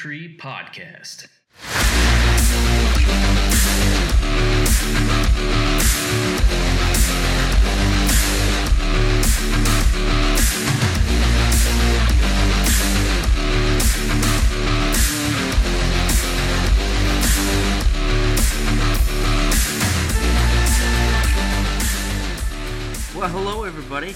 Tree 0.00 0.36
podcast. 0.36 1.26
Well, 23.16 23.28
hello, 23.28 23.64
everybody. 23.64 24.14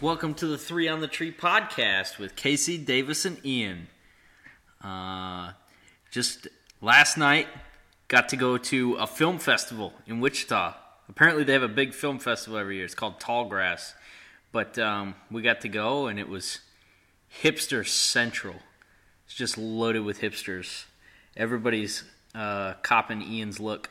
Welcome 0.00 0.34
to 0.34 0.48
the 0.48 0.58
Three 0.58 0.88
on 0.88 0.98
the 0.98 1.06
Tree 1.06 1.30
podcast 1.30 2.18
with 2.18 2.34
Casey, 2.34 2.76
Davis, 2.76 3.24
and 3.24 3.38
Ian. 3.46 3.86
Uh, 4.86 5.52
just 6.12 6.46
last 6.80 7.18
night, 7.18 7.48
got 8.06 8.28
to 8.28 8.36
go 8.36 8.56
to 8.56 8.94
a 8.94 9.06
film 9.06 9.38
festival 9.38 9.92
in 10.06 10.20
Wichita. 10.20 10.74
Apparently, 11.08 11.42
they 11.42 11.52
have 11.52 11.62
a 11.62 11.68
big 11.68 11.92
film 11.92 12.18
festival 12.20 12.58
every 12.58 12.76
year. 12.76 12.84
It's 12.84 12.94
called 12.94 13.18
Tallgrass. 13.18 13.94
But 14.52 14.78
um, 14.78 15.16
we 15.30 15.42
got 15.42 15.60
to 15.62 15.68
go, 15.68 16.06
and 16.06 16.20
it 16.20 16.28
was 16.28 16.60
hipster 17.42 17.86
central. 17.86 18.56
It's 19.26 19.34
just 19.34 19.58
loaded 19.58 20.04
with 20.04 20.20
hipsters. 20.20 20.84
Everybody's 21.36 22.04
uh, 22.34 22.74
copping 22.82 23.22
Ian's 23.22 23.58
look. 23.58 23.90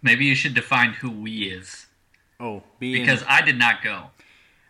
Maybe 0.00 0.26
you 0.26 0.36
should 0.36 0.54
define 0.54 0.92
who 0.92 1.10
we 1.10 1.44
is 1.44 1.86
Oh, 2.38 2.62
being 2.78 3.02
because 3.02 3.24
I 3.28 3.42
did 3.42 3.58
not 3.58 3.82
go. 3.82 4.10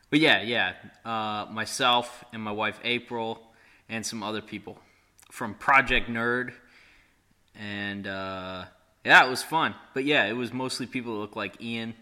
But 0.09 0.21
yeah, 0.21 0.41
yeah. 0.41 0.73
Uh, 1.05 1.47
myself 1.51 2.25
and 2.33 2.43
my 2.43 2.53
wife 2.53 2.81
April 2.83 3.43
and 3.89 4.07
some 4.07 4.23
other 4.23 4.41
people 4.41 4.79
from 5.37 5.53
Project 5.53 6.09
Nerd. 6.09 6.53
And 7.55 8.07
uh, 8.07 8.65
yeah, 9.05 9.27
it 9.27 9.29
was 9.29 9.43
fun. 9.43 9.75
But 9.93 10.07
yeah, 10.07 10.25
it 10.25 10.33
was 10.33 10.51
mostly 10.51 10.87
people 10.87 11.13
that 11.13 11.19
look 11.21 11.37
like 11.37 11.61
Ian. 11.61 11.95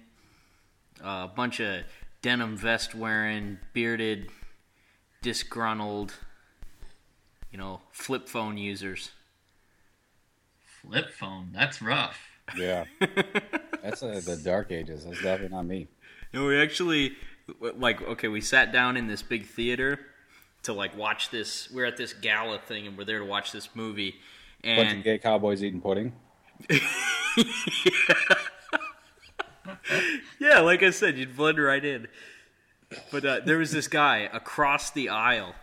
Uh, 1.05 1.27
a 1.29 1.33
bunch 1.35 1.59
of 1.59 1.83
denim 2.23 2.57
vest 2.57 2.95
wearing, 2.95 3.59
bearded, 3.73 4.31
disgruntled, 5.21 6.15
you 7.51 7.59
know, 7.59 7.81
flip 7.91 8.29
phone 8.29 8.57
users. 8.57 9.11
Flip 10.81 11.11
phone. 11.11 11.51
That's 11.53 11.83
rough. 11.83 12.21
Yeah, 12.57 12.85
that's 13.83 14.03
uh, 14.03 14.21
the 14.25 14.41
dark 14.45 14.71
ages. 14.71 15.05
That's 15.05 15.21
definitely 15.21 15.57
not 15.57 15.67
me. 15.67 15.89
No, 16.33 16.47
we 16.47 16.61
actually 16.61 17.17
like 17.61 18.01
okay, 18.01 18.29
we 18.29 18.41
sat 18.41 18.71
down 18.71 18.97
in 18.97 19.09
this 19.09 19.23
big 19.23 19.47
theater 19.47 19.99
to 20.65 20.73
like 20.73 20.97
watch 20.97 21.31
this. 21.31 21.71
We're 21.71 21.87
at 21.87 21.97
this 21.97 22.13
gala 22.13 22.59
thing, 22.59 22.87
and 22.87 22.99
we're 22.99 23.05
there 23.05 23.21
to 23.21 23.25
watch 23.25 23.53
this 23.53 23.69
movie. 23.75 24.17
And 24.63 24.77
Bunch 24.77 24.99
of 24.99 25.05
gay 25.05 25.19
cowboys 25.19 25.63
eating 25.63 25.81
pudding. 25.81 26.13
yeah, 30.41 30.61
like 30.61 30.83
I 30.83 30.91
said, 30.91 31.19
you'd 31.19 31.37
blend 31.37 31.63
right 31.63 31.85
in. 31.85 32.09
But 33.11 33.25
uh, 33.25 33.41
there 33.45 33.59
was 33.59 33.73
this 33.73 33.89
guy 33.89 34.29
across 34.33 34.91
the 34.91 35.09
aisle, 35.09 35.55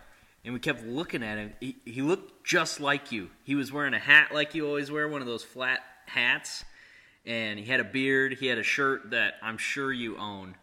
and 0.44 0.54
we 0.54 0.60
kept 0.60 0.84
looking 0.84 1.22
at 1.22 1.38
him. 1.38 1.52
He, 1.60 1.76
he 1.84 2.02
looked 2.02 2.44
just 2.44 2.80
like 2.80 3.10
you. 3.12 3.30
He 3.44 3.54
was 3.54 3.72
wearing 3.72 3.94
a 3.94 3.98
hat 3.98 4.32
like 4.32 4.54
you 4.54 4.66
always 4.66 4.90
wear, 4.90 5.08
one 5.08 5.20
of 5.20 5.26
those 5.26 5.42
flat 5.44 5.80
hats, 6.06 6.64
and 7.24 7.58
he 7.58 7.66
had 7.66 7.80
a 7.80 7.84
beard. 7.84 8.34
He 8.34 8.46
had 8.46 8.58
a 8.58 8.62
shirt 8.62 9.10
that 9.10 9.34
I'm 9.42 9.58
sure 9.58 9.92
you 9.92 10.16
own. 10.18 10.56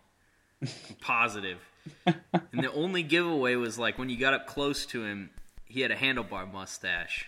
I'm 0.62 0.69
positive. 1.02 1.59
and 2.05 2.63
the 2.63 2.72
only 2.72 3.03
giveaway 3.03 3.55
was 3.55 3.77
like 3.77 3.97
when 3.97 4.09
you 4.09 4.17
got 4.17 4.33
up 4.33 4.47
close 4.47 4.85
to 4.88 5.03
him, 5.03 5.29
he 5.66 5.81
had 5.81 5.91
a 5.91 5.95
handlebar 5.95 6.51
mustache. 6.51 7.27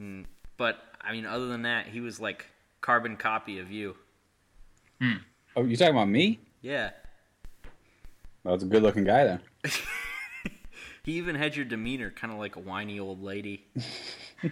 Mm, 0.00 0.26
but 0.56 0.78
I 1.00 1.12
mean, 1.12 1.26
other 1.26 1.48
than 1.48 1.62
that, 1.62 1.86
he 1.86 2.00
was 2.00 2.20
like 2.20 2.46
carbon 2.80 3.16
copy 3.16 3.58
of 3.58 3.70
you. 3.70 3.96
Oh, 5.56 5.64
you 5.64 5.76
talking 5.76 5.94
about 5.94 6.08
me? 6.08 6.40
Yeah. 6.62 6.90
Well, 8.44 8.54
that's 8.54 8.64
a 8.64 8.66
good-looking 8.66 9.04
guy 9.04 9.24
then. 9.24 9.40
He 11.06 11.12
even 11.12 11.36
had 11.36 11.54
your 11.54 11.64
demeanor 11.64 12.10
kind 12.10 12.32
of 12.32 12.40
like 12.40 12.56
a 12.56 12.58
whiny 12.58 12.98
old 12.98 13.22
lady. 13.22 13.64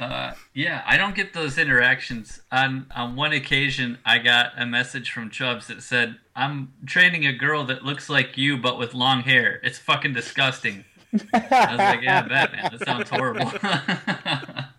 Uh, 0.00 0.32
yeah, 0.54 0.82
I 0.86 0.96
don't 0.96 1.14
get 1.14 1.32
those 1.32 1.58
interactions. 1.58 2.40
On 2.50 2.86
on 2.94 3.16
one 3.16 3.32
occasion, 3.32 3.98
I 4.04 4.18
got 4.18 4.52
a 4.56 4.66
message 4.66 5.10
from 5.10 5.30
Chubbs 5.30 5.66
that 5.68 5.82
said, 5.82 6.16
"I'm 6.34 6.72
training 6.86 7.26
a 7.26 7.32
girl 7.32 7.64
that 7.64 7.84
looks 7.84 8.08
like 8.08 8.36
you 8.36 8.56
but 8.56 8.78
with 8.78 8.94
long 8.94 9.22
hair. 9.22 9.60
It's 9.62 9.78
fucking 9.78 10.12
disgusting." 10.12 10.84
I 11.12 11.66
was 11.70 11.78
like, 11.78 12.02
"Yeah, 12.02 12.22
I 12.24 12.28
bet, 12.28 12.52
man. 12.52 12.70
That 12.72 12.84
sounds 12.84 13.10
horrible." 13.10 13.52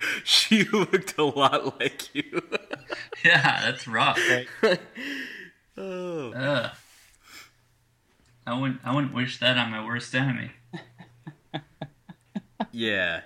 she 0.24 0.64
looked 0.66 1.18
a 1.18 1.24
lot 1.24 1.80
like 1.80 2.14
you. 2.16 2.42
yeah, 3.24 3.62
that's 3.66 3.88
rough. 3.88 4.20
oh. 5.78 6.32
Ugh. 6.34 6.72
I 8.46 8.60
wouldn't. 8.60 8.82
I 8.84 8.94
wouldn't 8.94 9.14
wish 9.14 9.40
that 9.40 9.58
on 9.58 9.72
my 9.72 9.86
worst 9.86 10.14
enemy. 10.14 10.52
Yeah. 12.72 13.22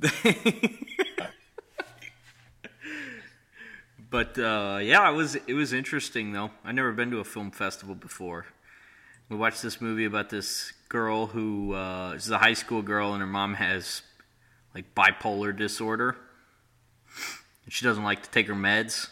but 4.10 4.38
uh, 4.38 4.78
yeah, 4.80 5.10
it 5.10 5.14
was 5.14 5.34
it 5.34 5.54
was 5.54 5.72
interesting 5.72 6.32
though. 6.32 6.50
I 6.64 6.72
never 6.72 6.92
been 6.92 7.10
to 7.10 7.18
a 7.18 7.24
film 7.24 7.50
festival 7.50 7.94
before. 7.94 8.46
We 9.28 9.36
watched 9.36 9.62
this 9.62 9.80
movie 9.80 10.04
about 10.04 10.30
this 10.30 10.72
girl 10.88 11.26
who 11.26 11.74
uh, 11.74 12.12
is 12.12 12.30
a 12.30 12.38
high 12.38 12.54
school 12.54 12.82
girl, 12.82 13.12
and 13.12 13.20
her 13.20 13.26
mom 13.26 13.54
has 13.54 14.02
like 14.74 14.94
bipolar 14.94 15.56
disorder, 15.56 16.16
and 17.64 17.72
she 17.72 17.84
doesn't 17.84 18.04
like 18.04 18.22
to 18.22 18.30
take 18.30 18.46
her 18.46 18.54
meds. 18.54 19.08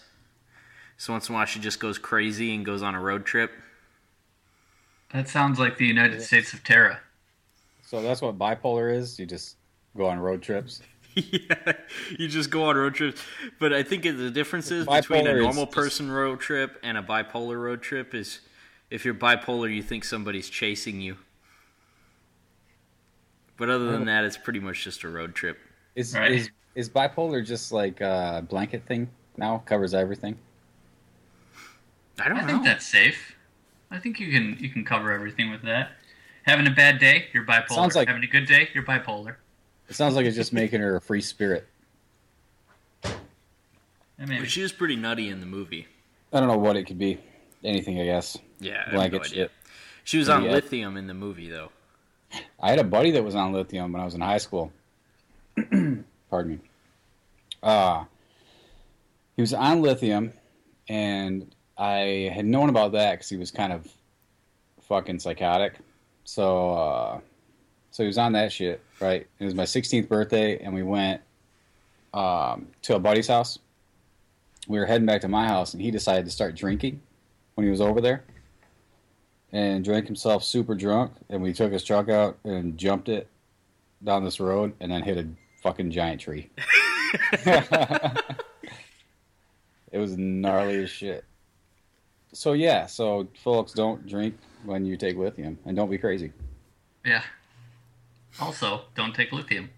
So 0.99 1.13
once 1.13 1.29
in 1.29 1.35
a 1.35 1.39
while, 1.39 1.47
she 1.47 1.61
just 1.61 1.81
goes 1.81 1.99
crazy 1.99 2.55
and 2.55 2.65
goes 2.65 2.83
on 2.83 2.95
a 2.95 3.01
road 3.01 3.27
trip. 3.27 3.51
That 5.13 5.29
sounds 5.29 5.59
like 5.59 5.77
the 5.77 5.87
United 5.87 6.23
States 6.23 6.53
of 6.53 6.65
Tara. 6.65 7.01
So 7.83 8.03
that's 8.03 8.23
what 8.23 8.39
bipolar 8.39 8.95
is. 8.95 9.19
You 9.19 9.27
just 9.27 9.57
go 9.97 10.07
on 10.07 10.19
road 10.19 10.43
trips. 10.43 10.81
yeah, 11.15 11.73
you 12.19 12.29
just 12.29 12.51
go 12.51 12.65
on 12.65 12.77
road 12.77 12.95
trips. 12.95 13.23
But 13.59 13.73
I 13.73 13.83
think 13.83 14.03
the 14.03 14.31
difference 14.31 14.71
is 14.71 14.87
between 14.87 15.27
a 15.27 15.31
Bipolar 15.31 15.37
is 15.39 15.43
normal 15.45 15.65
just- 15.67 15.75
person 15.77 16.11
road 16.11 16.41
trip 16.41 16.79
and 16.83 16.99
a 16.99 17.03
bipolar 17.03 17.61
road 17.61 17.83
trip 17.83 18.15
is 18.15 18.41
if 18.91 19.05
you're 19.05 19.15
bipolar, 19.15 19.75
you 19.75 19.83
think 19.83 20.05
somebody's 20.05 20.49
chasing 20.51 21.01
you. 21.01 21.17
But 23.57 23.71
other 23.71 23.91
than 23.91 24.05
that, 24.05 24.25
it's 24.25 24.37
pretty 24.37 24.61
much 24.61 24.85
just 24.85 25.03
a 25.05 25.09
road 25.09 25.35
trip. 25.35 25.59
Is 25.95 26.15
Right. 26.15 26.33
is 26.33 26.51
is 26.75 26.91
bipolar 26.91 27.45
just 27.45 27.73
like 27.73 28.03
a 28.03 28.45
blanket 28.47 28.85
thing 28.85 29.09
now? 29.39 29.63
Covers 29.65 29.95
everything. 29.95 30.37
I 32.21 32.29
don't 32.29 32.37
I 32.39 32.41
know. 32.43 32.47
think 32.49 32.65
that's 32.65 32.87
safe. 32.87 33.35
I 33.91 33.99
think 33.99 34.21
you 34.21 34.31
can 34.31 34.59
you 34.61 34.69
can 34.69 34.85
cover 34.85 35.11
everything 35.11 35.51
with 35.51 35.63
that. 35.63 35.93
Having 36.43 36.67
a 36.67 36.71
bad 36.71 36.99
day, 36.99 37.27
you're 37.33 37.45
bipolar. 37.47 37.69
Sounds 37.71 37.97
like- 37.97 38.09
Having 38.09 38.25
a 38.25 38.29
good 38.29 38.47
day, 38.47 38.69
you're 38.75 38.85
bipolar. 38.85 39.37
It 39.89 39.95
sounds 39.95 40.15
like 40.15 40.27
it's 40.27 40.37
just 40.37 40.53
making 40.53 40.81
her 40.81 40.97
a 40.97 41.01
free 41.01 41.21
spirit. 41.21 41.67
I 43.05 44.25
mean, 44.25 44.41
But 44.41 44.51
she 44.51 44.63
was 44.63 44.73
pretty 44.73 44.97
nutty 44.97 45.29
in 45.29 45.41
the 45.41 45.47
movie. 45.47 45.87
I 46.33 46.41
don't 46.41 46.49
know 46.49 46.59
what 46.59 46.77
it 46.77 46.85
could 46.85 46.99
be. 46.99 47.19
Anything, 47.63 48.01
I 48.01 48.05
guess. 48.05 48.39
Yeah, 48.61 48.73
I 48.79 48.83
have 48.85 48.93
Blanket 48.93 49.17
no 49.17 49.21
idea. 49.23 49.35
shit. 49.45 49.51
She 50.05 50.19
was 50.19 50.29
on 50.29 50.45
Yeah. 50.45 50.53
lithium 50.53 50.97
in 50.97 51.07
the 51.07 51.15
movie, 51.15 51.49
though. 51.51 51.71
I 52.61 52.71
had 52.71 52.79
a 52.79 52.85
buddy 52.85 53.11
that 53.13 53.23
was 53.25 53.35
on 53.35 53.53
lithium 53.53 53.93
when 53.93 54.01
I 54.01 54.05
was 54.05 54.15
in 54.15 54.21
high 54.21 54.39
school. 54.39 54.73
Pardon 56.31 56.53
me. 56.53 56.59
Uh, 57.63 58.05
he 59.37 59.43
was 59.43 59.53
on 59.55 59.83
lithium, 59.83 60.33
and 60.89 61.55
I 61.77 62.31
had 62.35 62.47
known 62.47 62.69
about 62.69 62.93
that 62.93 63.13
because 63.13 63.29
he 63.29 63.37
was 63.37 63.51
kind 63.51 63.73
of 63.73 63.87
fucking 64.83 65.19
psychotic. 65.21 65.75
So, 66.25 66.71
uh, 66.75 67.21
so 67.97 68.03
he 68.03 68.09
was 68.09 68.19
on 68.19 68.33
that 68.33 68.53
shit, 68.53 68.83
right? 69.01 69.27
It 69.39 69.45
was 69.47 69.55
my 69.55 69.63
16th 69.63 70.07
birthday, 70.07 70.59
and 70.59 70.75
we 70.75 70.83
went 70.83 71.23
um, 72.13 72.67
to 72.83 72.95
a 72.95 72.99
buddy's 72.99 73.27
house. 73.27 73.59
We 74.69 74.79
were 74.79 74.85
heading 74.85 75.07
back 75.07 75.23
to 75.23 75.29
my 75.29 75.49
house, 75.49 75.73
and 75.73 75.83
he 75.83 75.91
decided 75.91 76.27
to 76.27 76.31
start 76.31 76.55
drinking 76.55 77.01
when 77.55 77.65
he 77.65 77.71
was 77.71 77.81
over 77.81 78.03
there 78.03 78.23
and 79.51 79.83
drank 79.83 80.05
himself 80.05 80.45
super 80.45 80.75
drunk. 80.75 81.13
And 81.31 81.41
we 81.41 81.55
took 81.55 81.73
his 81.73 81.83
truck 81.83 82.11
out 82.11 82.37
and 82.45 82.77
jumped 82.77 83.09
it 83.09 83.29
down 84.05 84.25
this 84.25 84.41
road 84.41 84.75
and 84.79 84.93
then 84.93 85.03
hit 85.03 85.17
a 85.17 85.27
fucking 85.63 85.91
giant 85.91 86.21
tree. 86.21 86.51
it 87.47 88.13
was 89.95 90.19
gnarly 90.19 90.83
as 90.83 90.91
shit. 90.91 91.25
So, 92.35 92.53
yeah, 92.53 92.85
so 92.85 93.27
folks, 93.43 93.73
don't 93.73 94.07
drink 94.07 94.37
when 94.67 94.85
you 94.85 94.99
take 94.99 95.17
lithium 95.17 95.59
and 95.65 95.75
don't 95.75 95.89
be 95.89 95.97
crazy. 95.97 96.31
yeah. 97.03 97.23
Also, 98.41 98.83
don't 98.95 99.15
take 99.15 99.33
lithium. 99.33 99.71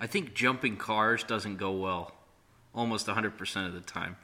I 0.00 0.06
think 0.06 0.34
jumping 0.34 0.76
cars 0.76 1.22
doesn't 1.24 1.56
go 1.56 1.70
well 1.72 2.12
almost 2.74 3.06
100% 3.06 3.66
of 3.66 3.74
the 3.74 3.80
time. 3.80 4.16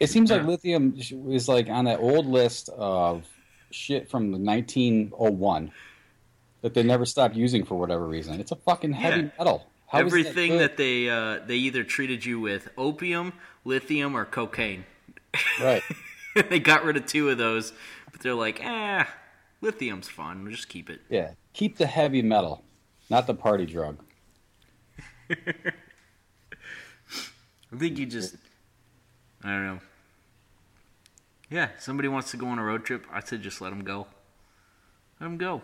It 0.00 0.08
seems 0.10 0.30
like 0.30 0.44
lithium 0.44 0.94
is 1.30 1.48
like 1.48 1.68
on 1.70 1.86
that 1.86 2.00
old 2.00 2.26
list 2.26 2.68
of 2.70 3.24
shit 3.70 4.10
from 4.10 4.32
the 4.32 4.38
1901. 4.38 5.72
that 6.62 6.74
they 6.74 6.82
never 6.82 7.04
stopped 7.06 7.36
using 7.36 7.64
for 7.64 7.76
whatever 7.78 8.06
reason. 8.06 8.40
It's 8.40 8.50
a 8.50 8.56
fucking 8.56 8.92
heavy 8.92 9.20
Yeah. 9.22 9.28
metal. 9.38 9.66
How 9.86 9.98
is 10.00 10.06
Everything 10.06 10.52
good? 10.52 10.60
that, 10.60 10.76
they 10.76 11.08
uh, 11.08 11.38
they 11.46 11.54
either 11.56 11.84
treated 11.84 12.24
you 12.24 12.40
with 12.40 12.68
opium, 12.76 13.34
lithium, 13.64 14.16
or 14.16 14.24
cocaine. 14.24 14.84
right. 15.60 15.82
they 16.50 16.58
got 16.58 16.82
rid 16.84 16.96
of 16.96 17.06
two 17.06 17.30
of 17.30 17.38
those, 17.38 17.72
but 18.10 18.20
they're 18.20 18.34
like, 18.34 18.64
eh, 18.64 19.04
lithium's 19.60 20.08
fun. 20.08 20.42
We'll 20.42 20.52
just 20.52 20.68
keep 20.68 20.90
it. 20.90 21.02
Yeah, 21.08 21.32
keep 21.52 21.76
the 21.78 21.86
heavy 21.86 22.22
metal, 22.22 22.64
not 23.10 23.26
the 23.26 23.34
party 23.34 23.66
drug. 23.66 23.98
I 25.30 25.36
think 27.76 27.98
you 27.98 28.06
just, 28.06 28.36
I 29.42 29.48
don't 29.50 29.66
know. 29.66 29.78
Yeah, 31.50 31.68
somebody 31.78 32.08
wants 32.08 32.30
to 32.32 32.36
go 32.36 32.46
on 32.46 32.58
a 32.58 32.64
road 32.64 32.84
trip. 32.84 33.06
I 33.12 33.20
said 33.20 33.42
just 33.42 33.60
let 33.60 33.70
them 33.70 33.84
go. 33.84 34.06
Let 35.20 35.26
them 35.26 35.38
go. 35.38 35.62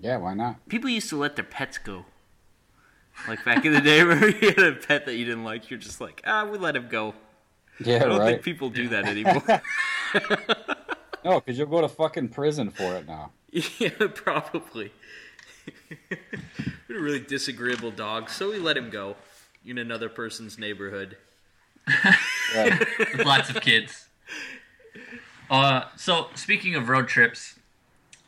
Yeah, 0.00 0.18
why 0.18 0.34
not? 0.34 0.68
People 0.68 0.90
used 0.90 1.08
to 1.10 1.16
let 1.16 1.36
their 1.36 1.44
pets 1.44 1.78
go. 1.78 2.04
Like 3.26 3.44
back 3.44 3.64
in 3.64 3.72
the 3.72 3.80
day, 3.80 4.02
remember 4.04 4.28
you 4.28 4.48
had 4.48 4.58
a 4.58 4.72
pet 4.74 5.06
that 5.06 5.16
you 5.16 5.24
didn't 5.24 5.44
like. 5.44 5.70
You're 5.70 5.78
just 5.78 6.00
like, 6.00 6.22
ah, 6.26 6.44
we 6.44 6.58
let 6.58 6.76
him 6.76 6.88
go. 6.88 7.14
Yeah, 7.80 7.96
I 7.96 7.98
don't 8.00 8.18
right. 8.18 8.30
think 8.32 8.42
people 8.42 8.70
do 8.70 8.88
that 8.88 9.04
anymore. 9.06 9.42
No, 11.24 11.40
because 11.40 11.58
you'll 11.58 11.68
go 11.68 11.80
to 11.80 11.88
fucking 11.88 12.28
prison 12.28 12.70
for 12.70 12.94
it 12.96 13.06
now. 13.06 13.32
yeah, 13.50 13.90
probably. 14.14 14.92
We're 16.88 16.98
a 16.98 17.02
really 17.02 17.20
disagreeable 17.20 17.90
dog, 17.90 18.30
so 18.30 18.50
we 18.50 18.58
let 18.58 18.76
him 18.76 18.90
go 18.90 19.16
in 19.64 19.78
another 19.78 20.08
person's 20.08 20.58
neighborhood. 20.58 21.16
With 22.54 23.20
lots 23.24 23.50
of 23.50 23.60
kids. 23.60 24.06
Uh, 25.50 25.84
so 25.96 26.28
speaking 26.34 26.74
of 26.74 26.88
road 26.88 27.08
trips, 27.08 27.58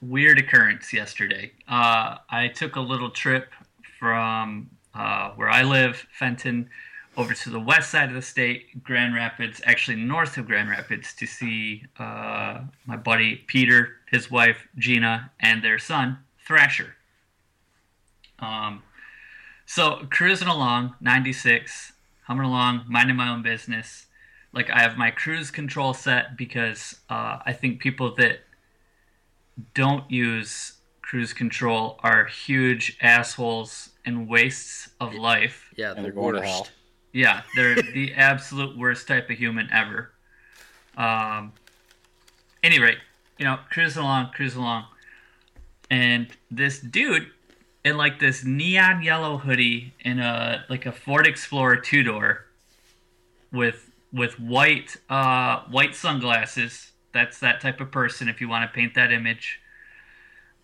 weird 0.01 0.39
occurrence 0.39 0.93
yesterday. 0.93 1.53
Uh, 1.69 2.17
I 2.31 2.49
took 2.49 2.77
a 2.77 2.81
little 2.81 3.11
trip 3.11 3.53
from 3.99 4.71
uh, 4.95 5.31
where 5.33 5.51
I 5.51 5.63
live, 5.63 6.07
Fenton, 6.19 6.71
over 7.17 7.35
to 7.35 7.51
the 7.51 7.61
west 7.61 7.91
side 7.91 8.09
of 8.09 8.15
the 8.15 8.23
state, 8.23 8.83
Grand 8.83 9.15
Rapids, 9.15 9.61
actually 9.65 9.97
north 9.99 10.39
of 10.39 10.47
Grand 10.47 10.71
Rapids, 10.71 11.13
to 11.15 11.27
see 11.27 11.85
uh, 11.99 12.61
my 12.87 12.97
buddy 12.97 13.37
Peter, 13.47 13.97
his 14.11 14.31
wife 14.31 14.69
Gina, 14.79 15.31
and 15.41 15.63
their 15.63 15.79
son 15.79 16.19
Thrasher. 16.47 16.97
Um, 18.41 18.83
so 19.67 20.07
cruising 20.11 20.49
along, 20.49 20.95
96, 21.01 21.93
humming 22.25 22.45
along, 22.45 22.85
minding 22.89 23.17
my 23.17 23.29
own 23.29 23.43
business. 23.43 24.07
Like 24.53 24.71
I 24.71 24.81
have 24.81 24.97
my 24.97 25.11
cruise 25.11 25.51
control 25.51 25.95
set 25.95 26.37
because 26.37 26.97
uh, 27.09 27.39
I 27.47 27.53
think 27.53 27.81
people 27.81 28.15
that 28.17 28.41
don't 29.75 30.11
use 30.11 30.81
cruise 31.03 31.33
control 31.33 31.99
are 32.03 32.25
huge 32.25 32.97
assholes 33.01 33.91
and 34.05 34.29
wastes 34.29 34.91
of 35.01 35.15
life. 35.15 35.73
Yeah, 35.77 35.95
they're 35.95 36.13
going 36.13 36.35
to 36.35 36.43
hell. 36.43 36.69
Yeah, 37.13 37.43
they're 37.57 37.77
the 37.77 38.15
absolute 38.15 38.77
worst 38.77 39.09
type 39.09 39.31
of 39.31 39.37
human 39.37 39.69
ever. 39.73 40.13
Um, 40.97 41.53
any 42.63 42.81
rate, 42.81 42.99
you 43.39 43.45
know, 43.45 43.59
cruising 43.71 44.03
along, 44.03 44.31
cruising 44.35 44.61
along, 44.61 44.87
and 45.91 46.29
this 46.51 46.81
dude 46.81 47.31
in 47.85 47.97
like 47.97 48.19
this 48.21 48.45
neon 48.45 49.03
yellow 49.03 49.39
hoodie 49.39 49.95
in 50.01 50.19
a 50.19 50.65
like 50.69 50.87
a 50.87 50.93
Ford 50.93 51.27
Explorer 51.27 51.77
two 51.77 52.03
door 52.03 52.47
with 53.53 53.91
with 54.13 54.39
white 54.39 54.97
uh 55.09 55.63
white 55.71 55.95
sunglasses. 55.95 56.93
That's 57.13 57.41
that 57.41 57.61
type 57.61 57.81
of 57.81 57.91
person 57.91 58.29
if 58.29 58.41
you 58.41 58.49
want 58.49 58.71
to 58.71 58.75
paint 58.75 58.95
that 58.95 59.13
image. 59.13 59.61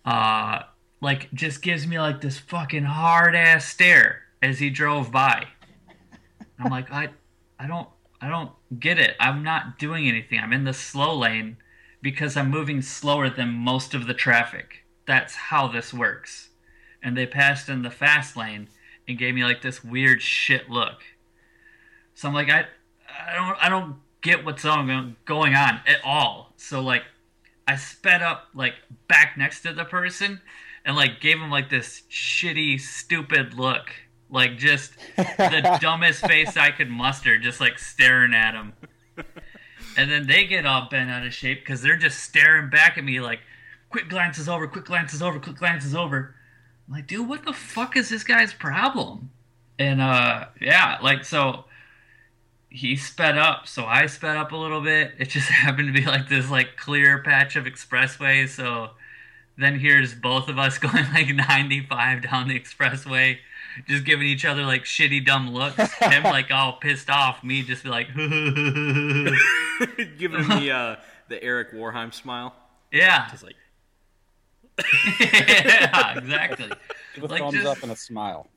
Uh 0.05 0.63
like 1.01 1.31
just 1.33 1.61
gives 1.61 1.85
me 1.85 1.99
like 1.99 2.21
this 2.21 2.39
fucking 2.39 2.83
hard 2.83 3.35
ass 3.35 3.65
stare 3.65 4.23
as 4.41 4.59
he 4.59 4.69
drove 4.69 5.11
by. 5.11 5.47
I'm 6.59 6.71
like, 6.71 6.91
I, 6.91 7.09
I 7.59 7.67
don't, 7.67 7.87
I 8.19 8.29
don't 8.29 8.51
get 8.79 8.97
it. 8.97 9.15
I'm 9.19 9.43
not 9.43 9.77
doing 9.77 10.07
anything. 10.07 10.39
I'm 10.39 10.53
in 10.53 10.63
the 10.63 10.73
slow 10.73 11.15
lane 11.15 11.57
because 12.01 12.35
I'm 12.35 12.49
moving 12.49 12.81
slower 12.81 13.29
than 13.29 13.49
most 13.49 13.93
of 13.93 14.07
the 14.07 14.13
traffic. 14.13 14.85
That's 15.05 15.35
how 15.35 15.67
this 15.67 15.93
works. 15.93 16.49
And 17.03 17.17
they 17.17 17.25
passed 17.25 17.69
in 17.69 17.81
the 17.83 17.91
fast 17.91 18.35
lane 18.35 18.69
and 19.07 19.17
gave 19.17 19.33
me 19.33 19.43
like 19.43 19.61
this 19.61 19.83
weird 19.83 20.21
shit 20.21 20.69
look. 20.69 21.01
So 22.13 22.27
I'm 22.27 22.33
like, 22.33 22.49
I, 22.49 22.65
I 23.27 23.35
don't, 23.35 23.57
I 23.65 23.69
don't 23.69 23.95
get 24.21 24.43
what's 24.43 24.65
on, 24.65 25.15
going 25.25 25.53
on 25.53 25.81
at 25.87 25.99
all. 26.03 26.53
So 26.57 26.81
like, 26.81 27.03
I 27.67 27.75
sped 27.75 28.21
up 28.21 28.47
like 28.53 28.75
back 29.07 29.37
next 29.37 29.61
to 29.61 29.73
the 29.73 29.85
person 29.85 30.41
and 30.85 30.95
like 30.95 31.19
gave 31.19 31.37
him 31.37 31.51
like 31.51 31.69
this 31.69 32.03
shitty, 32.09 32.79
stupid 32.79 33.53
look. 33.53 33.89
Like 34.29 34.57
just 34.57 34.93
the 35.15 35.77
dumbest 35.81 36.25
face 36.25 36.57
I 36.57 36.71
could 36.71 36.89
muster, 36.89 37.37
just 37.37 37.61
like 37.61 37.79
staring 37.79 38.33
at 38.33 38.55
him. 38.55 38.73
And 39.97 40.11
then 40.11 40.27
they 40.27 40.45
get 40.45 40.65
all 40.65 40.87
bent 40.89 41.09
out 41.09 41.25
of 41.25 41.33
shape 41.33 41.61
because 41.61 41.81
they're 41.81 41.97
just 41.97 42.19
staring 42.19 42.69
back 42.69 42.97
at 42.97 43.03
me 43.03 43.19
like, 43.19 43.39
quick 43.89 44.09
glances 44.09 44.47
over, 44.47 44.67
quick 44.67 44.85
glances 44.85 45.21
over, 45.21 45.39
quick 45.39 45.57
glances 45.57 45.95
over. 45.95 46.35
I'm 46.87 46.93
like, 46.93 47.07
dude, 47.07 47.27
what 47.27 47.43
the 47.45 47.53
fuck 47.53 47.95
is 47.97 48.09
this 48.09 48.23
guy's 48.23 48.53
problem? 48.53 49.31
And 49.79 50.01
uh 50.01 50.45
yeah, 50.61 50.97
like 51.01 51.23
so 51.25 51.65
he 52.69 52.95
sped 52.95 53.37
up, 53.37 53.67
so 53.67 53.85
I 53.85 54.05
sped 54.07 54.35
up 54.37 54.51
a 54.51 54.55
little 54.57 54.81
bit. 54.81 55.13
It 55.19 55.29
just 55.29 55.49
happened 55.63 55.93
to 55.93 55.99
be 55.99 56.05
like 56.05 56.29
this 56.29 56.49
like 56.49 56.77
clear 56.77 57.21
patch 57.23 57.55
of 57.55 57.65
expressway, 57.65 58.47
so 58.47 58.91
then 59.57 59.79
here's 59.79 60.13
both 60.13 60.49
of 60.49 60.57
us 60.59 60.77
going 60.85 61.05
like 61.13 61.27
95 61.33 62.21
down 62.23 62.47
the 62.47 62.59
expressway, 62.59 63.37
just 63.87 64.03
giving 64.05 64.27
each 64.27 64.45
other 64.45 64.63
like 64.63 64.83
shitty 64.83 65.25
dumb 65.25 65.51
looks. 65.53 65.93
Him 65.95 66.23
like 66.23 66.51
all 66.51 66.73
pissed 66.79 67.09
off, 67.09 67.43
me 67.43 67.63
just 67.63 67.83
be 67.83 67.89
like, 67.89 68.07
Giving 70.17 70.47
the 70.47 70.71
uh, 70.71 70.95
the 71.29 71.41
Eric 71.43 71.71
Wareheim 71.73 72.13
smile. 72.13 72.55
yeah, 72.91 73.29
It's 73.33 73.43
like, 73.43 73.55
yeah, 75.19 76.17
exactly. 76.17 76.69
A 76.69 77.25
Like, 77.25 77.41
thumbs 77.41 77.53
just- 77.53 77.65
up 77.65 77.83
and 77.83 77.91
a 77.91 77.95
smile. 77.95 78.47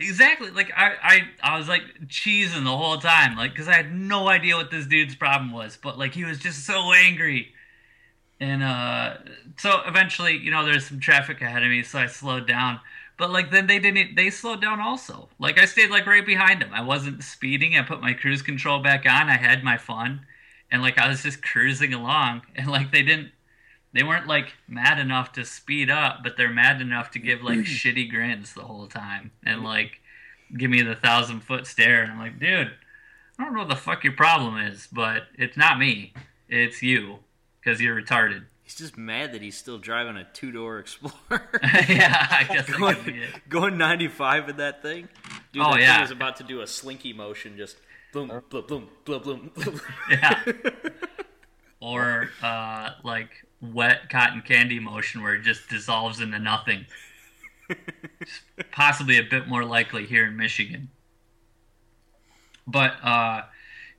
Exactly. 0.00 0.50
Like 0.52 0.70
I, 0.76 0.92
I, 1.02 1.20
I 1.54 1.58
was 1.58 1.66
like 1.66 1.82
cheesing 2.06 2.62
the 2.62 2.76
whole 2.76 2.98
time, 2.98 3.36
like 3.36 3.50
because 3.50 3.66
I 3.66 3.72
had 3.74 3.92
no 3.92 4.28
idea 4.28 4.54
what 4.54 4.70
this 4.70 4.86
dude's 4.86 5.16
problem 5.16 5.50
was, 5.52 5.76
but 5.76 5.98
like 5.98 6.14
he 6.14 6.24
was 6.24 6.38
just 6.38 6.64
so 6.64 6.92
angry. 6.92 7.52
And 8.38 8.62
uh, 8.62 9.14
so 9.56 9.80
eventually, 9.86 10.36
you 10.36 10.52
know, 10.52 10.64
there's 10.64 10.86
some 10.86 11.00
traffic 11.00 11.42
ahead 11.42 11.64
of 11.64 11.68
me, 11.70 11.82
so 11.82 11.98
I 11.98 12.06
slowed 12.06 12.46
down. 12.46 12.78
But 13.16 13.32
like 13.32 13.50
then 13.50 13.66
they 13.66 13.80
didn't, 13.80 14.14
they 14.14 14.30
slowed 14.30 14.60
down 14.62 14.78
also. 14.78 15.28
Like 15.40 15.58
I 15.58 15.64
stayed 15.64 15.90
like 15.90 16.06
right 16.06 16.24
behind 16.24 16.62
them. 16.62 16.70
I 16.72 16.82
wasn't 16.82 17.24
speeding. 17.24 17.76
I 17.76 17.82
put 17.82 18.00
my 18.00 18.12
cruise 18.12 18.42
control 18.42 18.78
back 18.80 19.04
on. 19.04 19.28
I 19.28 19.36
had 19.36 19.64
my 19.64 19.76
fun, 19.78 20.24
and 20.70 20.80
like 20.80 20.98
I 20.98 21.08
was 21.08 21.24
just 21.24 21.42
cruising 21.42 21.92
along, 21.92 22.42
and 22.54 22.68
like 22.68 22.92
they 22.92 23.02
didn't. 23.02 23.32
They 23.92 24.02
weren't 24.02 24.26
like 24.26 24.52
mad 24.68 24.98
enough 24.98 25.32
to 25.32 25.44
speed 25.44 25.90
up, 25.90 26.20
but 26.22 26.36
they're 26.36 26.52
mad 26.52 26.80
enough 26.80 27.10
to 27.12 27.18
give 27.18 27.42
like 27.42 27.58
shitty 27.64 28.10
grins 28.10 28.52
the 28.54 28.62
whole 28.62 28.86
time 28.86 29.32
and 29.44 29.62
like 29.64 30.00
give 30.56 30.70
me 30.70 30.82
the 30.82 30.94
thousand 30.94 31.40
foot 31.40 31.66
stare. 31.66 32.02
And 32.02 32.12
I'm 32.12 32.18
like, 32.18 32.38
dude, 32.38 32.70
I 33.38 33.44
don't 33.44 33.54
know 33.54 33.60
what 33.60 33.68
the 33.70 33.76
fuck 33.76 34.04
your 34.04 34.12
problem 34.14 34.56
is, 34.58 34.88
but 34.92 35.24
it's 35.34 35.56
not 35.56 35.78
me. 35.78 36.12
It's 36.48 36.82
you 36.82 37.18
because 37.60 37.80
you're 37.80 38.00
retarded. 38.00 38.44
he's 38.62 38.74
just 38.76 38.96
mad 38.98 39.32
that 39.32 39.42
he's 39.42 39.56
still 39.56 39.78
driving 39.78 40.16
a 40.16 40.24
two 40.32 40.52
door 40.52 40.78
Explorer. 40.78 41.14
yeah, 41.88 42.26
I 42.30 42.44
guess 42.50 42.66
that 42.66 42.76
could 42.76 43.04
be 43.04 43.12
going, 43.12 43.22
it. 43.22 43.48
going 43.48 43.78
95 43.78 44.48
in 44.50 44.56
that 44.58 44.82
thing. 44.82 45.08
Dude, 45.52 45.62
Oh, 45.64 45.72
that 45.72 45.80
yeah. 45.80 45.92
thing 45.94 46.02
was 46.02 46.10
about 46.10 46.36
to 46.36 46.44
do 46.44 46.60
a 46.60 46.66
slinky 46.66 47.12
motion, 47.12 47.56
just 47.56 47.76
boom, 48.12 48.28
boom, 48.50 48.64
boom, 48.66 48.88
boom, 49.04 49.22
boom. 49.22 49.50
boom. 49.54 49.80
Yeah. 50.10 50.42
or 51.80 52.30
uh, 52.42 52.90
like 53.04 53.30
wet 53.60 54.08
cotton 54.10 54.42
candy 54.42 54.78
motion 54.78 55.22
where 55.22 55.34
it 55.34 55.42
just 55.42 55.68
dissolves 55.68 56.20
into 56.20 56.38
nothing. 56.38 56.86
Possibly 58.72 59.18
a 59.18 59.22
bit 59.22 59.48
more 59.48 59.64
likely 59.64 60.06
here 60.06 60.26
in 60.26 60.36
Michigan. 60.36 60.90
But 62.66 63.02
uh, 63.02 63.42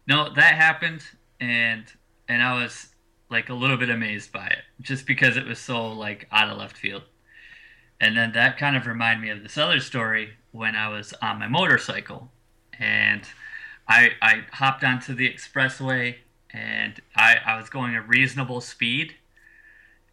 no, 0.07 0.33
that 0.33 0.55
happened, 0.55 1.03
and 1.39 1.85
and 2.27 2.43
I 2.43 2.61
was 2.61 2.87
like 3.29 3.49
a 3.49 3.53
little 3.53 3.77
bit 3.77 3.89
amazed 3.89 4.31
by 4.31 4.47
it, 4.47 4.63
just 4.81 5.05
because 5.05 5.37
it 5.37 5.45
was 5.45 5.59
so 5.59 5.91
like 5.91 6.27
out 6.31 6.49
of 6.49 6.57
left 6.57 6.77
field. 6.77 7.03
And 7.99 8.15
then 8.15 8.31
that 8.33 8.57
kind 8.57 8.77
of 8.77 8.87
reminded 8.87 9.21
me 9.21 9.29
of 9.29 9.43
this 9.43 9.57
other 9.57 9.79
story 9.79 10.31
when 10.51 10.75
I 10.75 10.87
was 10.87 11.13
on 11.21 11.39
my 11.39 11.47
motorcycle, 11.47 12.31
and 12.79 13.23
I 13.87 14.11
I 14.21 14.45
hopped 14.51 14.83
onto 14.83 15.13
the 15.13 15.31
expressway, 15.31 16.15
and 16.51 17.01
I 17.15 17.37
I 17.45 17.57
was 17.57 17.69
going 17.69 17.95
a 17.95 18.01
reasonable 18.01 18.61
speed, 18.61 19.15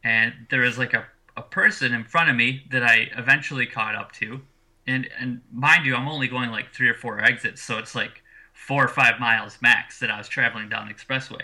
and 0.06 0.32
there 0.50 0.60
was 0.60 0.78
like 0.78 0.94
a 0.94 1.04
a 1.36 1.42
person 1.42 1.92
in 1.92 2.04
front 2.04 2.30
of 2.30 2.36
me 2.36 2.62
that 2.70 2.82
I 2.82 3.10
eventually 3.18 3.66
caught 3.66 3.96
up 3.96 4.12
to, 4.12 4.40
and 4.86 5.08
and 5.18 5.40
mind 5.52 5.84
you, 5.84 5.96
I'm 5.96 6.06
only 6.08 6.28
going 6.28 6.50
like 6.50 6.72
three 6.72 6.88
or 6.88 6.94
four 6.94 7.20
exits, 7.20 7.60
so 7.60 7.76
it's 7.78 7.94
like 7.94 8.22
four 8.54 8.84
or 8.84 8.88
five 8.88 9.18
miles 9.18 9.58
max 9.60 9.98
that 9.98 10.10
I 10.10 10.16
was 10.16 10.28
traveling 10.28 10.68
down 10.68 10.88
the 10.88 10.94
expressway. 10.94 11.42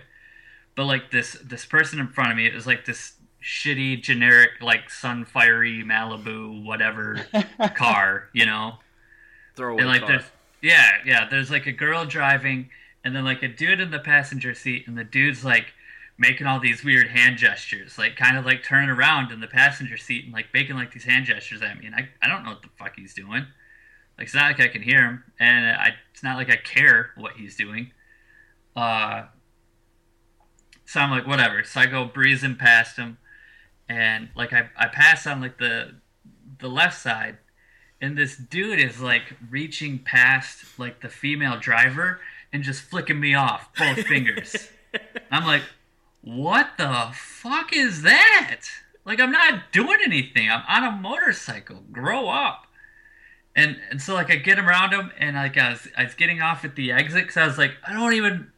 But 0.77 0.85
like 0.85 1.11
this 1.11 1.33
this 1.45 1.67
person 1.67 1.99
in 1.99 2.07
front 2.09 2.31
of 2.31 2.37
me, 2.37 2.47
it 2.47 2.55
was 2.55 2.67
like 2.67 2.85
this 2.85 3.15
shitty 3.43 4.01
generic 4.01 4.51
like 4.61 4.89
Sunfiery 4.89 5.85
Malibu 5.85 6.65
whatever 6.65 7.27
car, 7.75 8.29
you 8.33 8.47
know. 8.47 8.75
Throwaway 9.57 9.83
And 9.83 9.89
like 9.89 10.01
car. 10.03 10.09
there's 10.09 10.25
yeah, 10.63 10.91
yeah, 11.05 11.29
there's 11.29 11.51
like 11.51 11.67
a 11.67 11.73
girl 11.73 12.07
driving 12.07 12.71
and 13.05 13.15
then 13.17 13.25
like 13.25 13.43
a 13.43 13.49
dude 13.49 13.81
in 13.81 13.91
the 13.91 13.99
passenger 13.99 14.55
seat 14.55 14.87
and 14.87 14.97
the 14.97 15.05
dude's 15.05 15.45
like 15.45 15.75
making 16.19 16.47
all 16.47 16.61
these 16.61 16.85
weird 16.85 17.09
hand 17.09 17.39
gestures, 17.39 17.99
like 17.99 18.17
kind 18.17 18.37
of 18.37 18.45
like 18.45 18.63
turning 18.63 18.91
around 18.91 19.33
in 19.33 19.41
the 19.41 19.47
passenger 19.47 19.97
seat 19.97 20.25
and 20.25 20.33
like 20.33 20.47
making 20.53 20.77
like 20.77 20.93
these 20.93 21.05
hand 21.05 21.27
gestures 21.27 21.63
at 21.63 21.79
me 21.79 21.87
and 21.87 21.95
I, 21.95 22.09
I 22.23 22.29
don't 22.29 22.45
know 22.45 22.51
what 22.51 22.63
the 22.63 22.69
fuck 22.77 22.95
he's 22.97 23.15
doing. 23.15 23.47
Like 24.19 24.27
it's 24.27 24.35
not 24.35 24.45
like 24.45 24.61
I 24.61 24.69
can 24.69 24.83
hear 24.83 25.01
him 25.03 25.25
and 25.41 25.67
I 25.77 25.95
it's 26.13 26.23
not 26.23 26.37
like 26.37 26.51
I 26.51 26.57
care 26.57 27.11
what 27.17 27.33
he's 27.37 27.57
doing. 27.57 27.91
Uh 28.77 29.25
so 30.85 31.01
I'm 31.01 31.11
like 31.11 31.27
whatever. 31.27 31.65
So 31.65 31.81
I 31.81 31.87
go 31.87 32.05
breezing 32.05 32.57
past 32.57 32.97
him 32.97 33.19
and 33.89 34.29
like 34.37 34.53
I, 34.53 34.69
I 34.77 34.89
pass 34.89 35.27
on 35.27 35.41
like 35.41 35.59
the 35.59 35.97
the 36.59 36.69
left 36.69 37.01
side 37.01 37.39
and 38.01 38.19
this 38.19 38.37
dude 38.37 38.81
is 38.81 39.01
like 39.01 39.35
reaching 39.49 39.99
past 39.99 40.79
like 40.79 41.01
the 41.01 41.09
female 41.09 41.59
driver 41.59 42.21
and 42.53 42.63
just 42.63 42.83
flicking 42.83 43.19
me 43.19 43.35
off 43.35 43.71
both 43.79 44.01
fingers. 44.07 44.69
I'm 45.31 45.47
like, 45.47 45.63
what 46.23 46.73
the 46.79 47.11
fuck 47.13 47.73
is 47.73 48.03
that? 48.03 48.61
Like 49.05 49.21
I'm 49.21 49.33
not 49.33 49.73
doing 49.73 49.99
anything. 50.05 50.49
I'm 50.51 50.63
on 50.69 50.95
a 50.95 50.97
motorcycle. 50.97 51.83
Grow 51.91 52.29
up. 52.29 52.67
And 53.55 53.77
and 53.91 54.01
so 54.01 54.15
like 54.15 54.31
I 54.31 54.37
get 54.37 54.59
around 54.59 54.93
him 54.93 55.11
and 55.19 55.37
like 55.37 55.59
I 55.59 55.71
was 55.71 55.89
I 55.97 56.05
was 56.05 56.15
getting 56.15 56.41
off 56.41 56.65
at 56.65 56.77
the 56.77 56.93
exit 56.93 57.25
because 57.25 57.37
I 57.37 57.47
was 57.47 57.59
like 57.59 57.73
I 57.87 57.93
don't 57.93 58.15
even 58.15 58.51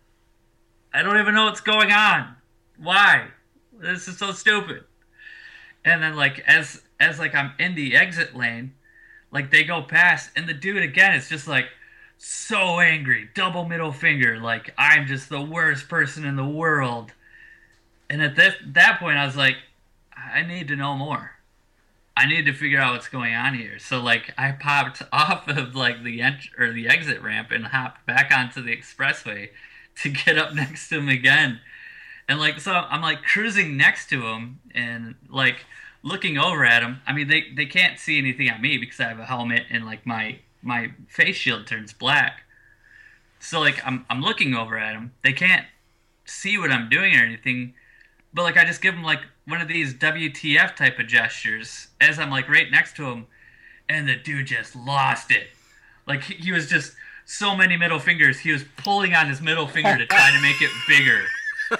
I 0.93 1.03
don't 1.03 1.19
even 1.19 1.35
know 1.35 1.47
what's 1.47 1.61
going 1.61 1.91
on. 1.91 2.37
Why? 2.79 3.29
This 3.73 4.07
is 4.07 4.19
so 4.19 4.33
stupid. 4.33 4.85
And 5.85 6.03
then 6.03 6.15
like 6.15 6.41
as 6.47 6.83
as 7.01 7.19
like 7.19 7.35
I'm 7.35 7.53
in 7.59 7.75
the 7.75 7.97
exit 7.97 8.37
lane, 8.37 8.75
like 9.33 9.51
they 9.51 9.65
go 9.65 9.83
past 9.83 10.31
and 10.37 10.47
the 10.47 10.55
dude 10.55 10.83
again 10.83 11.17
is 11.17 11.29
just 11.29 11.49
like 11.49 11.67
so 12.19 12.79
angry, 12.79 13.29
double 13.35 13.65
middle 13.67 13.93
finger, 13.93 14.39
like 14.39 14.73
I'm 14.79 15.07
just 15.07 15.29
the 15.29 15.43
worst 15.43 15.89
person 15.89 16.25
in 16.25 16.37
the 16.37 16.45
world. 16.45 17.13
And 18.15 18.23
at 18.23 18.37
this 18.37 18.55
that 18.65 19.01
point 19.01 19.19
I 19.19 19.27
was 19.27 19.37
like, 19.37 19.57
I 20.17 20.43
need 20.43 20.69
to 20.69 20.77
know 20.77 20.95
more. 20.95 21.33
I 22.17 22.29
need 22.29 22.47
to 22.47 22.53
figure 22.53 22.79
out 22.79 22.93
what's 22.93 23.09
going 23.09 23.35
on 23.35 23.55
here. 23.55 23.81
So 23.81 24.01
like 24.01 24.33
I 24.39 24.53
popped 24.53 25.03
off 25.13 25.49
of 25.49 25.75
like 25.75 26.05
the 26.05 26.23
ent- 26.23 26.51
or 26.57 26.71
the 26.71 26.87
exit 26.89 27.21
ramp 27.21 27.51
and 27.51 27.67
hopped 27.67 28.07
back 28.07 28.31
onto 28.33 28.63
the 28.63 28.71
expressway 28.71 29.49
to 30.03 30.11
get 30.11 30.39
up 30.39 30.55
next 30.55 30.89
to 30.91 30.99
him 30.99 31.09
again. 31.09 31.59
And 32.29 32.39
like 32.39 32.61
so 32.61 32.71
I'm 32.73 33.03
like 33.03 33.25
cruising 33.25 33.77
next 33.77 34.09
to 34.11 34.25
him 34.25 34.61
and 34.73 35.17
like 35.29 35.67
looking 36.05 36.39
over 36.39 36.65
at 36.65 36.85
him. 36.85 37.01
I 37.09 37.13
mean 37.13 37.27
they 37.27 37.47
they 37.57 37.67
can't 37.67 37.99
see 37.99 38.17
anything 38.17 38.49
on 38.49 38.63
me 38.63 38.79
because 38.79 39.01
I 39.01 39.09
have 39.09 39.19
a 39.19 39.25
helmet 39.25 39.65
and 39.71 39.85
like 39.85 40.07
my 40.07 40.39
my 40.63 40.93
face 41.09 41.35
shield 41.35 41.67
turns 41.67 41.93
black. 41.93 42.45
So 43.41 43.59
like 43.59 43.85
I'm 43.85 44.07
I'm 44.09 44.21
looking 44.21 44.55
over 44.55 44.79
at 44.79 44.95
him. 44.95 45.15
They 45.25 45.33
can't 45.33 45.67
see 46.25 46.57
what 46.57 46.71
I'm 46.71 46.89
doing 46.89 47.17
or 47.17 47.25
anything. 47.25 47.75
But 48.35 48.43
like 48.43 48.57
I 48.57 48.65
just 48.65 48.83
give 48.83 48.95
him 48.95 49.05
like 49.05 49.21
one 49.47 49.61
of 49.61 49.69
these 49.69 49.95
WTF 49.95 50.75
type 50.77 50.99
of 50.99 51.07
gestures 51.07 51.89
as 52.01 52.19
I'm 52.19 52.31
like 52.31 52.49
right 52.49 52.71
next 52.71 52.97
to 52.97 53.05
him 53.07 53.27
and 53.89 54.09
the 54.09 54.17
dude 54.17 54.47
just 54.47 54.75
lost 54.75 55.31
it. 55.31 55.49
Like 56.07 56.23
he, 56.25 56.35
he 56.35 56.53
was 56.53 56.69
just 56.69 56.95
so 57.25 57.55
many 57.57 57.77
middle 57.77 57.99
fingers. 58.01 58.41
He 58.41 58.51
was 58.51 58.65
pulling 58.77 59.15
on 59.15 59.29
his 59.29 59.41
middle 59.41 59.69
finger 59.69 59.97
to 59.97 60.07
try 60.07 60.31
to 60.33 60.43
make 60.43 60.61
it 60.61 60.71
bigger. 60.89 61.23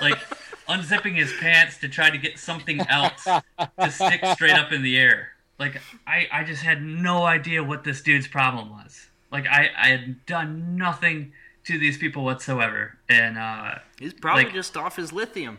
Like 0.01 0.19
unzipping 0.69 1.17
his 1.17 1.33
pants 1.41 1.79
to 1.79 1.89
try 1.89 2.09
to 2.11 2.19
get 2.19 2.39
something 2.39 2.81
else 2.89 3.25
to 3.25 3.91
stick 3.91 4.25
straight 4.33 4.53
up 4.53 4.73
in 4.73 4.83
the 4.83 4.97
air. 4.97 5.29
Like 5.59 5.81
I, 6.07 6.29
I 6.33 6.45
just 6.45 6.63
had 6.63 6.83
no 6.83 7.25
idea 7.25 7.63
what 7.65 7.85
this 7.85 8.01
dude's 8.01 8.29
problem 8.29 8.71
was. 8.71 9.09
Like 9.33 9.47
I, 9.47 9.71
I 9.77 9.89
had 9.89 10.25
done 10.27 10.77
nothing 10.77 11.33
to 11.65 11.79
these 11.79 11.99
people 11.99 12.25
whatsoever. 12.25 12.97
And 13.09 13.39
uh 13.39 13.77
He's 13.99 14.15
probably 14.15 14.45
like- 14.45 14.55
just 14.55 14.77
off 14.77 14.97
his 14.97 15.13
lithium. 15.13 15.59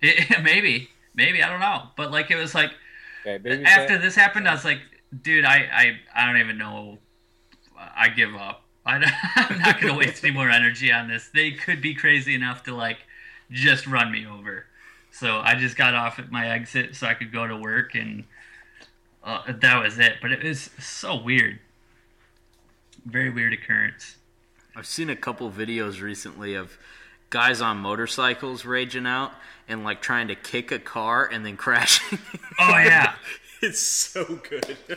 It, 0.00 0.42
maybe, 0.42 0.88
maybe 1.14 1.42
I 1.42 1.48
don't 1.48 1.60
know. 1.60 1.88
But 1.96 2.10
like 2.10 2.30
it 2.30 2.36
was 2.36 2.54
like 2.54 2.72
Okay, 3.26 3.64
after 3.64 3.94
fat. 3.94 4.02
this 4.02 4.14
happened, 4.14 4.48
I 4.48 4.54
was 4.54 4.64
like, 4.64 4.80
dude, 5.22 5.44
I, 5.44 5.68
I, 5.72 5.98
I 6.14 6.26
don't 6.26 6.40
even 6.40 6.58
know. 6.58 6.98
I 7.76 8.08
give 8.08 8.34
up. 8.34 8.62
I, 8.86 8.94
I'm 9.36 9.58
not 9.58 9.80
gonna 9.80 9.94
waste 9.94 10.24
any 10.24 10.32
more 10.32 10.50
energy 10.50 10.92
on 10.92 11.08
this. 11.08 11.28
They 11.32 11.52
could 11.52 11.80
be 11.80 11.94
crazy 11.94 12.34
enough 12.34 12.62
to 12.64 12.74
like 12.74 12.98
just 13.50 13.86
run 13.86 14.10
me 14.10 14.26
over. 14.26 14.64
So 15.10 15.38
I 15.38 15.54
just 15.54 15.76
got 15.76 15.94
off 15.94 16.18
at 16.18 16.30
my 16.30 16.48
exit 16.50 16.94
so 16.94 17.06
I 17.06 17.14
could 17.14 17.32
go 17.32 17.46
to 17.46 17.56
work, 17.56 17.94
and 17.94 18.24
uh, 19.24 19.52
that 19.60 19.82
was 19.82 19.98
it. 19.98 20.14
But 20.22 20.32
it 20.32 20.42
was 20.42 20.70
so 20.78 21.16
weird. 21.20 21.58
Very 23.04 23.30
weird 23.30 23.52
occurrence. 23.52 24.16
I've 24.76 24.86
seen 24.86 25.10
a 25.10 25.16
couple 25.16 25.50
videos 25.50 26.00
recently 26.00 26.54
of 26.54 26.78
guys 27.30 27.60
on 27.60 27.78
motorcycles 27.78 28.64
raging 28.64 29.06
out 29.06 29.32
and 29.68 29.84
like 29.84 30.00
trying 30.00 30.28
to 30.28 30.34
kick 30.34 30.72
a 30.72 30.78
car 30.78 31.26
and 31.26 31.44
then 31.44 31.56
crashing. 31.56 32.18
Oh 32.58 32.78
yeah, 32.78 33.14
it's 33.62 33.80
so 33.80 34.24
good. 34.48 34.76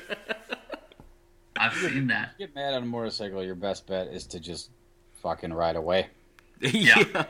I've 1.58 1.74
seen 1.74 2.08
that. 2.08 2.38
get 2.40 2.56
mad 2.56 2.74
on 2.74 2.84
a 2.84 2.86
motorcycle, 2.86 3.44
your 3.44 3.56
best 3.56 3.86
bet 3.86 4.08
is 4.08 4.26
to 4.28 4.40
just 4.40 4.72
fucking 5.22 5.54
ride 5.54 5.76
away. 5.76 6.08
yeah. 6.60 7.26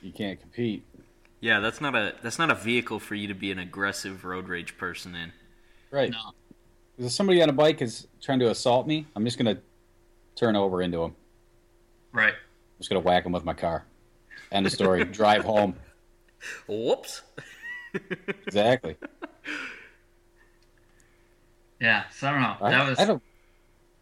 You 0.00 0.12
can't 0.12 0.40
compete. 0.40 0.84
Yeah, 1.40 1.60
that's 1.60 1.80
not 1.80 1.94
a 1.94 2.14
that's 2.22 2.38
not 2.38 2.50
a 2.50 2.54
vehicle 2.54 2.98
for 2.98 3.14
you 3.14 3.28
to 3.28 3.34
be 3.34 3.52
an 3.52 3.58
aggressive 3.58 4.24
road 4.24 4.48
rage 4.48 4.76
person 4.76 5.14
in. 5.14 5.32
Right. 5.90 6.10
No. 6.10 6.32
If 6.98 7.12
somebody 7.12 7.42
on 7.42 7.48
a 7.48 7.52
bike 7.52 7.80
is 7.80 8.06
trying 8.20 8.40
to 8.40 8.50
assault 8.50 8.86
me, 8.86 9.06
I'm 9.14 9.24
just 9.24 9.38
gonna 9.38 9.58
turn 10.34 10.56
over 10.56 10.82
into 10.82 11.02
him. 11.02 11.14
Right. 12.12 12.32
I'm 12.32 12.78
just 12.78 12.90
gonna 12.90 13.00
whack 13.00 13.24
him 13.24 13.32
with 13.32 13.44
my 13.44 13.54
car. 13.54 13.84
End 14.52 14.66
of 14.66 14.72
story. 14.72 15.04
Drive 15.04 15.44
home. 15.44 15.74
Whoops. 16.66 17.22
Exactly. 18.46 18.96
Yeah. 21.80 22.04
So 22.10 22.28
I 22.28 22.32
don't 22.32 22.42
know. 22.42 22.56
I, 22.60 22.70
That 22.70 22.88
was. 22.88 22.98
I 22.98 23.02
had 23.02 23.10
a, 23.10 23.20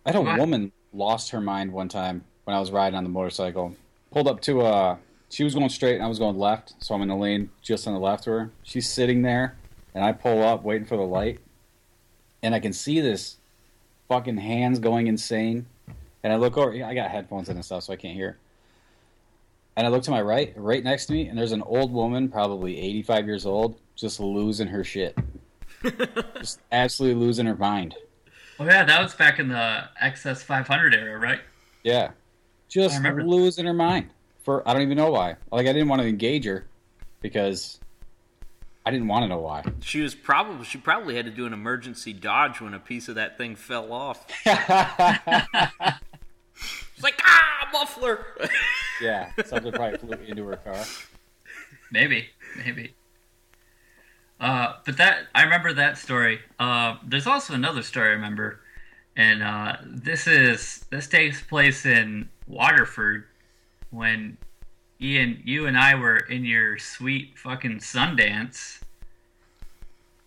I 0.05 0.13
had 0.13 0.17
a 0.17 0.39
woman 0.39 0.73
lost 0.93 1.31
her 1.31 1.41
mind 1.41 1.73
one 1.73 1.89
time 1.89 2.25
when 2.45 2.57
I 2.57 2.61
was 2.61 2.71
riding 2.71 2.97
on 2.97 3.05
the 3.05 3.11
motorcycle. 3.11 3.75
Pulled 4.11 4.29
up 4.29 4.41
to 4.43 4.63
a. 4.63 4.99
She 5.29 5.43
was 5.43 5.55
going 5.55 5.69
straight 5.69 5.97
and 5.97 6.05
I 6.05 6.09
was 6.09 6.21
going 6.21 6.39
left, 6.39 6.75
so 6.79 6.95
I'm 6.95 7.03
in 7.03 7.09
the 7.09 7.17
lane 7.17 7.51
just 7.61 7.89
on 7.89 7.95
the 7.95 8.01
left 8.01 8.27
of 8.29 8.33
her. 8.33 8.51
She's 8.63 8.89
sitting 8.89 9.23
there, 9.23 9.57
and 9.95 10.05
I 10.05 10.13
pull 10.13 10.43
up 10.43 10.63
waiting 10.63 10.87
for 10.87 10.97
the 10.97 11.03
light, 11.03 11.41
and 12.43 12.55
I 12.55 12.61
can 12.61 12.73
see 12.73 13.01
this 13.01 13.39
fucking 14.09 14.37
hands 14.37 14.79
going 14.79 15.09
insane. 15.09 15.67
And 16.23 16.33
I 16.33 16.37
look 16.37 16.57
over. 16.57 16.73
I 16.85 16.95
got 16.95 17.11
headphones 17.11 17.49
in 17.49 17.57
and 17.57 17.65
stuff, 17.65 17.85
so 17.85 17.93
I 17.93 17.97
can't 17.97 18.15
hear. 18.15 18.39
And 19.77 19.87
I 19.87 19.91
look 19.91 20.03
to 20.05 20.11
my 20.11 20.23
right, 20.23 20.55
right 20.57 20.83
next 20.83 21.07
to 21.07 21.13
me, 21.13 21.29
and 21.29 21.37
there's 21.37 21.53
an 21.53 21.63
old 21.63 21.93
woman, 21.93 22.29
probably 22.29 22.81
85 22.81 23.27
years 23.27 23.47
old, 23.47 23.79
just 23.95 24.21
losing 24.21 24.69
her 24.69 24.83
shit. 24.83 25.17
just 26.39 26.61
absolutely 26.73 27.21
losing 27.21 27.47
her 27.47 27.57
mind. 27.57 27.95
Oh 28.59 28.65
yeah, 28.65 28.85
that 28.85 29.03
was 29.03 29.15
back 29.15 29.39
in 29.39 29.49
the 29.49 29.85
XS 30.03 30.43
500 30.43 30.95
era, 30.95 31.19
right? 31.19 31.41
Yeah. 31.85 32.13
Just 32.69 33.03
losing 33.03 33.67
her 33.67 33.75
mind. 33.75 34.11
For 34.43 34.67
I 34.67 34.73
don't 34.73 34.83
even 34.83 34.97
know 34.97 35.11
why. 35.11 35.37
Like 35.53 35.67
I 35.67 35.73
didn't 35.73 35.89
want 35.89 36.03
to 36.03 36.09
engage 36.09 36.45
her 36.47 36.67
because 37.21 37.81
I 38.87 38.91
didn't 38.93 39.09
want 39.09 39.25
to 39.25 39.29
know 39.29 39.41
why. 39.41 39.65
She 39.81 40.01
was 40.01 40.15
probably 40.15 40.65
she 40.65 40.79
probably 40.79 41.17
had 41.17 41.25
to 41.27 41.31
do 41.31 41.47
an 41.47 41.53
emergency 41.53 42.13
dodge 42.13 42.61
when 42.61 42.73
a 42.73 42.79
piece 42.79 43.09
of 43.09 43.17
that 43.17 43.37
thing 43.37 43.57
fell 43.57 43.93
off. 43.93 44.25
It's 46.97 47.05
like 47.05 47.21
ah 47.25 47.69
muffler. 47.73 48.27
yeah, 49.03 49.31
something 49.45 49.71
probably 49.71 49.99
flew 49.99 50.19
into 50.27 50.47
her 50.47 50.57
car. 50.57 50.83
Maybe, 51.93 52.31
maybe. 52.57 52.95
Uh, 54.41 54.75
but 54.85 54.97
that 54.97 55.27
I 55.35 55.43
remember 55.43 55.75
that 55.75 55.99
story. 55.99 56.41
Uh, 56.59 56.97
there's 57.05 57.27
also 57.27 57.53
another 57.53 57.83
story 57.83 58.09
I 58.09 58.13
remember, 58.13 58.61
and 59.15 59.43
uh, 59.43 59.77
this 59.85 60.27
is 60.27 60.87
this 60.91 61.07
takes 61.07 61.43
place 61.43 61.85
in 61.85 62.31
Waterford 62.47 63.25
when 63.91 64.39
Ian, 65.01 65.43
you 65.45 65.67
and 65.67 65.77
I 65.77 65.95
were 65.95 66.17
in 66.17 66.47
your 66.47 66.79
sweet 66.79 67.39
fucking 67.39 67.81
Sundance, 67.81 68.81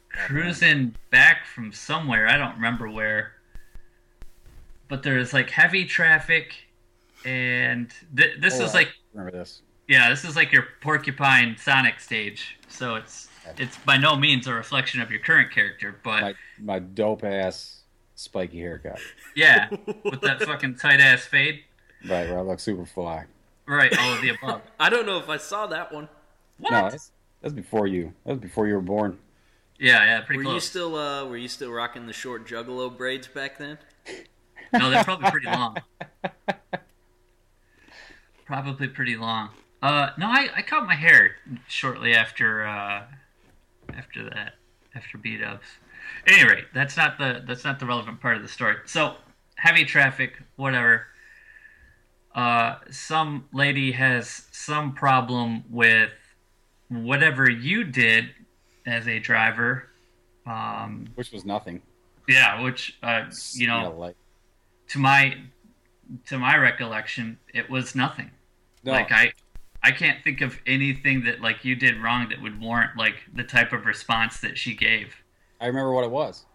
cruising 0.10 0.96
back 1.10 1.48
from 1.48 1.74
somewhere. 1.74 2.28
I 2.28 2.38
don't 2.38 2.54
remember 2.56 2.90
where, 2.90 3.34
but 4.90 5.04
there's 5.04 5.34
like 5.34 5.50
heavy 5.50 5.86
traffic, 5.86 6.56
and 7.26 7.90
th- 8.16 8.40
this 8.40 8.60
Oh, 8.60 8.66
is 8.66 8.74
like 8.74 8.90
remember 9.14 9.38
this. 9.38 9.62
yeah, 9.88 10.10
this 10.10 10.24
is 10.26 10.36
like 10.36 10.52
your 10.52 10.66
Porcupine 10.82 11.56
Sonic 11.58 12.00
stage, 12.00 12.58
so 12.68 12.96
it's 12.96 13.28
it's 13.58 13.78
by 13.78 13.98
no 13.98 14.16
means 14.16 14.48
a 14.48 14.54
reflection 14.54 15.02
of 15.02 15.10
your 15.12 15.20
current 15.22 15.52
character, 15.52 15.96
but 16.04 16.22
My 16.22 16.34
my 16.60 16.80
dope 16.80 17.24
ass 17.24 17.84
spiky 18.16 18.60
haircut. 18.60 19.00
yeah, 19.36 19.70
with 20.04 20.22
that 20.22 20.42
fucking 20.44 20.76
tight 20.76 21.00
ass 21.00 21.26
fade, 21.26 21.62
Right, 22.08 22.30
where 22.30 22.40
I 22.40 22.42
look 22.42 22.60
super 22.60 22.86
fly. 22.86 23.26
right? 23.66 23.96
All 23.98 24.14
of 24.14 24.22
the 24.22 24.30
above. 24.30 24.62
I 24.80 24.90
don't 24.90 25.06
know 25.06 25.18
if 25.20 25.30
I 25.30 25.38
saw 25.38 25.68
that 25.68 25.92
one. 25.94 26.10
What? 26.60 26.72
No, 26.72 26.88
it's 26.88 27.12
That's 27.42 27.54
before 27.54 27.88
you. 27.88 28.14
That 28.26 28.32
was 28.34 28.40
before 28.40 28.68
you 28.68 28.74
were 28.76 28.82
born. 28.82 29.18
Yeah, 29.80 30.04
yeah, 30.04 30.22
pretty 30.22 30.44
Were 30.46 30.54
you 30.56 30.60
still 30.60 30.96
uh, 30.96 31.26
were 31.26 31.38
you 31.38 31.48
still 31.48 31.72
rocking 31.72 32.06
the 32.06 32.14
short 32.14 32.46
juggalo 32.46 32.96
braids 32.96 33.28
back 33.28 33.58
then? 33.58 33.78
No, 34.74 34.90
they're 34.90 35.04
probably 35.04 35.30
pretty 35.32 35.48
long. 35.48 35.78
probably 38.46 38.88
pretty 38.88 39.16
long. 39.16 39.50
Uh, 39.82 40.10
no, 40.18 40.28
I, 40.28 40.50
I 40.58 40.62
cut 40.62 40.86
my 40.86 40.96
hair 40.96 41.36
shortly 41.68 42.14
after 42.14 42.66
uh, 42.66 43.04
after 43.94 44.24
that, 44.30 44.56
after 44.96 45.18
beat 45.18 45.42
ups. 45.44 45.68
At 46.28 46.34
any 46.34 46.50
rate, 46.50 46.66
that's 46.74 46.98
not 46.98 47.18
the 47.18 47.44
that's 47.48 47.64
not 47.64 47.80
the 47.80 47.86
relevant 47.86 48.20
part 48.20 48.36
of 48.36 48.42
the 48.42 48.50
story. 48.50 48.76
So 48.86 49.16
heavy 49.56 49.86
traffic, 49.86 50.42
whatever. 50.56 51.06
Uh, 52.36 52.76
some 52.92 53.46
lady 53.54 53.92
has 53.94 54.48
some 54.52 54.94
problem 54.94 55.64
with 55.70 56.12
whatever 56.90 57.50
you 57.50 57.84
did 57.84 58.30
as 58.86 59.08
a 59.08 59.20
driver. 59.20 59.90
Um, 60.46 61.08
Which 61.16 61.32
was 61.32 61.46
nothing. 61.46 61.82
yeah, 62.28 62.62
which 62.62 62.98
uh, 63.04 63.26
you 63.54 63.68
know, 63.68 64.14
to 64.90 65.00
my 65.00 65.38
to 66.28 66.38
my 66.38 66.58
recollection, 66.58 67.38
it 67.54 67.70
was 67.70 67.96
nothing. 67.96 68.32
no, 68.84 68.92
Like 68.94 69.12
I 69.12 69.32
I 69.82 69.92
can't 69.92 70.22
think 70.24 70.42
of 70.42 70.58
anything 70.68 71.24
that 71.24 71.42
like 71.42 71.64
you 71.64 71.76
did 71.76 72.02
wrong 72.02 72.30
that 72.30 72.42
would 72.42 72.60
warrant 72.60 72.98
like 72.98 73.16
the 73.34 73.44
type 73.44 73.72
of 73.74 73.86
response 73.86 74.40
that 74.42 74.58
she 74.58 74.76
gave. 74.76 75.16
I 75.62 75.68
remember 75.68 75.94
what 75.94 76.04
it 76.04 76.12
was. 76.12 76.46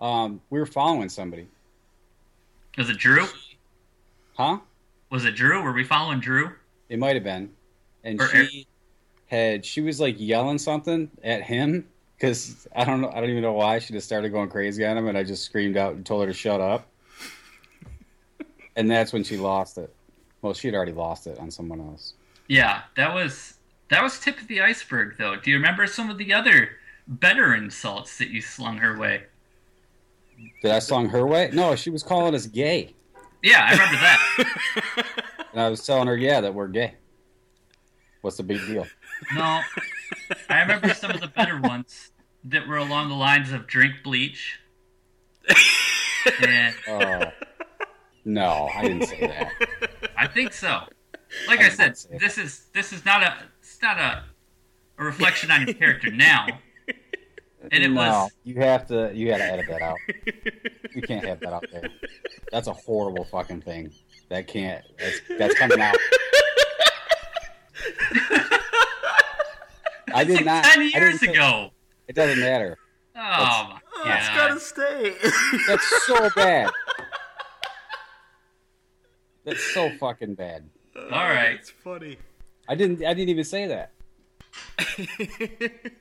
Um, 0.00 0.40
we 0.50 0.58
were 0.60 0.66
following 0.66 1.08
somebody. 1.08 1.48
Was 2.76 2.88
it 2.90 2.98
Drew? 2.98 3.26
Huh? 4.36 4.58
Was 5.10 5.24
it 5.24 5.32
Drew? 5.34 5.62
Were 5.62 5.72
we 5.72 5.82
following 5.84 6.20
Drew? 6.20 6.52
It 6.88 6.98
might 6.98 7.14
have 7.16 7.24
been. 7.24 7.50
And 8.04 8.20
Or- 8.20 8.28
she 8.28 8.66
had 9.26 9.64
she 9.64 9.80
was 9.80 10.00
like 10.00 10.14
yelling 10.18 10.58
something 10.58 11.10
at 11.24 11.42
him 11.42 11.86
because 12.16 12.66
I 12.76 12.84
don't 12.84 13.00
know 13.00 13.10
I 13.10 13.20
don't 13.20 13.30
even 13.30 13.42
know 13.42 13.52
why 13.54 13.78
she 13.78 13.92
just 13.92 14.06
started 14.06 14.30
going 14.30 14.48
crazy 14.50 14.84
on 14.86 14.96
him 14.96 15.08
and 15.08 15.18
I 15.18 15.22
just 15.24 15.44
screamed 15.44 15.76
out 15.76 15.94
and 15.94 16.04
told 16.06 16.22
her 16.22 16.28
to 16.28 16.32
shut 16.32 16.60
up. 16.60 16.86
And 18.78 18.90
that's 18.90 19.12
when 19.12 19.24
she 19.24 19.36
lost 19.36 19.76
it. 19.76 19.92
Well, 20.40 20.54
she 20.54 20.68
had 20.68 20.74
already 20.74 20.92
lost 20.92 21.26
it 21.26 21.38
on 21.38 21.50
someone 21.50 21.80
else. 21.80 22.14
Yeah, 22.46 22.82
that 22.96 23.12
was 23.12 23.54
that 23.90 24.02
was 24.02 24.18
tip 24.18 24.40
of 24.40 24.46
the 24.48 24.60
iceberg 24.60 25.16
though. 25.18 25.36
Do 25.36 25.50
you 25.50 25.56
remember 25.56 25.86
some 25.86 26.08
of 26.08 26.16
the 26.16 26.32
other 26.32 26.70
better 27.06 27.54
insults 27.54 28.16
that 28.18 28.28
you 28.30 28.40
slung 28.40 28.78
her 28.78 28.96
way? 28.96 29.24
Did 30.62 30.70
I 30.70 30.78
slung 30.78 31.08
her 31.08 31.26
way? 31.26 31.50
No, 31.52 31.74
she 31.74 31.90
was 31.90 32.04
calling 32.04 32.34
us 32.34 32.46
gay, 32.46 32.94
Yeah, 33.42 33.64
I 33.64 33.72
remember 33.72 33.96
that. 33.96 35.06
and 35.52 35.60
I 35.60 35.68
was 35.68 35.84
telling 35.84 36.06
her, 36.06 36.16
yeah, 36.16 36.40
that 36.40 36.54
we're 36.54 36.68
gay. 36.68 36.94
What's 38.20 38.36
the 38.36 38.44
big 38.44 38.64
deal? 38.66 38.86
No, 39.34 39.60
I 40.48 40.60
remember 40.60 40.94
some 40.94 41.10
of 41.10 41.20
the 41.20 41.26
better 41.26 41.60
ones 41.60 42.12
that 42.44 42.68
were 42.68 42.76
along 42.76 43.08
the 43.08 43.16
lines 43.16 43.50
of 43.50 43.66
drink 43.66 43.94
bleach. 44.04 44.60
and 46.46 46.74
Oh, 46.86 47.24
no, 48.28 48.68
I 48.74 48.82
didn't 48.82 49.06
say 49.06 49.26
that. 49.26 49.52
I 50.16 50.26
think 50.26 50.52
so. 50.52 50.82
Like 51.46 51.60
I 51.60 51.66
I, 51.66 51.68
said, 51.70 51.96
this 52.20 52.36
is 52.36 52.66
this 52.74 52.92
is 52.92 53.04
not 53.04 53.22
a 53.22 53.34
it's 53.60 53.80
not 53.80 53.98
a, 53.98 54.22
a 54.98 55.04
reflection 55.04 55.50
on 55.50 55.66
your 55.66 55.74
character 55.74 56.10
now. 56.10 56.46
And 57.72 57.82
it 57.82 57.88
no, 57.90 57.96
was 58.00 58.30
you 58.44 58.54
have 58.60 58.86
to 58.86 59.10
you 59.12 59.26
got 59.28 59.38
to 59.38 59.44
edit 59.44 59.66
that 59.68 59.82
out. 59.82 59.96
You 60.94 61.02
can't 61.02 61.26
have 61.26 61.40
that 61.40 61.52
out 61.52 61.64
there. 61.72 61.90
That's 62.52 62.68
a 62.68 62.72
horrible 62.72 63.24
fucking 63.24 63.62
thing. 63.62 63.90
That 64.30 64.46
can't. 64.46 64.84
That's, 64.96 65.20
that's 65.38 65.54
coming 65.58 65.80
out. 65.80 65.96
I 70.14 70.22
it's 70.22 70.26
did 70.28 70.36
like 70.36 70.44
not. 70.44 70.64
ten 70.64 70.78
I 70.80 70.84
didn't 70.84 71.02
years 71.02 71.20
say- 71.20 71.32
ago. 71.32 71.70
It 72.06 72.14
doesn't 72.14 72.38
matter. 72.40 72.78
Oh 73.16 73.20
my 73.70 73.80
oh, 73.96 74.02
It's 74.16 74.28
god. 74.28 74.36
gotta 74.36 74.60
stay. 74.60 75.14
That's 75.66 76.06
so 76.06 76.30
bad. 76.36 76.70
That's 79.48 79.72
so 79.72 79.90
fucking 79.98 80.34
bad. 80.34 80.68
Uh, 80.94 81.04
All 81.04 81.28
right. 81.28 81.54
It's 81.58 81.70
funny. 81.70 82.18
I 82.68 82.74
didn't. 82.74 83.02
I 83.04 83.14
didn't 83.14 83.30
even 83.30 83.44
say 83.44 83.66
that. 83.66 83.92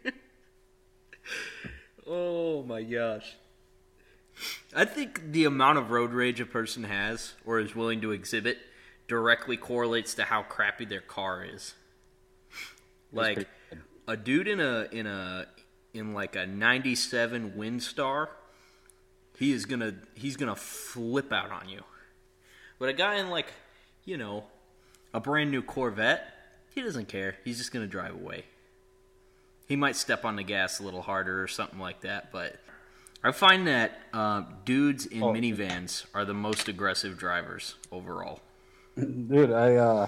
Oh 2.08 2.64
my 2.64 2.84
gosh. 2.84 3.36
I 4.74 4.86
think 4.86 5.32
the 5.32 5.46
amount 5.46 5.78
of 5.78 5.92
road 5.92 6.14
rage 6.14 6.40
a 6.40 6.46
person 6.46 6.86
has 6.86 7.34
or 7.46 7.60
is 7.60 7.76
willing 7.76 8.02
to 8.02 8.12
exhibit 8.12 8.60
directly 9.08 9.58
correlates 9.58 10.14
to 10.16 10.24
how 10.24 10.44
crappy 10.44 10.86
their 10.86 11.02
car 11.02 11.44
is. 11.44 11.74
Like 13.12 13.48
a 14.08 14.16
dude 14.16 14.48
in 14.48 14.60
a 14.60 14.88
in 14.92 15.06
a 15.06 15.48
in 15.94 16.14
like 16.14 16.36
a 16.36 16.46
97 16.46 17.54
Windstar, 17.58 18.28
he 19.38 19.52
is 19.52 19.66
going 19.66 19.80
to 19.80 19.96
he's 20.14 20.38
going 20.38 20.54
to 20.54 20.60
flip 20.60 21.34
out 21.34 21.52
on 21.52 21.68
you. 21.68 21.84
But 22.80 22.90
a 22.90 22.94
guy 22.94 23.16
in 23.16 23.30
like, 23.30 23.48
you 24.06 24.18
know, 24.18 24.44
a 25.14 25.20
brand 25.20 25.52
new 25.52 25.62
Corvette, 25.62 26.24
he 26.76 26.82
doesn't 26.82 27.08
care. 27.08 27.36
He's 27.44 27.58
just 27.58 27.72
going 27.72 27.84
to 27.86 27.90
drive 27.90 28.14
away. 28.14 28.44
He 29.68 29.76
might 29.76 29.96
step 29.96 30.24
on 30.26 30.36
the 30.36 30.44
gas 30.44 30.80
a 30.80 30.84
little 30.84 31.02
harder 31.02 31.42
or 31.44 31.48
something 31.48 31.80
like 31.80 32.02
that, 32.02 32.32
but 32.32 32.56
I 33.24 33.32
find 33.32 33.68
that 33.68 34.00
uh, 34.14 34.44
dudes 34.64 35.06
in 35.06 35.24
Oh. 35.24 35.34
minivans 35.34 36.06
are 36.14 36.24
the 36.24 36.34
most 36.34 36.68
aggressive 36.70 37.18
drivers 37.18 37.76
overall. 37.92 38.40
Dude, 38.96 39.52
I 39.52 39.76
uh 39.76 40.08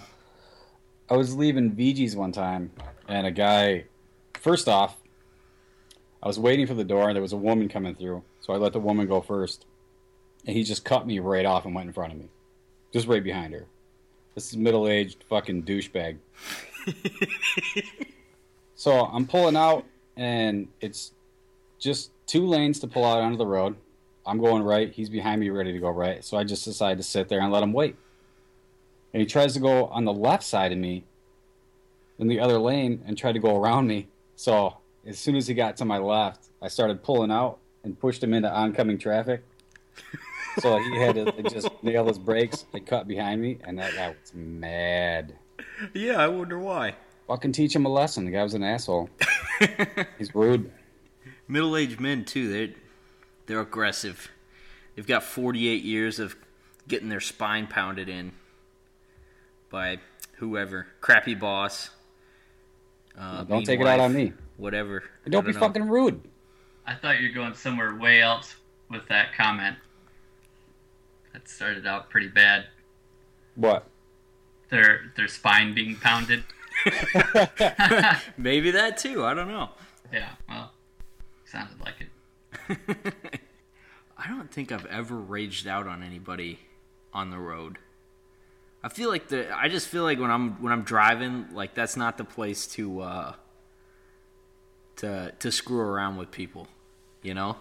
I 1.10 1.18
was 1.18 1.36
leaving 1.36 1.72
VG's 1.76 2.16
one 2.16 2.32
time 2.32 2.72
and 3.08 3.28
a 3.28 3.32
guy 3.32 3.86
first 4.40 4.68
off 4.70 4.96
I 6.24 6.28
was 6.28 6.40
waiting 6.40 6.66
for 6.68 6.74
the 6.76 6.84
door 6.84 7.08
and 7.10 7.16
there 7.16 7.22
was 7.22 7.34
a 7.34 7.38
woman 7.38 7.68
coming 7.70 7.96
through. 7.96 8.24
So 8.42 8.54
I 8.54 8.58
let 8.58 8.74
the 8.74 8.80
woman 8.80 9.08
go 9.08 9.22
first. 9.22 9.66
And 10.46 10.56
he 10.56 10.64
just 10.64 10.84
cut 10.86 11.06
me 11.06 11.20
right 11.20 11.46
off 11.46 11.66
and 11.66 11.74
went 11.76 11.88
in 11.88 11.94
front 11.94 12.14
of 12.14 12.20
me. 12.20 12.30
Just 12.92 13.08
right 13.08 13.24
behind 13.24 13.54
her. 13.54 13.66
This 14.36 14.50
is 14.50 14.58
middle-aged 14.58 15.24
fucking 15.30 15.64
douchebag. 15.64 16.18
so 18.76 19.06
I'm 19.06 19.28
pulling 19.28 19.56
out 19.56 19.86
and 20.16 20.68
it's 20.82 21.14
just 21.78 22.12
two 22.26 22.46
lanes 22.46 22.80
to 22.80 22.88
pull 22.88 23.06
out 23.06 23.20
onto 23.22 23.38
the 23.38 23.46
road. 23.46 23.76
I'm 24.26 24.40
going 24.40 24.64
right, 24.64 24.92
he's 24.92 25.10
behind 25.10 25.42
me 25.42 25.50
ready 25.50 25.74
to 25.74 25.80
go 25.80 25.90
right. 25.90 26.24
So 26.24 26.38
I 26.38 26.44
just 26.44 26.66
decide 26.66 26.98
to 26.98 27.04
sit 27.04 27.30
there 27.30 27.40
and 27.40 27.52
let 27.52 27.64
him 27.64 27.74
wait 27.74 27.96
and 29.14 29.22
he 29.22 29.26
tries 29.26 29.54
to 29.54 29.60
go 29.60 29.86
on 29.88 30.06
the 30.06 30.14
left 30.14 30.44
side 30.44 30.72
of 30.72 30.78
me 30.78 31.04
in 32.18 32.28
the 32.28 32.40
other 32.40 32.60
lane 32.60 33.04
and 33.06 33.18
try 33.18 33.32
to 33.32 33.40
go 33.40 33.60
around 33.60 33.88
me. 33.88 34.08
So 34.36 34.78
as 35.06 35.18
soon 35.18 35.36
as 35.36 35.48
he 35.48 35.54
got 35.54 35.78
to 35.78 35.86
my 35.86 35.98
left, 35.98 36.50
I 36.62 36.68
started 36.68 37.02
pulling 37.02 37.32
out 37.32 37.60
and 37.84 38.00
pushed 38.00 38.24
him 38.24 38.34
into 38.34 38.52
oncoming 38.52 38.98
traffic. 38.98 39.44
so 40.60 40.78
he 40.80 40.98
had 40.98 41.16
to 41.16 41.32
just 41.44 41.70
nail 41.84 42.08
his 42.08 42.18
brakes 42.18 42.66
and 42.74 42.86
cut 42.86 43.08
behind 43.08 43.42
me, 43.42 43.60
and 43.64 43.78
that 43.80 43.94
guy 43.94 44.10
was 44.10 44.34
mad. 44.34 45.36
Yeah, 45.94 46.18
I 46.18 46.28
wonder 46.28 46.58
why. 46.60 46.96
Fucking 47.28 47.52
teach 47.52 47.76
him 47.76 47.86
a 47.86 47.90
lesson. 47.90 48.26
The 48.26 48.32
guy 48.32 48.44
was 48.44 48.56
an 48.56 48.64
asshole. 48.64 49.10
He's 50.18 50.34
rude. 50.34 50.72
Middle-aged 51.48 52.00
men 52.00 52.26
too. 52.26 52.52
They're 52.52 52.70
they're 53.46 53.62
aggressive. 53.62 54.30
They've 54.96 55.06
got 55.08 55.24
48 55.24 55.84
years 55.84 56.20
of 56.20 56.36
getting 56.88 57.10
their 57.10 57.20
spine 57.20 57.68
pounded 57.68 58.10
in 58.10 58.32
by 59.70 60.00
whoever, 60.38 60.88
crappy 61.02 61.36
boss. 61.36 61.90
Uh, 63.18 63.44
Don't 63.44 63.50
mean 63.60 63.66
take 63.66 63.80
it 63.80 63.88
out 63.88 64.00
on 64.00 64.14
me. 64.14 64.34
Whatever. 64.58 65.04
And 65.26 65.32
don't 65.32 65.44
I 65.46 65.48
be 65.48 65.54
know. 65.54 65.60
fucking 65.60 65.88
rude. 65.88 66.22
I 66.86 66.96
thought 66.96 67.20
you 67.22 67.30
were 67.30 67.34
going 67.36 67.54
somewhere 67.54 67.96
way 67.96 68.22
else 68.22 68.56
with 68.90 69.08
that 69.10 69.34
comment. 69.36 69.78
That 71.40 71.50
started 71.50 71.88
out 71.88 72.10
pretty 72.10 72.28
bad. 72.28 72.66
What? 73.56 73.88
Their 74.70 75.12
their 75.16 75.28
spine 75.28 75.74
being 75.74 75.96
pounded. 75.96 76.44
Maybe 78.38 78.72
that 78.72 78.98
too. 78.98 79.24
I 79.24 79.34
don't 79.34 79.48
know. 79.48 79.70
Yeah, 80.12 80.30
well, 80.48 80.72
sounded 81.46 81.80
like 81.80 81.96
it. 82.00 82.98
I 84.18 84.28
don't 84.28 84.52
think 84.52 84.72
I've 84.72 84.86
ever 84.88 85.16
raged 85.16 85.66
out 85.66 85.88
on 85.88 86.04
anybody 86.04 86.60
on 87.14 87.30
the 87.30 87.40
road. 87.40 87.78
I 88.84 88.90
feel 88.90 89.10
like 89.10 89.30
the 89.30 89.56
I 89.56 89.70
just 89.70 89.88
feel 89.88 90.04
like 90.04 90.20
when 90.20 90.32
I'm 90.32 90.62
when 90.62 90.74
I'm 90.74 90.84
driving, 90.84 91.48
like 91.54 91.74
that's 91.74 91.96
not 91.96 92.18
the 92.18 92.26
place 92.26 92.68
to 92.68 93.02
uh 93.02 93.34
to 94.98 95.32
to 95.40 95.52
screw 95.52 95.80
around 95.80 96.18
with 96.18 96.32
people, 96.32 96.68
you 97.24 97.34
know? 97.34 97.58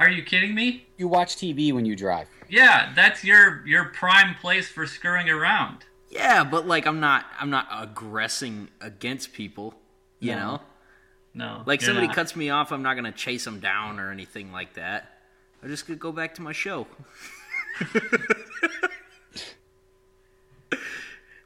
Are 0.00 0.08
you 0.10 0.22
kidding 0.24 0.54
me? 0.54 0.86
You 0.96 1.06
watch 1.08 1.36
TV 1.36 1.72
when 1.72 1.84
you 1.84 1.94
drive. 1.94 2.26
Yeah, 2.48 2.92
that's 2.96 3.22
your 3.22 3.64
your 3.66 3.84
prime 3.84 4.34
place 4.34 4.68
for 4.68 4.86
screwing 4.86 5.28
around. 5.28 5.84
Yeah, 6.08 6.42
but 6.42 6.66
like 6.66 6.86
I'm 6.86 6.98
not 7.00 7.26
I'm 7.38 7.50
not 7.50 7.68
aggressing 7.70 8.68
against 8.80 9.32
people, 9.34 9.74
you 10.18 10.32
No. 10.34 10.38
know? 10.38 10.60
No, 11.32 11.62
Like 11.64 11.80
somebody 11.80 12.08
not. 12.08 12.16
cuts 12.16 12.34
me 12.34 12.50
off, 12.50 12.72
I'm 12.72 12.82
not 12.82 12.94
going 12.94 13.04
to 13.04 13.12
chase 13.12 13.44
them 13.44 13.60
down 13.60 14.00
or 14.00 14.10
anything 14.10 14.50
like 14.50 14.72
that. 14.74 15.18
I'm 15.62 15.68
just 15.68 15.86
going 15.86 15.96
to 15.96 16.02
go 16.02 16.10
back 16.10 16.34
to 16.34 16.42
my 16.42 16.50
show. 16.50 16.88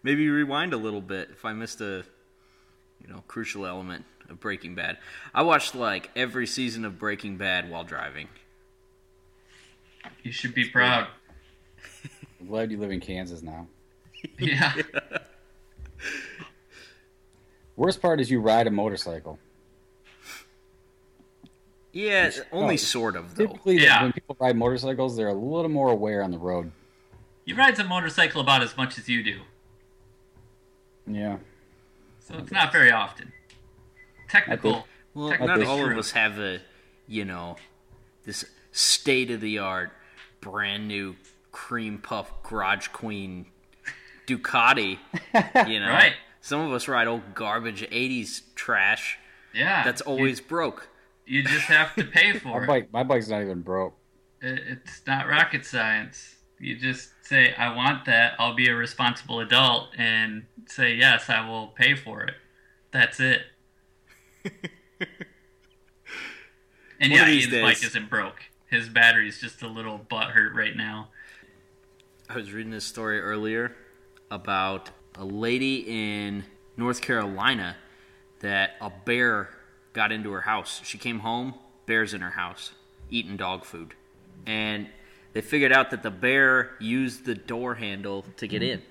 Maybe 0.02 0.28
rewind 0.30 0.72
a 0.72 0.78
little 0.78 1.00
bit 1.02 1.28
if 1.32 1.44
I 1.44 1.52
missed 1.52 1.80
a 1.82 2.04
you 3.00 3.08
know, 3.12 3.22
crucial 3.28 3.66
element 3.66 4.06
of 4.30 4.40
Breaking 4.40 4.74
Bad. 4.74 4.96
I 5.34 5.42
watched 5.42 5.74
like 5.74 6.10
every 6.16 6.46
season 6.46 6.86
of 6.86 6.98
Breaking 6.98 7.36
Bad 7.36 7.68
while 7.70 7.84
driving. 7.84 8.28
You 10.22 10.32
should 10.32 10.54
be 10.54 10.68
proud. 10.68 11.06
I'm 12.40 12.46
glad 12.46 12.70
you 12.70 12.78
live 12.78 12.90
in 12.90 13.00
Kansas 13.00 13.42
now. 13.42 13.66
Yeah. 14.38 14.72
Worst 17.76 18.00
part 18.00 18.20
is 18.20 18.30
you 18.30 18.40
ride 18.40 18.66
a 18.66 18.70
motorcycle. 18.70 19.38
Yeah, 21.92 22.30
only 22.52 22.74
Oh, 22.74 22.76
sort 22.76 23.16
of 23.16 23.34
though. 23.34 23.46
Typically, 23.46 23.82
Yeah. 23.82 24.02
when 24.02 24.12
people 24.12 24.36
ride 24.40 24.56
motorcycles, 24.56 25.16
they're 25.16 25.28
a 25.28 25.34
little 25.34 25.68
more 25.70 25.90
aware 25.90 26.22
on 26.22 26.30
the 26.30 26.38
road. 26.38 26.72
You 27.44 27.54
ride 27.54 27.78
a 27.78 27.84
motorcycle 27.84 28.40
about 28.40 28.62
as 28.62 28.76
much 28.76 28.98
as 28.98 29.08
you 29.08 29.22
do, 29.22 29.40
Yeah. 31.06 31.38
so 32.20 32.36
it's 32.38 32.50
not 32.50 32.72
very 32.72 32.90
often. 32.90 33.32
Technical. 34.28 34.88
Well, 35.12 35.30
technically 35.30 35.58
not 35.64 35.68
all 35.68 35.78
true. 35.82 35.92
of 35.92 35.98
us 35.98 36.10
have 36.12 36.38
a, 36.38 36.60
you 37.06 37.24
know, 37.24 37.56
this 38.24 38.44
state 38.74 39.30
of 39.30 39.40
the 39.40 39.58
art, 39.58 39.92
brand 40.40 40.88
new 40.88 41.14
cream 41.52 41.98
puff 41.98 42.30
garage 42.42 42.88
queen 42.88 43.46
Ducati. 44.26 44.98
You 45.68 45.80
know, 45.80 45.88
Right. 45.88 46.14
Some 46.40 46.60
of 46.60 46.72
us 46.72 46.88
ride 46.88 47.06
old 47.06 47.34
garbage 47.34 47.82
'80s 47.90 48.42
trash 48.54 49.18
Yeah. 49.54 49.82
that's 49.84 50.02
you- 50.04 50.12
always 50.12 50.40
broke. 50.40 50.88
You, 51.26 51.42
just 51.42 51.64
have 51.66 51.94
to 51.94 52.04
pay 52.04 52.38
for 52.38 52.60
My 52.60 52.64
it. 52.64 52.66
bike, 52.66 52.92
my 52.92 53.02
bike's 53.02 53.28
not 53.28 53.40
even 53.40 53.62
broke. 53.62 53.96
It- 54.42 54.62
It's 54.66 55.00
not 55.06 55.26
rocket 55.26 55.64
science. 55.64 56.36
You 56.60 56.76
just 56.76 57.10
say, 57.22 57.54
I 57.54 57.74
want 57.74 58.04
that. 58.06 58.34
I'll 58.38 58.54
be 58.54 58.68
a 58.68 58.74
responsible 58.74 59.40
adult 59.40 59.88
and 59.96 60.44
say, 60.66 60.94
yes, 60.94 61.28
I 61.30 61.46
will 61.48 61.68
pay 61.68 61.94
for 61.94 62.22
it. 62.24 62.34
That's 62.92 63.20
it. 63.20 63.42
and 64.44 64.52
One 67.00 67.10
yeah, 67.10 67.24
his 67.26 67.48
these 67.50 67.62
bike 67.62 67.82
isn't 67.84 68.08
broke. 68.10 68.36
His 68.74 68.88
battery's 68.88 69.40
just 69.40 69.62
a 69.62 69.68
little 69.68 69.98
butt 69.98 70.30
hurt 70.30 70.52
right 70.52 70.76
now. 70.76 71.06
I 72.28 72.34
was 72.34 72.52
reading 72.52 72.72
this 72.72 72.84
story 72.84 73.20
earlier 73.20 73.72
about 74.32 74.90
a 75.14 75.24
lady 75.24 75.84
in 75.86 76.42
North 76.76 77.00
Carolina 77.00 77.76
that 78.40 78.72
a 78.80 78.90
bear 78.90 79.50
got 79.92 80.10
into 80.10 80.32
her 80.32 80.40
house. 80.40 80.80
She 80.82 80.98
came 80.98 81.20
home, 81.20 81.54
bears 81.86 82.14
in 82.14 82.20
her 82.20 82.30
house, 82.30 82.72
eating 83.10 83.36
dog 83.36 83.64
food. 83.64 83.94
And 84.44 84.88
they 85.34 85.40
figured 85.40 85.70
out 85.70 85.92
that 85.92 86.02
the 86.02 86.10
bear 86.10 86.72
used 86.80 87.26
the 87.26 87.36
door 87.36 87.76
handle 87.76 88.24
to 88.38 88.48
get 88.48 88.64
in. 88.64 88.82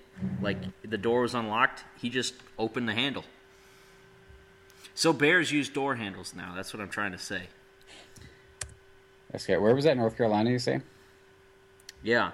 Like 0.41 0.59
the 0.81 0.97
door 0.97 1.23
was 1.23 1.33
unlocked, 1.33 1.83
he 1.99 2.09
just 2.09 2.35
opened 2.57 2.87
the 2.87 2.93
handle. 2.93 3.25
So 4.95 5.11
bears 5.11 5.51
use 5.51 5.67
door 5.67 5.95
handles 5.95 6.33
now. 6.33 6.53
That's 6.55 6.73
what 6.73 6.81
I'm 6.81 6.87
trying 6.87 7.11
to 7.11 7.19
say. 7.19 7.47
That's 9.33 9.45
good. 9.45 9.57
Where 9.59 9.75
was 9.75 9.83
that? 9.83 9.97
North 9.97 10.15
Carolina, 10.15 10.51
you 10.51 10.59
say? 10.59 10.79
Yeah. 12.01 12.31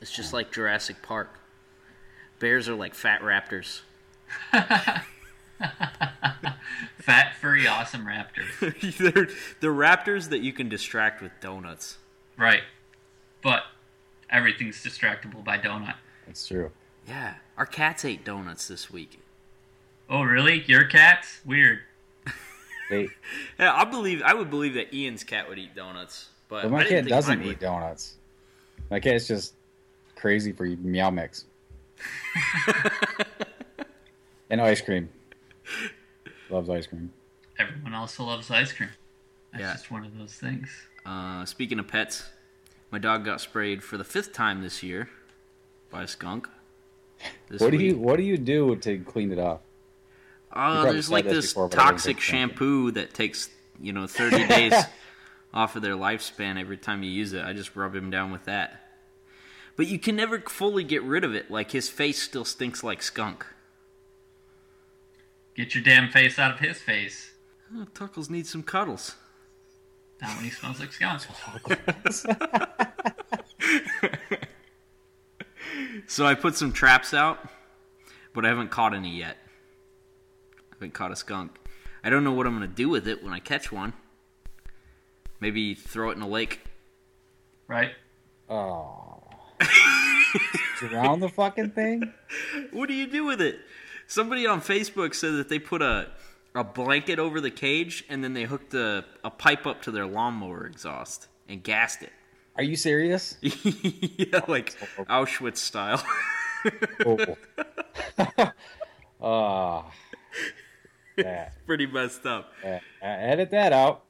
It's 0.00 0.12
just 0.12 0.32
like 0.32 0.52
Jurassic 0.52 1.02
Park. 1.02 1.30
Bears 2.38 2.68
are 2.68 2.74
like 2.74 2.94
fat 2.94 3.22
raptors. 3.22 3.80
Fat, 6.98 7.34
furry, 7.40 7.66
awesome 7.66 8.04
raptors. 8.06 8.96
they're, 8.98 9.28
they're 9.60 9.72
raptors 9.72 10.28
that 10.30 10.40
you 10.40 10.52
can 10.52 10.68
distract 10.68 11.20
with 11.22 11.32
donuts. 11.40 11.98
right. 12.36 12.62
But 13.42 13.62
everything's 14.30 14.76
distractible 14.84 15.42
by 15.42 15.58
donut. 15.58 15.96
That's 16.26 16.46
true. 16.46 16.70
Yeah. 17.08 17.34
Our 17.58 17.66
cats 17.66 18.04
ate 18.04 18.24
donuts 18.24 18.68
this 18.68 18.88
week. 18.88 19.18
Oh, 20.08 20.22
really? 20.22 20.62
Your 20.66 20.84
cat's? 20.84 21.40
Weird. 21.44 21.80
They, 22.90 23.08
Yeah, 23.58 23.74
I 23.74 23.84
believe 23.84 24.22
I 24.22 24.34
would 24.34 24.50
believe 24.50 24.74
that 24.74 24.92
Ian's 24.94 25.24
cat 25.24 25.48
would 25.48 25.58
eat 25.58 25.74
donuts, 25.74 26.28
but 26.48 26.62
but 26.62 26.70
my 26.72 26.82
didn't 26.84 27.04
cat 27.04 27.08
doesn't 27.08 27.42
eat 27.42 27.46
would. 27.46 27.58
donuts. 27.58 28.16
My 28.90 29.00
cat's 29.00 29.26
just 29.26 29.54
crazy 30.16 30.52
for 30.52 30.64
meow 30.66 31.10
mix 31.10 31.46
and 34.50 34.60
ice 34.60 34.80
cream. 34.80 35.08
Loves 36.50 36.68
ice 36.68 36.86
cream. 36.86 37.12
Everyone 37.58 37.94
also 37.94 38.24
loves 38.24 38.50
ice 38.50 38.72
cream. 38.72 38.90
That's 39.52 39.62
Yeah. 39.62 39.72
just 39.72 39.90
one 39.90 40.04
of 40.04 40.16
those 40.18 40.34
things. 40.34 40.68
Uh, 41.06 41.44
speaking 41.44 41.78
of 41.78 41.88
pets, 41.88 42.30
my 42.90 42.98
dog 42.98 43.24
got 43.24 43.40
sprayed 43.40 43.82
for 43.82 43.96
the 43.96 44.04
fifth 44.04 44.32
time 44.32 44.62
this 44.62 44.82
year 44.82 45.08
by 45.90 46.02
a 46.02 46.08
skunk. 46.08 46.48
This 47.48 47.60
What 47.60 47.70
do 47.70 47.78
week. 47.78 47.86
you 47.92 47.98
What 47.98 48.16
do 48.16 48.24
you 48.24 48.36
do 48.36 48.74
to 48.76 48.98
clean 48.98 49.30
it 49.32 49.38
off? 49.38 49.60
Oh, 50.52 50.54
probably 50.54 50.92
there's 50.92 51.10
like 51.10 51.24
this 51.24 51.34
this 51.34 51.52
before, 51.52 51.68
but 51.68 51.76
toxic 51.76 52.16
think 52.16 52.22
so. 52.22 52.32
shampoo 52.32 52.90
that 52.92 53.14
takes 53.14 53.50
you 53.80 53.92
know 53.92 54.06
30 54.06 54.46
days 54.48 54.74
off 55.54 55.76
of 55.76 55.82
their 55.82 55.94
lifespan 55.94 56.60
every 56.60 56.76
time 56.76 57.02
you 57.02 57.10
use 57.10 57.32
it. 57.32 57.44
I 57.44 57.52
just 57.52 57.74
rub 57.76 57.94
him 57.94 58.10
down 58.10 58.30
with 58.30 58.44
that. 58.44 58.80
But 59.76 59.86
you 59.86 59.98
can 59.98 60.16
never 60.16 60.38
fully 60.40 60.84
get 60.84 61.02
rid 61.02 61.24
of 61.24 61.34
it. 61.34 61.50
Like 61.50 61.70
his 61.70 61.88
face 61.88 62.20
still 62.20 62.44
stinks 62.44 62.84
like 62.84 63.02
skunk. 63.02 63.46
Get 65.54 65.74
your 65.74 65.84
damn 65.84 66.10
face 66.10 66.38
out 66.38 66.52
of 66.52 66.58
his 66.60 66.78
face. 66.78 67.32
Oh, 67.74 67.86
Tuckles 67.94 68.30
needs 68.30 68.50
some 68.50 68.62
cuddles. 68.62 69.16
Not 70.20 70.36
when 70.36 70.44
he 70.44 70.50
smells 70.50 70.80
like 70.80 70.92
skunk. 70.92 71.22
So 76.06 76.26
I 76.26 76.34
put 76.34 76.56
some 76.56 76.72
traps 76.72 77.14
out, 77.14 77.38
but 78.34 78.44
I 78.44 78.48
haven't 78.48 78.70
caught 78.70 78.94
any 78.94 79.16
yet. 79.16 79.38
I 80.82 80.88
caught 80.88 81.12
a 81.12 81.16
skunk. 81.16 81.58
I 82.04 82.10
don't 82.10 82.24
know 82.24 82.32
what 82.32 82.46
I'm 82.46 82.54
gonna 82.54 82.66
do 82.66 82.88
with 82.88 83.06
it 83.06 83.22
when 83.22 83.32
I 83.32 83.38
catch 83.38 83.70
one. 83.70 83.92
Maybe 85.40 85.74
throw 85.74 86.10
it 86.10 86.16
in 86.16 86.22
a 86.22 86.28
lake. 86.28 86.60
Right? 87.68 87.92
Oh, 88.48 89.22
drown 90.78 91.20
the 91.20 91.28
fucking 91.28 91.70
thing. 91.70 92.12
What 92.72 92.88
do 92.88 92.94
you 92.94 93.06
do 93.06 93.24
with 93.24 93.40
it? 93.40 93.60
Somebody 94.06 94.46
on 94.46 94.60
Facebook 94.60 95.14
said 95.14 95.34
that 95.34 95.48
they 95.48 95.58
put 95.58 95.80
a 95.82 96.08
a 96.54 96.64
blanket 96.64 97.18
over 97.18 97.40
the 97.40 97.50
cage 97.50 98.04
and 98.08 98.22
then 98.22 98.34
they 98.34 98.44
hooked 98.44 98.74
a, 98.74 99.04
a 99.24 99.30
pipe 99.30 99.66
up 99.66 99.82
to 99.82 99.90
their 99.90 100.06
lawnmower 100.06 100.66
exhaust 100.66 101.28
and 101.48 101.62
gassed 101.62 102.02
it. 102.02 102.12
Are 102.56 102.62
you 102.62 102.76
serious? 102.76 103.36
yeah, 103.40 104.40
like 104.46 104.76
Auschwitz 105.08 105.58
style. 105.58 106.02
Oh. 107.06 107.36
Ah. 109.24 109.88
Yeah. 111.16 111.50
Pretty 111.66 111.86
messed 111.86 112.26
up. 112.26 112.52
Yeah, 112.64 112.80
edit 113.02 113.50
that 113.50 113.72
out. 113.72 114.04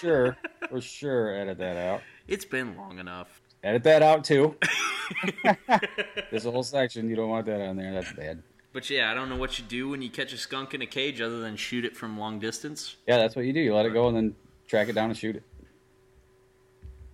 sure, 0.00 0.36
for 0.68 0.80
sure, 0.80 1.34
edit 1.34 1.58
that 1.58 1.76
out. 1.76 2.02
It's 2.26 2.44
been 2.44 2.76
long 2.76 2.98
enough. 2.98 3.40
Edit 3.62 3.82
that 3.84 4.02
out 4.02 4.24
too. 4.24 4.56
There's 6.30 6.46
a 6.46 6.50
whole 6.50 6.62
section 6.62 7.08
you 7.08 7.16
don't 7.16 7.30
want 7.30 7.46
that 7.46 7.60
on 7.60 7.76
there. 7.76 7.92
That's 7.92 8.12
bad. 8.12 8.42
But 8.72 8.88
yeah, 8.90 9.10
I 9.10 9.14
don't 9.14 9.28
know 9.28 9.36
what 9.36 9.58
you 9.58 9.64
do 9.64 9.88
when 9.88 10.02
you 10.02 10.10
catch 10.10 10.32
a 10.32 10.38
skunk 10.38 10.74
in 10.74 10.82
a 10.82 10.86
cage 10.86 11.20
other 11.20 11.40
than 11.40 11.56
shoot 11.56 11.84
it 11.84 11.96
from 11.96 12.18
long 12.18 12.38
distance. 12.38 12.96
Yeah, 13.06 13.16
that's 13.16 13.34
what 13.34 13.44
you 13.44 13.52
do. 13.52 13.60
You 13.60 13.74
let 13.74 13.86
it 13.86 13.92
go 13.92 14.08
and 14.08 14.16
then 14.16 14.34
track 14.66 14.88
it 14.88 14.92
down 14.92 15.10
and 15.10 15.18
shoot 15.18 15.36
it. 15.36 15.42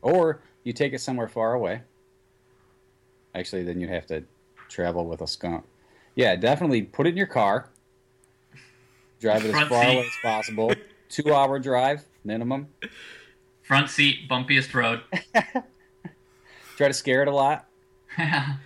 Or 0.03 0.43
you 0.65 0.73
take 0.73 0.93
it 0.93 1.01
somewhere 1.01 1.29
far 1.29 1.55
away. 1.55 1.83
Actually, 3.35 3.63
then 3.63 3.81
you 3.81 3.89
have 3.89 4.07
to 4.07 4.25
travel 4.69 5.07
with 5.07 5.23
a 5.23 5.27
skunk. 5.27 5.65
Yeah, 6.17 6.37
definitely 6.37 6.83
put 6.83 7.07
it 7.07 7.11
in 7.11 7.17
your 7.17 7.27
car. 7.27 7.71
Drive 9.25 9.47
it 9.47 9.55
as 9.55 9.69
far 9.69 9.83
seat. 9.83 9.95
away 9.95 10.07
as 10.07 10.13
possible. 10.23 10.73
Two 11.09 11.33
hour 11.33 11.59
drive 11.59 12.05
minimum. 12.25 12.69
Front 13.63 13.89
seat, 13.89 14.29
bumpiest 14.29 14.75
road. 14.75 15.01
Try 16.77 16.89
to 16.89 16.93
scare 16.93 17.23
it 17.23 17.29
a 17.29 17.31
lot. 17.31 17.67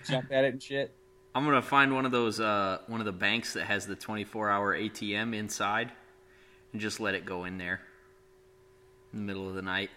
Jump 0.05 0.29
at 0.33 0.43
it 0.43 0.51
and 0.53 0.61
shit. 0.61 0.93
I'm 1.33 1.45
gonna 1.45 1.61
find 1.61 1.95
one 1.95 2.05
of 2.05 2.11
those 2.11 2.41
uh, 2.41 2.79
one 2.87 2.99
of 2.99 3.05
the 3.05 3.13
banks 3.13 3.53
that 3.53 3.67
has 3.67 3.87
the 3.87 3.95
24 3.95 4.49
hour 4.49 4.75
ATM 4.77 5.33
inside, 5.33 5.93
and 6.73 6.81
just 6.81 6.99
let 6.99 7.15
it 7.15 7.23
go 7.25 7.45
in 7.45 7.57
there 7.57 7.79
in 9.13 9.19
the 9.19 9.25
middle 9.25 9.47
of 9.47 9.55
the 9.55 9.61
night. 9.61 9.91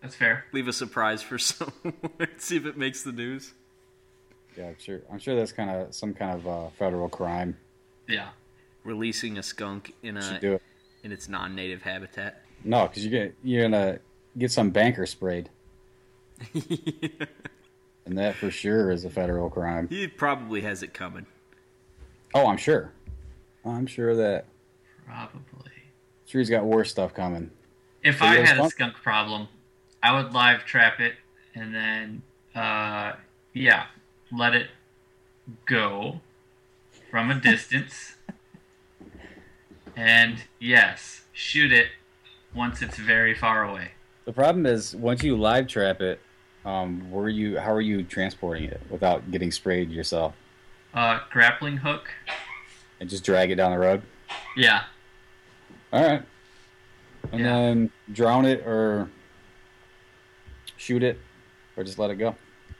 That's 0.00 0.14
fair. 0.14 0.46
Leave 0.52 0.66
a 0.66 0.72
surprise 0.72 1.20
for 1.20 1.36
someone. 1.36 1.92
See 2.38 2.56
if 2.56 2.64
it 2.64 2.78
makes 2.78 3.02
the 3.02 3.12
news. 3.12 3.52
Yeah, 4.56 4.68
I'm 4.68 4.76
sure. 4.78 5.02
I'm 5.12 5.18
sure 5.18 5.36
that's 5.36 5.52
kind 5.52 5.68
of 5.68 5.94
some 5.94 6.14
kind 6.14 6.34
of 6.36 6.48
uh, 6.48 6.68
federal 6.78 7.10
crime. 7.10 7.58
Yeah. 8.08 8.28
Releasing 8.86 9.36
a 9.36 9.42
skunk 9.42 9.94
in 10.02 10.16
a 10.16 10.60
in 11.02 11.10
its 11.12 11.28
non-native 11.28 11.82
habitat. 11.82 12.42
No, 12.64 12.86
because 12.86 13.04
you 13.04 13.10
get 13.10 13.34
you're 13.42 13.62
gonna 13.62 13.98
get 14.38 14.52
some 14.52 14.70
banker 14.70 15.06
sprayed, 15.06 15.50
and 16.54 18.16
that 18.18 18.36
for 18.36 18.50
sure 18.50 18.90
is 18.90 19.04
a 19.04 19.10
federal 19.10 19.50
crime. 19.50 19.88
He 19.88 20.06
probably 20.06 20.60
has 20.60 20.82
it 20.82 20.94
coming. 20.94 21.26
Oh, 22.34 22.46
I'm 22.46 22.56
sure. 22.56 22.92
I'm 23.64 23.86
sure 23.86 24.14
that 24.14 24.44
Probably. 25.04 25.72
sure 26.26 26.40
he's 26.40 26.50
got 26.50 26.64
worse 26.64 26.90
stuff 26.90 27.12
coming. 27.14 27.50
If 28.04 28.18
So 28.20 28.24
I 28.26 28.34
you 28.34 28.38
have 28.40 28.46
had 28.48 28.56
a 28.58 28.60
skunk? 28.70 28.72
skunk 28.72 28.94
problem, 29.02 29.48
I 30.02 30.12
would 30.14 30.32
live 30.32 30.64
trap 30.64 31.00
it 31.00 31.14
and 31.54 31.74
then, 31.74 32.22
uh, 32.54 33.14
yeah, 33.52 33.86
let 34.30 34.54
it 34.54 34.68
go. 35.66 36.20
from 37.10 37.30
a 37.30 37.40
distance. 37.40 38.15
And 39.96 40.38
yes, 40.60 41.22
shoot 41.32 41.72
it 41.72 41.88
once 42.54 42.82
it's 42.82 42.96
very 42.96 43.34
far 43.34 43.64
away. 43.64 43.90
The 44.24 44.32
problem 44.32 44.66
is 44.66 44.94
once 44.94 45.22
you 45.22 45.36
live 45.36 45.66
trap 45.68 46.00
it, 46.00 46.20
um, 46.64 47.10
where 47.10 47.28
you 47.28 47.58
how 47.58 47.72
are 47.72 47.80
you 47.80 48.02
transporting 48.02 48.64
it 48.64 48.80
without 48.90 49.30
getting 49.30 49.50
sprayed 49.50 49.90
yourself? 49.90 50.34
Uh, 50.92 51.20
grappling 51.30 51.78
hook. 51.78 52.08
And 53.00 53.08
just 53.10 53.24
drag 53.24 53.50
it 53.50 53.56
down 53.56 53.72
the 53.72 53.78
road. 53.78 54.02
Yeah. 54.56 54.84
All 55.92 56.02
right. 56.02 56.22
And 57.32 57.40
Yeah. 57.40 57.46
then 57.46 57.90
drown 58.12 58.46
it 58.46 58.60
or 58.66 59.10
shoot 60.76 61.02
it 61.02 61.20
or 61.76 61.84
just 61.84 61.98
let 61.98 62.10
it 62.10 62.16
go. 62.16 62.34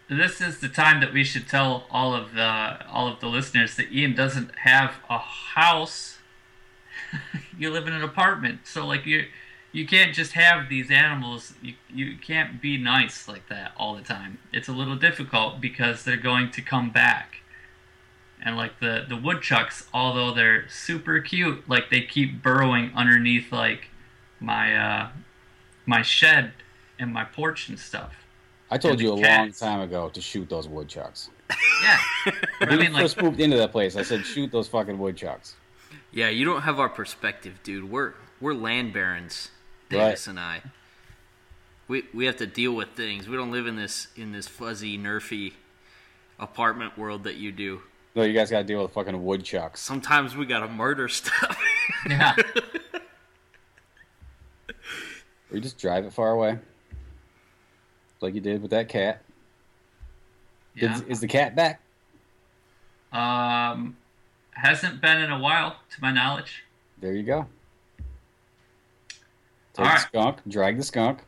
This 0.08 0.40
is 0.40 0.60
the 0.60 0.68
time 0.68 1.00
that 1.00 1.12
we 1.12 1.24
should 1.24 1.48
tell 1.48 1.86
all 1.90 2.14
of 2.14 2.34
the 2.34 2.86
all 2.88 3.08
of 3.08 3.20
the 3.20 3.26
listeners 3.26 3.76
that 3.76 3.92
Ian 3.92 4.14
doesn't 4.14 4.50
have 4.60 4.94
a 5.10 5.18
house. 5.18 6.15
you 7.58 7.70
live 7.70 7.86
in 7.86 7.92
an 7.92 8.02
apartment, 8.02 8.60
so 8.64 8.86
like 8.86 9.06
you 9.06 9.26
you 9.72 9.86
can't 9.86 10.14
just 10.14 10.32
have 10.32 10.68
these 10.68 10.90
animals. 10.90 11.54
You 11.62 11.74
you 11.92 12.16
can't 12.16 12.60
be 12.62 12.78
nice 12.78 13.28
like 13.28 13.48
that 13.48 13.72
all 13.76 13.94
the 13.94 14.02
time. 14.02 14.38
It's 14.52 14.68
a 14.68 14.72
little 14.72 14.96
difficult 14.96 15.60
because 15.60 16.04
they're 16.04 16.16
going 16.16 16.50
to 16.52 16.62
come 16.62 16.90
back. 16.90 17.36
And 18.44 18.56
like 18.56 18.80
the 18.80 19.04
the 19.08 19.16
woodchucks, 19.16 19.86
although 19.92 20.32
they're 20.32 20.68
super 20.68 21.20
cute, 21.20 21.68
like 21.68 21.90
they 21.90 22.02
keep 22.02 22.42
burrowing 22.42 22.92
underneath 22.94 23.52
like 23.52 23.88
my 24.40 24.76
uh 24.76 25.08
my 25.84 26.02
shed 26.02 26.52
and 26.98 27.12
my 27.12 27.24
porch 27.24 27.68
and 27.68 27.78
stuff. 27.78 28.14
I 28.70 28.78
told 28.78 28.92
And 28.92 29.02
you 29.02 29.12
a 29.12 29.16
the 29.16 29.22
long 29.22 29.52
time 29.52 29.80
ago 29.80 30.08
to 30.08 30.20
shoot 30.20 30.48
those 30.48 30.68
woodchucks. 30.68 31.30
Yeah. 31.82 31.98
But 32.58 32.68
I 32.68 32.76
When 32.76 32.80
mean 32.80 32.92
like 32.94 33.02
first 33.02 33.20
moved 33.20 33.40
into 33.40 33.56
that 33.58 33.70
place, 33.70 33.96
I 33.96 34.02
said 34.02 34.24
shoot 34.24 34.50
those 34.50 34.66
fucking 34.68 34.98
woodchucks. 34.98 35.54
Yeah, 36.16 36.30
you 36.30 36.46
don't 36.46 36.62
have 36.62 36.80
our 36.80 36.88
perspective, 36.88 37.60
dude. 37.62 37.90
We're 37.90 38.14
we're 38.40 38.54
land 38.54 38.94
barons, 38.94 39.50
Right. 39.90 39.98
Davis 39.98 40.26
and 40.26 40.40
I. 40.40 40.62
We 41.88 42.04
we 42.14 42.24
have 42.24 42.36
to 42.38 42.46
deal 42.46 42.72
with 42.72 42.88
things. 42.96 43.28
We 43.28 43.36
don't 43.36 43.50
live 43.50 43.66
in 43.66 43.76
this 43.76 44.08
in 44.16 44.32
this 44.32 44.48
fuzzy, 44.48 44.96
nerfy 44.96 45.52
apartment 46.38 46.96
world 46.96 47.24
that 47.24 47.36
you 47.36 47.52
do. 47.52 47.82
No, 48.14 48.22
you 48.22 48.32
guys 48.32 48.50
got 48.50 48.60
to 48.60 48.64
deal 48.64 48.80
with 48.80 48.92
fucking 48.92 49.22
woodchucks. 49.22 49.82
Sometimes 49.82 50.34
we 50.34 50.46
gotta 50.46 50.68
murder 50.68 51.06
stuff. 51.06 51.62
yeah. 52.08 52.34
Or 54.70 55.56
you 55.56 55.60
just 55.60 55.76
drive 55.76 56.06
it 56.06 56.14
far 56.14 56.30
away, 56.30 56.58
like 58.22 58.34
you 58.34 58.40
did 58.40 58.62
with 58.62 58.70
that 58.70 58.88
cat. 58.88 59.20
Yeah. 60.74 60.94
Is, 60.94 61.02
is 61.02 61.20
the 61.20 61.28
cat 61.28 61.54
back? 61.54 61.82
Um, 63.12 63.98
hasn't 64.56 65.00
been 65.00 65.20
in 65.20 65.30
a 65.30 65.38
while, 65.38 65.76
to 65.94 66.02
my 66.02 66.10
knowledge. 66.12 66.64
There 67.00 67.12
you 67.14 67.22
go. 67.22 67.46
Take 69.74 69.86
All 69.86 69.92
the 69.92 69.98
skunk, 69.98 70.38
drag 70.48 70.78
the 70.78 70.82
skunk. 70.82 71.18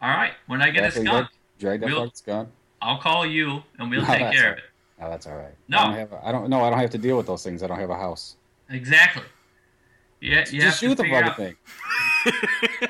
All 0.00 0.08
right, 0.10 0.32
when 0.46 0.62
I 0.62 0.70
get 0.70 0.84
a 0.84 0.86
After 0.86 1.04
skunk, 1.04 1.28
drag 1.58 1.80
that 1.80 1.86
We'll- 1.86 2.10
skunk. 2.12 2.48
I'll 2.82 2.98
call 2.98 3.26
you 3.26 3.62
and 3.78 3.90
we'll 3.90 4.00
No, 4.06 4.06
take 4.06 4.32
care 4.32 4.46
all 4.46 4.52
of 4.52 4.58
it. 4.58 4.64
Oh, 5.02 5.10
that's 5.10 5.26
all 5.26 5.36
right. 5.36 5.54
No. 5.68 5.78
I 5.78 5.84
don't 5.84 5.94
have. 5.94 6.12
I 6.24 6.32
don't. 6.32 6.48
No, 6.50 6.62
I 6.62 6.70
don't 6.70 6.78
have 6.78 6.90
to 6.90 6.98
deal 6.98 7.16
with 7.16 7.26
those 7.26 7.42
things. 7.42 7.62
I 7.62 7.66
don't 7.66 7.78
have 7.78 7.90
a 7.90 7.96
house. 7.96 8.36
Exactly. 8.70 9.22
Yeah, 10.20 10.44
you 10.50 10.60
have 10.62 10.70
just 10.70 10.80
shoot 10.80 10.94
the 10.96 11.02
figure 11.02 11.22
fucking 11.22 11.30
out- 11.30 11.36
thing. 11.36 11.56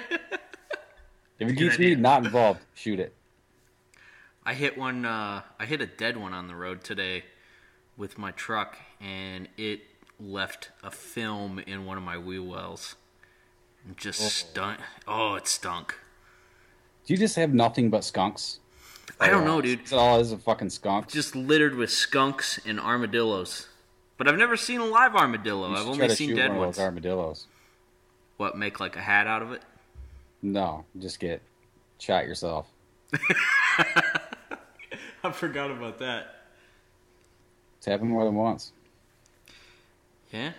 if 1.38 1.48
it 1.48 1.52
Good 1.52 1.56
keeps 1.56 1.78
me 1.78 1.94
not 1.94 2.24
involved, 2.24 2.60
shoot 2.74 3.00
it. 3.00 3.14
I 4.44 4.54
hit 4.54 4.76
one. 4.76 5.04
Uh, 5.04 5.42
I 5.58 5.66
hit 5.66 5.80
a 5.80 5.86
dead 5.86 6.16
one 6.16 6.32
on 6.34 6.46
the 6.48 6.54
road 6.54 6.82
today 6.84 7.24
with 7.96 8.18
my 8.18 8.30
truck, 8.32 8.76
and 9.00 9.48
it 9.56 9.80
left 10.18 10.70
a 10.82 10.90
film 10.90 11.58
in 11.60 11.86
one 11.86 11.96
of 11.96 12.02
my 12.02 12.18
wheel 12.18 12.44
wells. 12.44 12.96
Just 13.96 14.22
oh. 14.22 14.28
stunk. 14.28 14.80
Oh, 15.08 15.34
it 15.34 15.46
stunk. 15.46 15.96
Do 17.06 17.14
you 17.14 17.18
just 17.18 17.36
have 17.36 17.54
nothing 17.54 17.90
but 17.90 18.04
skunks? 18.04 18.60
I 19.18 19.28
don't 19.28 19.44
know, 19.44 19.60
dude. 19.60 19.82
Is 19.84 19.92
it 19.92 19.96
all 19.96 20.20
is 20.20 20.32
a 20.32 20.38
fucking 20.38 20.70
skunk? 20.70 21.08
Just 21.08 21.34
littered 21.34 21.74
with 21.74 21.90
skunks 21.90 22.60
and 22.64 22.78
armadillos. 22.78 23.66
But 24.16 24.28
I've 24.28 24.38
never 24.38 24.56
seen 24.56 24.80
a 24.80 24.86
live 24.86 25.16
armadillo. 25.16 25.72
I've 25.72 25.86
only 25.86 26.08
seen 26.10 26.36
dead 26.36 26.48
one 26.48 26.56
of 26.56 26.60
ones. 26.60 26.76
those 26.76 26.84
armadillos. 26.84 27.46
What? 28.36 28.56
Make 28.56 28.80
like 28.80 28.96
a 28.96 29.00
hat 29.00 29.26
out 29.26 29.42
of 29.42 29.52
it? 29.52 29.62
No, 30.42 30.84
just 30.98 31.20
get 31.20 31.42
shot 31.98 32.26
yourself. 32.26 32.66
I 35.22 35.32
forgot 35.32 35.70
about 35.70 35.98
that. 35.98 36.36
It's 37.78 37.86
happened 37.86 38.10
more 38.10 38.24
than 38.24 38.34
once. 38.34 38.72
Yeah. 40.32 40.52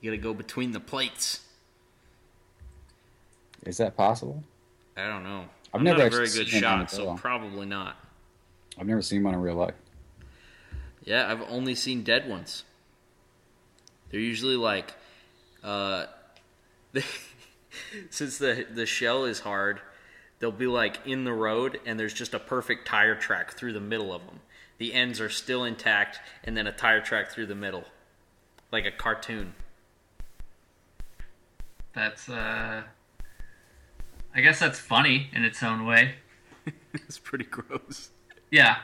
You 0.00 0.10
gotta 0.10 0.22
go 0.22 0.34
between 0.34 0.72
the 0.72 0.80
plates. 0.80 1.40
Is 3.64 3.78
that 3.78 3.96
possible? 3.96 4.42
I 4.96 5.06
don't 5.06 5.24
know. 5.24 5.46
I've 5.72 5.80
I'm 5.80 5.84
never 5.84 5.98
not 5.98 6.06
a 6.06 6.10
very 6.10 6.28
good 6.28 6.48
shot, 6.48 6.90
so 6.90 7.14
probably 7.16 7.66
not. 7.66 7.96
I've 8.78 8.86
never 8.86 9.02
seen 9.02 9.22
one 9.22 9.34
in 9.34 9.40
real 9.40 9.56
life. 9.56 9.74
Yeah, 11.04 11.30
I've 11.30 11.42
only 11.42 11.74
seen 11.74 12.02
dead 12.02 12.28
ones. 12.28 12.64
They're 14.10 14.20
usually 14.20 14.56
like, 14.56 14.94
uh, 15.62 16.06
since 18.10 18.38
the 18.38 18.66
the 18.70 18.86
shell 18.86 19.24
is 19.24 19.40
hard, 19.40 19.80
they'll 20.38 20.52
be 20.52 20.66
like 20.66 20.98
in 21.06 21.24
the 21.24 21.32
road, 21.32 21.80
and 21.84 21.98
there's 21.98 22.14
just 22.14 22.34
a 22.34 22.38
perfect 22.38 22.86
tire 22.86 23.14
track 23.14 23.54
through 23.54 23.72
the 23.72 23.80
middle 23.80 24.12
of 24.12 24.24
them. 24.26 24.40
The 24.78 24.92
ends 24.92 25.20
are 25.20 25.28
still 25.28 25.64
intact, 25.64 26.20
and 26.44 26.56
then 26.56 26.66
a 26.66 26.72
tire 26.72 27.00
track 27.00 27.30
through 27.30 27.46
the 27.46 27.54
middle, 27.54 27.84
like 28.72 28.86
a 28.86 28.90
cartoon. 28.90 29.54
That's 31.94 32.28
uh, 32.28 32.82
I 34.34 34.40
guess 34.40 34.58
that's 34.58 34.78
funny 34.78 35.30
in 35.32 35.44
its 35.44 35.62
own 35.62 35.86
way. 35.86 36.14
it's 36.94 37.18
pretty 37.18 37.44
gross. 37.44 38.10
Yeah. 38.50 38.78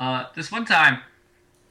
Uh, 0.00 0.26
this 0.34 0.50
one 0.50 0.64
time, 0.64 0.98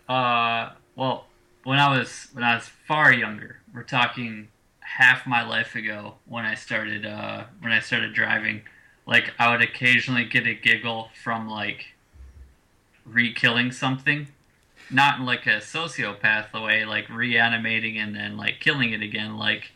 uh, 0.07 0.71
well, 0.95 1.27
when 1.63 1.77
I 1.77 1.97
was 1.97 2.27
when 2.33 2.43
I 2.43 2.55
was 2.55 2.65
far 2.65 3.11
younger, 3.11 3.59
we're 3.73 3.83
talking 3.83 4.47
half 4.79 5.27
my 5.27 5.45
life 5.47 5.75
ago 5.75 6.15
when 6.25 6.45
I 6.45 6.55
started 6.55 7.05
uh, 7.05 7.45
when 7.59 7.71
I 7.71 7.79
started 7.79 8.13
driving. 8.13 8.61
Like 9.05 9.33
I 9.39 9.51
would 9.51 9.61
occasionally 9.61 10.25
get 10.25 10.47
a 10.47 10.53
giggle 10.53 11.09
from 11.21 11.49
like 11.49 11.93
re-killing 13.05 13.71
something, 13.71 14.27
not 14.91 15.19
in 15.19 15.25
like 15.25 15.45
a 15.45 15.57
sociopath 15.59 16.53
way, 16.63 16.85
like 16.85 17.09
reanimating 17.09 17.97
and 17.97 18.15
then 18.15 18.37
like 18.37 18.59
killing 18.59 18.91
it 18.93 19.01
again. 19.01 19.37
Like 19.37 19.71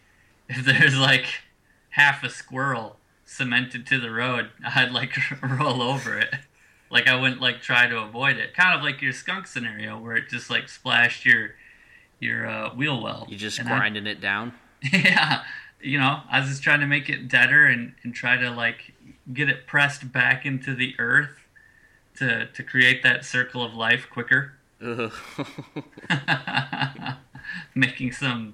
if 0.49 0.65
there's 0.65 0.97
like 0.97 1.25
half 1.91 2.23
a 2.23 2.29
squirrel 2.29 2.97
cemented 3.25 3.85
to 3.87 3.99
the 3.99 4.11
road, 4.11 4.49
I'd 4.65 4.91
like 4.91 5.13
roll 5.41 5.81
over 5.81 6.17
it. 6.17 6.33
Like 6.91 7.07
I 7.07 7.15
wouldn't 7.19 7.41
like 7.41 7.61
try 7.61 7.87
to 7.87 7.97
avoid 7.99 8.37
it. 8.37 8.53
Kind 8.53 8.77
of 8.77 8.83
like 8.83 9.01
your 9.01 9.13
skunk 9.13 9.47
scenario 9.47 9.97
where 9.99 10.15
it 10.15 10.29
just 10.29 10.49
like 10.49 10.69
splashed 10.69 11.25
your 11.25 11.51
your 12.19 12.47
uh, 12.47 12.73
wheel 12.73 13.01
well. 13.01 13.25
You 13.29 13.37
just 13.37 13.59
And 13.59 13.67
I- 13.69 13.71
grinding 13.77 14.07
it 14.07 14.21
down. 14.21 14.53
yeah, 14.93 15.43
you 15.81 15.97
know, 15.99 16.21
I 16.29 16.39
was 16.39 16.49
just 16.49 16.63
trying 16.63 16.79
to 16.81 16.87
make 16.87 17.09
it 17.09 17.27
deader 17.27 17.65
and, 17.65 17.93
and 18.03 18.13
try 18.13 18.37
to 18.37 18.49
like 18.51 18.93
get 19.33 19.49
it 19.49 19.65
pressed 19.65 20.11
back 20.11 20.45
into 20.45 20.75
the 20.75 20.93
earth 20.99 21.39
to 22.17 22.45
to 22.47 22.63
create 22.63 23.01
that 23.03 23.25
circle 23.25 23.63
of 23.63 23.73
life 23.73 24.07
quicker. 24.11 24.53
Ugh. 24.81 25.13
making 27.75 28.11
some 28.11 28.53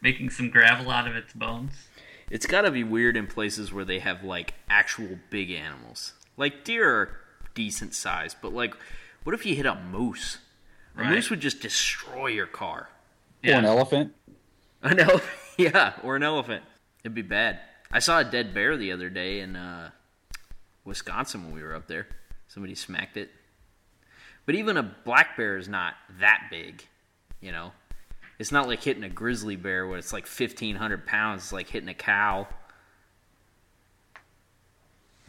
making 0.00 0.30
some 0.30 0.50
gravel 0.50 0.90
out 0.90 1.06
of 1.06 1.14
its 1.16 1.32
bones. 1.32 1.88
It's 2.30 2.46
got 2.46 2.62
to 2.62 2.70
be 2.70 2.82
weird 2.82 3.16
in 3.16 3.26
places 3.26 3.72
where 3.72 3.84
they 3.84 3.98
have 4.00 4.24
like 4.24 4.54
actual 4.68 5.18
big 5.30 5.50
animals. 5.50 6.14
Like 6.36 6.64
deer 6.64 6.88
are 6.90 7.16
decent 7.54 7.94
size, 7.94 8.34
but 8.40 8.52
like, 8.52 8.74
what 9.24 9.34
if 9.34 9.44
you 9.46 9.54
hit 9.54 9.66
a 9.66 9.74
moose? 9.74 10.38
A 10.96 11.02
Right. 11.02 11.10
moose 11.10 11.30
would 11.30 11.40
just 11.40 11.60
destroy 11.60 12.26
your 12.28 12.46
car. 12.46 12.88
Or 13.44 13.52
an 13.52 13.64
elephant. 13.64 14.14
An 14.82 14.98
elephant, 14.98 15.30
yeah, 15.56 15.94
or 16.02 16.16
an 16.16 16.22
elephant. 16.22 16.64
It'd 17.04 17.14
be 17.14 17.22
bad. 17.22 17.60
I 17.90 17.98
saw 17.98 18.18
a 18.18 18.24
dead 18.24 18.52
bear 18.54 18.76
the 18.76 18.92
other 18.92 19.08
day 19.10 19.40
in 19.40 19.56
uh, 19.56 19.90
Wisconsin 20.84 21.44
when 21.44 21.52
we 21.54 21.62
were 21.62 21.74
up 21.74 21.86
there. 21.86 22.08
Somebody 22.48 22.74
smacked 22.74 23.16
it. 23.16 23.30
But 24.46 24.54
even 24.56 24.76
a 24.76 24.82
black 24.82 25.36
bear 25.36 25.56
is 25.56 25.68
not 25.68 25.94
that 26.20 26.48
big, 26.50 26.82
you 27.40 27.52
know. 27.52 27.72
It's 28.38 28.50
not 28.50 28.66
like 28.66 28.82
hitting 28.82 29.04
a 29.04 29.08
grizzly 29.08 29.54
bear 29.56 29.86
where 29.86 29.98
it's 29.98 30.12
like 30.12 30.26
fifteen 30.26 30.74
hundred 30.76 31.06
pounds. 31.06 31.42
It's 31.44 31.52
like 31.52 31.68
hitting 31.68 31.88
a 31.88 31.94
cow. 31.94 32.48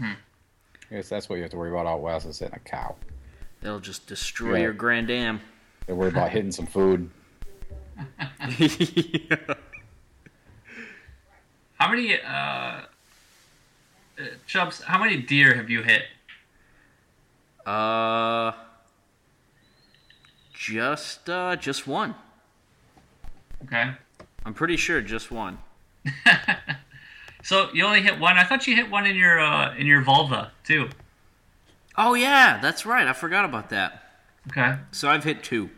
I 0.01 0.15
guess 0.89 1.09
that's 1.09 1.29
what 1.29 1.35
you 1.35 1.41
have 1.43 1.51
to 1.51 1.57
worry 1.57 1.69
about 1.71 1.85
out 1.85 2.01
west 2.01 2.25
is 2.25 2.39
hitting 2.39 2.55
a 2.55 2.59
cow. 2.59 2.95
They'll 3.61 3.79
just 3.79 4.07
destroy 4.07 4.55
Yeah. 4.57 4.63
your 4.63 4.73
Grand 4.73 5.09
Am. 5.11 5.39
They 5.87 5.93
worry 5.93 6.09
about 6.09 6.31
hitting 6.31 6.51
some 6.51 6.65
food. 6.65 7.09
How 11.79 11.89
many 11.89 12.19
uh, 12.19 12.27
uh 12.27 12.81
Chubbs, 14.47 14.81
how 14.81 14.99
many 14.99 15.17
deer 15.17 15.55
have 15.55 15.69
you 15.69 15.81
hit? 15.83 16.03
Uh, 17.65 18.51
Just 20.63 21.29
uh, 21.29 21.57
just 21.57 21.85
one. 21.87 22.15
Okay. 23.65 23.91
I'm 24.45 24.53
pretty 24.53 24.77
sure 24.77 25.01
just 25.01 25.29
one. 25.31 25.57
So 27.45 27.69
you 27.73 27.83
only 27.83 28.01
hit 28.01 28.21
one. 28.21 28.37
I 28.37 28.45
thought 28.45 28.65
you 28.67 28.73
hit 28.77 28.89
one 28.89 29.05
in 29.05 29.17
your 29.17 29.37
uh, 29.37 29.75
in 29.75 29.85
your 29.85 30.01
Volvo 30.01 30.49
too. 30.63 30.87
Oh 31.97 32.13
yeah, 32.13 32.57
that's 32.61 32.85
right. 32.85 33.05
I 33.05 33.11
forgot 33.11 33.43
about 33.43 33.69
that. 33.71 34.01
Okay. 34.47 34.77
So 34.93 35.09
I've 35.09 35.25
hit 35.25 35.43
two. 35.43 35.69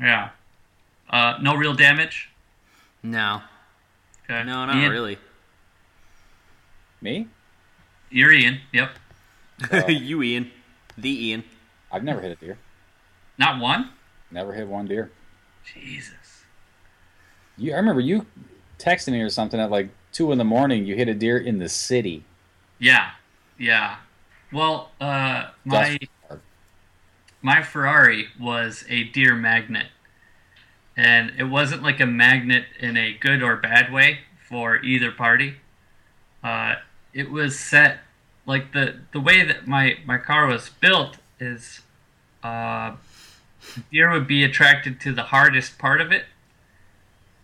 Yeah. 0.00 0.28
Uh, 1.10 1.34
no 1.42 1.56
real 1.56 1.74
damage. 1.74 2.30
No, 3.02 3.42
Okay. 4.30 4.44
no, 4.44 4.66
not 4.66 4.76
Ian? 4.76 4.90
really. 4.92 5.18
Me? 7.00 7.26
You're 8.10 8.32
Ian. 8.32 8.60
Yep. 8.72 8.90
you, 9.88 10.22
Ian, 10.22 10.52
the 10.96 11.26
Ian. 11.26 11.42
I've 11.90 12.04
never 12.04 12.20
hit 12.20 12.30
a 12.30 12.36
deer. 12.36 12.56
Not 13.38 13.60
one. 13.60 13.90
Never 14.30 14.52
hit 14.52 14.66
one 14.66 14.86
deer. 14.86 15.10
Jesus. 15.64 16.44
You, 17.56 17.72
I 17.72 17.76
remember 17.76 18.00
you 18.00 18.26
texting 18.78 19.12
me 19.12 19.20
or 19.20 19.30
something 19.30 19.60
at 19.60 19.70
like 19.70 19.90
two 20.12 20.32
in 20.32 20.38
the 20.38 20.44
morning. 20.44 20.86
You 20.86 20.96
hit 20.96 21.08
a 21.08 21.14
deer 21.14 21.38
in 21.38 21.58
the 21.58 21.68
city. 21.68 22.24
Yeah. 22.78 23.10
Yeah. 23.58 23.96
Well, 24.52 24.90
uh, 25.00 25.48
my 25.64 25.98
my 27.42 27.62
Ferrari 27.62 28.28
was 28.40 28.84
a 28.88 29.04
deer 29.04 29.34
magnet. 29.34 29.86
And 30.96 31.32
it 31.38 31.44
wasn't 31.44 31.82
like 31.82 32.00
a 32.00 32.06
magnet 32.06 32.64
in 32.80 32.96
a 32.96 33.12
good 33.12 33.42
or 33.42 33.56
bad 33.56 33.92
way 33.92 34.20
for 34.48 34.82
either 34.82 35.12
party. 35.12 35.56
Uh, 36.42 36.76
it 37.12 37.30
was 37.30 37.58
set 37.58 38.00
like 38.46 38.72
the 38.72 38.96
the 39.12 39.20
way 39.20 39.44
that 39.44 39.66
my 39.66 39.98
my 40.04 40.18
car 40.18 40.46
was 40.46 40.70
built 40.80 41.18
is 41.38 41.82
uh, 42.42 42.96
deer 43.90 44.10
would 44.10 44.26
be 44.26 44.44
attracted 44.44 45.00
to 45.02 45.12
the 45.12 45.24
hardest 45.24 45.78
part 45.78 46.00
of 46.00 46.12
it, 46.12 46.24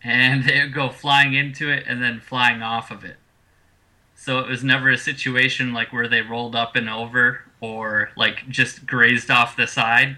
and 0.03 0.45
they 0.49 0.61
would 0.61 0.75
go 0.75 0.89
flying 0.91 1.35
into 1.35 1.71
it 1.71 1.85
and 1.87 2.03
then 2.03 2.21
flying 2.21 2.63
off 2.63 2.91
of 2.91 3.05
it. 3.05 3.17
So 4.17 4.39
it 4.39 4.49
was 4.49 4.65
never 4.65 4.91
a 4.91 4.97
situation 4.99 5.73
like 5.75 5.93
where 5.93 6.09
they 6.09 6.23
rolled 6.23 6.57
up 6.57 6.77
and 6.77 6.89
over 6.89 7.43
or 7.61 8.11
like 8.17 8.49
just 8.49 8.87
grazed 8.87 9.31
off 9.31 9.57
the 9.57 9.67
side. 9.67 10.17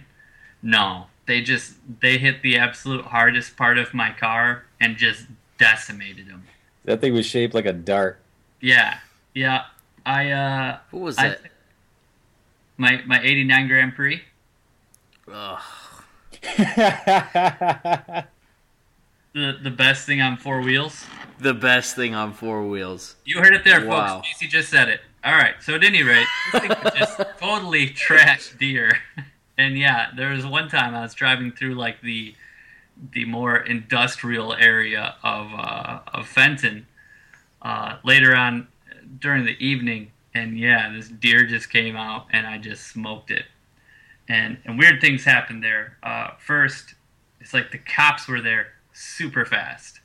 No, 0.62 1.06
they 1.26 1.40
just 1.42 1.74
they 2.00 2.18
hit 2.18 2.42
the 2.42 2.56
absolute 2.58 3.06
hardest 3.06 3.56
part 3.56 3.78
of 3.78 3.94
my 3.94 4.12
car 4.12 4.64
and 4.80 4.96
just 4.96 5.26
decimated 5.58 6.28
them. 6.28 6.44
That 6.84 7.00
thing 7.00 7.14
was 7.14 7.26
shaped 7.26 7.54
like 7.54 7.66
a 7.66 7.72
dart. 7.72 8.20
Yeah, 8.60 8.98
yeah. 9.34 9.64
I 10.04 10.30
uh, 10.30 10.78
What 10.92 11.02
was 11.02 11.18
I 11.18 11.30
that? 11.30 11.40
my 12.76 13.02
my 13.06 13.20
'89 13.20 13.66
Grand 13.68 13.94
Prix. 13.96 14.22
Ugh. 15.32 15.60
The 19.32 19.58
the 19.62 19.70
best 19.70 20.06
thing 20.06 20.20
on 20.22 20.36
four 20.38 20.60
wheels. 20.62 21.04
The 21.38 21.52
best 21.52 21.94
thing 21.94 22.14
on 22.14 22.32
four 22.32 22.66
wheels. 22.66 23.16
You 23.26 23.38
heard 23.40 23.52
it 23.54 23.64
there, 23.64 23.84
Wow. 23.86 24.16
folks. 24.16 24.28
Casey 24.28 24.46
just 24.46 24.70
said 24.70 24.88
it. 24.88 25.00
All 25.22 25.34
right. 25.34 25.54
So 25.60 25.74
at 25.74 25.84
any 25.84 26.02
rate, 26.02 26.26
this 26.52 26.62
thing 26.62 26.70
just 26.96 27.20
totally 27.38 27.88
trashed 27.90 28.58
deer. 28.58 28.98
And 29.58 29.78
yeah, 29.78 30.10
there 30.14 30.28
was 30.32 30.44
one 30.44 30.68
time 30.68 30.94
I 30.94 31.00
was 31.00 31.14
driving 31.14 31.50
through 31.50 31.76
like 31.76 32.02
the 32.02 32.34
the 33.12 33.24
more 33.24 33.56
industrial 33.56 34.52
area 34.52 35.14
of 35.22 35.46
uh, 35.50 36.00
of 36.12 36.28
Fenton 36.28 36.86
uh, 37.62 37.96
later 38.04 38.36
on 38.36 38.68
during 39.18 39.46
the 39.46 39.56
evening, 39.58 40.12
and 40.34 40.58
yeah, 40.58 40.92
this 40.92 41.08
deer 41.08 41.46
just 41.46 41.70
came 41.70 41.96
out, 41.96 42.26
and 42.32 42.46
I 42.46 42.58
just 42.58 42.86
smoked 42.88 43.30
it. 43.30 43.46
And 44.28 44.58
and 44.64 44.78
weird 44.78 45.00
things 45.00 45.24
happened 45.24 45.62
there. 45.62 45.98
Uh, 46.02 46.30
first, 46.38 46.94
it's 47.40 47.54
like 47.54 47.70
the 47.70 47.78
cops 47.78 48.26
were 48.26 48.40
there 48.40 48.68
super 48.92 49.44
fast. 49.44 50.00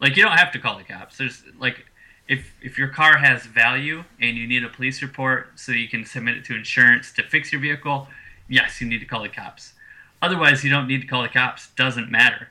Like 0.00 0.16
you 0.16 0.22
don't 0.22 0.36
have 0.36 0.52
to 0.52 0.58
call 0.58 0.78
the 0.78 0.84
cops. 0.84 1.18
There's 1.18 1.42
like 1.58 1.86
if 2.28 2.52
if 2.62 2.78
your 2.78 2.88
car 2.88 3.18
has 3.18 3.46
value 3.46 4.04
and 4.20 4.36
you 4.36 4.46
need 4.46 4.62
a 4.62 4.68
police 4.68 5.02
report 5.02 5.48
so 5.56 5.72
you 5.72 5.88
can 5.88 6.04
submit 6.04 6.36
it 6.36 6.44
to 6.46 6.54
insurance 6.54 7.12
to 7.14 7.22
fix 7.22 7.52
your 7.52 7.60
vehicle, 7.60 8.08
yes, 8.48 8.80
you 8.80 8.86
need 8.86 9.00
to 9.00 9.06
call 9.06 9.22
the 9.22 9.28
cops. 9.28 9.72
Otherwise, 10.20 10.62
you 10.62 10.70
don't 10.70 10.86
need 10.86 11.00
to 11.00 11.06
call 11.06 11.22
the 11.22 11.28
cops. 11.28 11.68
Doesn't 11.76 12.10
matter. 12.10 12.48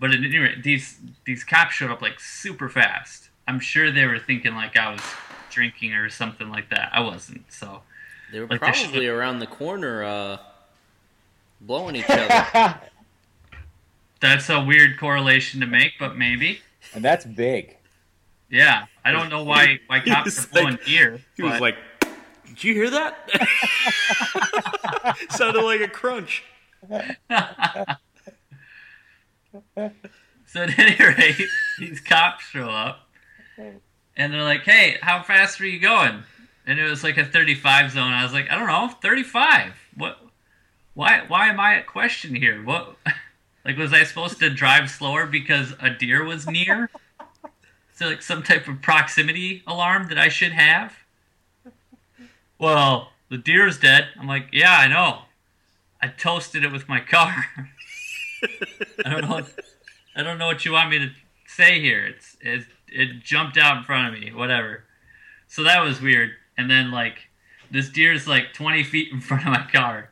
But 0.00 0.10
at 0.10 0.18
any 0.22 0.38
rate, 0.38 0.62
these 0.62 0.98
these 1.24 1.42
cops 1.42 1.74
showed 1.74 1.90
up 1.90 2.02
like 2.02 2.20
super 2.20 2.68
fast. 2.68 3.30
I'm 3.48 3.60
sure 3.60 3.90
they 3.90 4.06
were 4.06 4.18
thinking 4.18 4.54
like 4.54 4.76
I 4.76 4.92
was 4.92 5.02
drinking 5.50 5.94
or 5.94 6.08
something 6.10 6.50
like 6.50 6.68
that. 6.70 6.90
I 6.92 7.00
wasn't. 7.00 7.50
So 7.52 7.82
They 8.32 8.40
were 8.40 8.46
Like 8.46 8.60
the 8.60 8.66
probably 8.66 9.00
shit- 9.00 9.08
around 9.08 9.38
the 9.38 9.46
corner, 9.46 10.04
uh, 10.04 10.36
blowing 11.60 11.96
each 11.96 12.04
other. 12.08 12.78
that's 14.20 14.48
a 14.50 14.60
weird 14.62 14.98
correlation 14.98 15.60
to 15.60 15.66
make, 15.66 15.92
but 15.98 16.16
maybe. 16.16 16.60
and 16.94 17.04
that's 17.04 17.24
big. 17.24 17.76
Yeah, 18.50 18.86
I 19.04 19.12
don't 19.12 19.28
know 19.28 19.42
why 19.44 19.78
why 19.88 20.00
cops 20.06 20.24
was 20.26 20.44
are 20.44 20.48
blowing 20.48 20.70
like- 20.72 20.84
deer. 20.84 21.20
He 21.36 21.42
was 21.42 21.60
like, 21.60 21.76
"Did 22.46 22.64
you 22.64 22.74
hear 22.74 22.90
that?" 22.90 23.28
Sounded 25.30 25.62
like 25.62 25.80
a 25.80 25.88
crunch. 25.88 26.44
So 30.46 30.62
at 30.62 30.78
any 30.78 30.96
rate, 31.16 31.36
these 31.78 32.00
cops 32.00 32.44
show 32.44 32.68
up, 32.70 33.08
and 34.16 34.32
they're 34.32 34.42
like, 34.42 34.62
"Hey, 34.62 34.96
how 35.02 35.22
fast 35.22 35.60
are 35.60 35.66
you 35.66 35.78
going?" 35.78 36.22
And 36.68 36.78
it 36.78 36.88
was 36.88 37.02
like 37.02 37.16
a 37.16 37.24
35 37.24 37.92
zone. 37.92 38.12
I 38.12 38.22
was 38.22 38.34
like, 38.34 38.50
"I 38.50 38.54
don't 38.54 38.66
know, 38.66 38.94
35. 39.00 39.72
What? 39.96 40.18
Why? 40.92 41.24
Why 41.26 41.48
am 41.48 41.58
I 41.58 41.76
at 41.76 41.86
question 41.86 42.36
here? 42.36 42.62
What? 42.62 42.94
Like, 43.64 43.76
was 43.76 43.92
I 43.92 44.04
supposed 44.04 44.38
to 44.38 44.48
drive 44.48 44.88
slower 44.88 45.26
because 45.26 45.74
a 45.78 45.90
deer 45.90 46.24
was 46.24 46.46
near? 46.46 46.88
so, 47.94 48.06
like 48.06 48.22
some 48.22 48.42
type 48.42 48.66
of 48.66 48.80
proximity 48.80 49.62
alarm 49.66 50.08
that 50.08 50.16
I 50.16 50.28
should 50.28 50.52
have?" 50.52 50.94
Well, 52.58 53.12
the 53.28 53.36
deer's 53.36 53.78
dead. 53.78 54.08
I'm 54.18 54.26
like, 54.26 54.46
"Yeah, 54.52 54.74
I 54.74 54.86
know. 54.86 55.22
I 56.00 56.08
toasted 56.08 56.64
it 56.64 56.72
with 56.72 56.88
my 56.88 57.00
car." 57.00 57.44
I 59.04 59.10
don't 59.10 59.22
know. 59.22 59.34
What, 59.34 59.54
I 60.16 60.22
don't 60.22 60.38
know 60.38 60.46
what 60.46 60.64
you 60.64 60.72
want 60.72 60.90
me 60.90 61.00
to 61.00 61.10
say 61.46 61.78
here. 61.80 62.06
It's 62.06 62.36
it, 62.40 62.64
it 62.88 63.22
jumped 63.22 63.58
out 63.58 63.78
in 63.78 63.84
front 63.84 64.14
of 64.14 64.18
me. 64.18 64.32
Whatever. 64.32 64.84
So 65.46 65.62
that 65.64 65.82
was 65.82 66.00
weird. 66.00 66.30
And 66.58 66.70
then 66.70 66.90
like 66.90 67.28
this 67.70 67.88
deer 67.88 68.12
is 68.12 68.28
like 68.28 68.52
20 68.52 68.84
feet 68.84 69.12
in 69.12 69.20
front 69.20 69.46
of 69.46 69.52
my 69.52 69.66
car, 69.72 70.10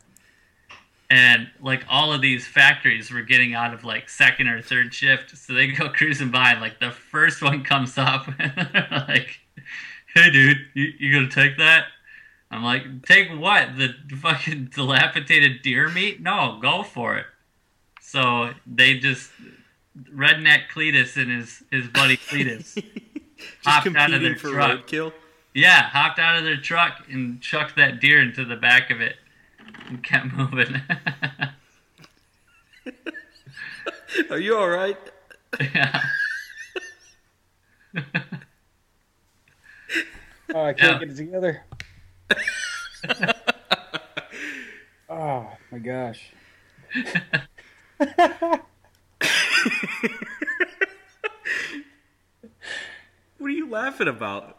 and 1.11 1.49
like 1.61 1.85
all 1.91 2.13
of 2.13 2.23
these 2.23 2.47
factories 2.47 3.11
were 3.11 3.23
getting 3.23 3.55
out 3.55 3.75
of 3.75 3.85
like 3.85 4.09
second 4.09 4.49
or 4.49 4.63
third 4.63 4.95
shift, 4.95 5.37
so 5.37 5.53
they 5.53 5.67
go 5.67 5.89
cruising 5.95 6.31
by. 6.31 6.53
And, 6.53 6.61
like 6.61 6.81
the 6.81 6.91
first 6.91 7.43
one 7.43 7.63
comes 7.65 7.99
up, 7.99 8.29
and 8.39 8.53
they're 8.73 9.05
like, 9.09 9.41
"Hey, 10.15 10.31
dude, 10.31 10.59
you, 10.73 10.93
you 10.99 11.13
gonna 11.13 11.29
take 11.29 11.59
that?" 11.59 11.87
I'm 12.51 12.63
like, 12.63 13.05
"Take 13.05 13.29
what? 13.31 13.77
The 13.77 13.95
fucking 14.17 14.71
dilapidated 14.75 15.61
deer 15.63 15.89
meat? 15.89 16.23
No, 16.23 16.59
go 16.63 16.83
for 16.83 17.17
it." 17.19 17.27
So 18.01 18.53
they 18.67 18.99
just 18.99 19.31
redneck 20.15 20.69
Cletus 20.73 21.17
and 21.21 21.31
his 21.31 21.63
his 21.71 21.89
buddy 21.89 22.17
Cletus 22.17 22.75
Just 23.37 23.67
hopped 23.67 23.97
out 23.97 24.15
of 24.15 24.23
their 24.23 24.37
for 24.37 24.51
truck. 24.51 24.87
roadkill. 24.87 25.13
Yeah, 25.57 25.89
hopped 25.89 26.19
out 26.19 26.37
of 26.37 26.45
their 26.45 26.59
truck 26.59 27.07
and 27.11 27.41
chucked 27.41 27.77
that 27.77 27.99
deer 27.99 28.21
into 28.21 28.45
the 28.45 28.57
back 28.57 28.91
of 28.91 29.01
it 29.01 29.17
and 29.89 30.05
kept 30.05 30.27
moving. 30.35 30.83
Are 34.31 34.39
you 34.39 34.55
all 34.55 34.69
right? 34.69 34.99
yeah. 35.59 36.03
Oh, 40.55 40.65
I 40.65 40.75
can't 40.75 40.79
Yeah. 40.79 40.99
get 40.99 41.09
it 41.11 41.17
together. 41.17 41.65
oh 45.09 45.51
my 45.73 45.79
gosh. 45.79 46.33
What 53.39 53.41
are 53.41 53.49
you 53.51 53.71
laughing 53.71 54.09
about? 54.09 54.59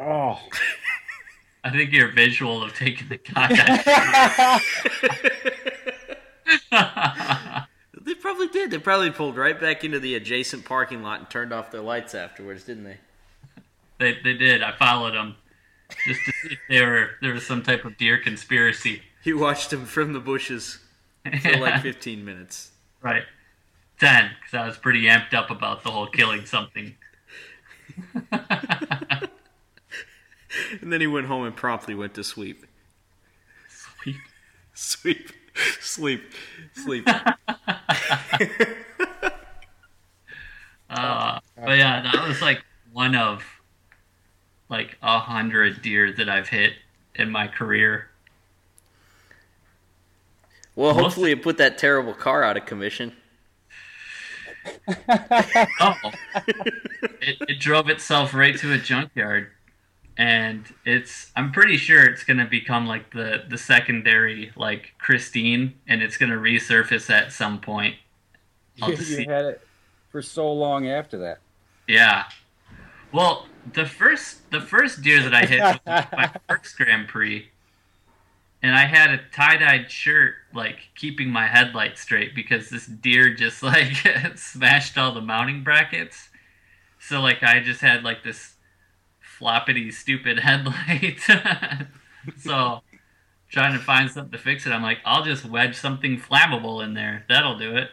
Oh. 0.00 0.40
I 1.64 1.70
think 1.70 1.92
your 1.92 2.10
visual 2.10 2.62
of 2.62 2.74
taking 2.74 3.08
the 3.08 3.18
cock. 3.18 3.50
they 8.00 8.14
probably 8.14 8.48
did. 8.48 8.70
They 8.70 8.78
probably 8.78 9.10
pulled 9.10 9.36
right 9.36 9.60
back 9.60 9.84
into 9.84 10.00
the 10.00 10.14
adjacent 10.14 10.64
parking 10.64 11.02
lot 11.02 11.20
and 11.20 11.28
turned 11.28 11.52
off 11.52 11.70
their 11.70 11.82
lights 11.82 12.14
afterwards, 12.14 12.64
didn't 12.64 12.84
they? 12.84 12.96
they 13.98 14.16
they 14.24 14.32
did. 14.32 14.62
I 14.62 14.72
followed 14.72 15.12
them 15.12 15.36
just 16.06 16.20
to 16.24 16.32
see 16.32 16.54
if 16.54 16.58
they 16.70 16.82
were 16.84 17.10
there 17.20 17.34
was 17.34 17.46
some 17.46 17.62
type 17.62 17.84
of 17.84 17.98
deer 17.98 18.16
conspiracy. 18.16 19.02
You 19.22 19.38
watched 19.38 19.68
them 19.68 19.84
from 19.84 20.14
the 20.14 20.20
bushes 20.20 20.78
for 21.42 21.58
like 21.58 21.82
15 21.82 22.24
minutes. 22.24 22.70
Right. 23.02 23.24
10, 23.98 24.30
because 24.40 24.54
I 24.54 24.66
was 24.66 24.78
pretty 24.78 25.02
amped 25.02 25.34
up 25.34 25.50
about 25.50 25.84
the 25.84 25.90
whole 25.90 26.06
killing 26.06 26.46
something. 26.46 26.94
And 30.80 30.92
then 30.92 31.00
he 31.00 31.06
went 31.06 31.26
home 31.26 31.44
and 31.44 31.54
promptly 31.56 31.94
went 31.94 32.14
to 32.14 32.24
sweep. 32.24 32.64
Sweet. 33.68 34.16
Sweep. 34.74 35.32
Sleep, 35.80 36.22
sleep. 36.74 37.06
Uh, 40.88 41.38
but 41.56 41.78
yeah, 41.78 42.02
that 42.02 42.26
was 42.26 42.42
like 42.42 42.64
one 42.92 43.14
of 43.14 43.44
like 44.68 44.98
a 45.02 45.20
hundred 45.20 45.82
deer 45.82 46.12
that 46.12 46.28
I've 46.28 46.48
hit 46.48 46.72
in 47.14 47.30
my 47.30 47.46
career. 47.46 48.08
Well, 50.74 50.94
Most- 50.94 51.02
hopefully 51.02 51.30
it 51.32 51.42
put 51.42 51.58
that 51.58 51.78
terrible 51.78 52.14
car 52.14 52.42
out 52.42 52.56
of 52.56 52.66
commission. 52.66 53.12
Oh, 55.80 55.94
it, 57.22 57.36
it 57.48 57.60
drove 57.60 57.88
itself 57.88 58.34
right 58.34 58.56
to 58.58 58.72
a 58.72 58.78
junkyard, 58.78 59.48
and 60.20 60.66
it's. 60.84 61.32
I'm 61.34 61.50
pretty 61.50 61.78
sure 61.78 62.04
it's 62.04 62.24
gonna 62.24 62.44
become 62.44 62.86
like 62.86 63.10
the 63.14 63.42
the 63.48 63.56
secondary 63.56 64.52
like 64.54 64.92
Christine, 64.98 65.74
and 65.88 66.02
it's 66.02 66.18
gonna 66.18 66.36
resurface 66.36 67.08
at 67.08 67.32
some 67.32 67.60
point. 67.60 67.96
You, 68.76 68.88
you 68.92 68.96
see- 68.96 69.26
had 69.26 69.44
it 69.44 69.60
for 70.10 70.22
so 70.22 70.50
long 70.50 70.88
after 70.88 71.18
that. 71.18 71.40
Yeah. 71.86 72.24
Well, 73.12 73.46
the 73.74 73.84
first 73.84 74.50
the 74.50 74.60
first 74.60 75.02
deer 75.02 75.22
that 75.22 75.34
I 75.34 75.44
hit 75.44 75.60
was 75.60 75.78
my 75.86 76.32
first 76.48 76.76
Grand 76.76 77.08
Prix, 77.08 77.48
and 78.62 78.74
I 78.74 78.86
had 78.86 79.10
a 79.10 79.20
tie 79.34 79.58
dyed 79.58 79.90
shirt, 79.90 80.34
like 80.54 80.78
keeping 80.96 81.28
my 81.28 81.46
headlight 81.46 81.98
straight 81.98 82.34
because 82.34 82.70
this 82.70 82.86
deer 82.86 83.34
just 83.34 83.62
like 83.72 83.92
smashed 84.36 84.96
all 84.96 85.12
the 85.12 85.20
mounting 85.20 85.62
brackets. 85.62 86.30
So 86.98 87.20
like 87.20 87.42
I 87.42 87.60
just 87.60 87.80
had 87.82 88.02
like 88.02 88.22
this 88.22 88.54
floppity 89.40 89.92
stupid 89.92 90.40
headlight. 90.40 91.20
so 92.38 92.82
trying 93.50 93.72
to 93.72 93.78
find 93.78 94.10
something 94.10 94.32
to 94.32 94.38
fix 94.38 94.66
it, 94.66 94.70
I'm 94.70 94.82
like, 94.82 94.98
I'll 95.04 95.24
just 95.24 95.44
wedge 95.44 95.76
something 95.76 96.18
flammable 96.18 96.82
in 96.84 96.94
there. 96.94 97.24
That'll 97.28 97.58
do 97.58 97.76
it. 97.76 97.90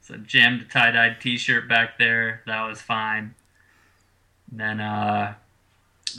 So 0.00 0.16
jammed 0.16 0.62
a 0.62 0.64
tie 0.64 0.90
dyed 0.90 1.20
t 1.20 1.36
shirt 1.36 1.68
back 1.68 1.98
there. 1.98 2.42
That 2.46 2.66
was 2.66 2.80
fine. 2.80 3.34
Then 4.50 4.80
uh 4.80 5.34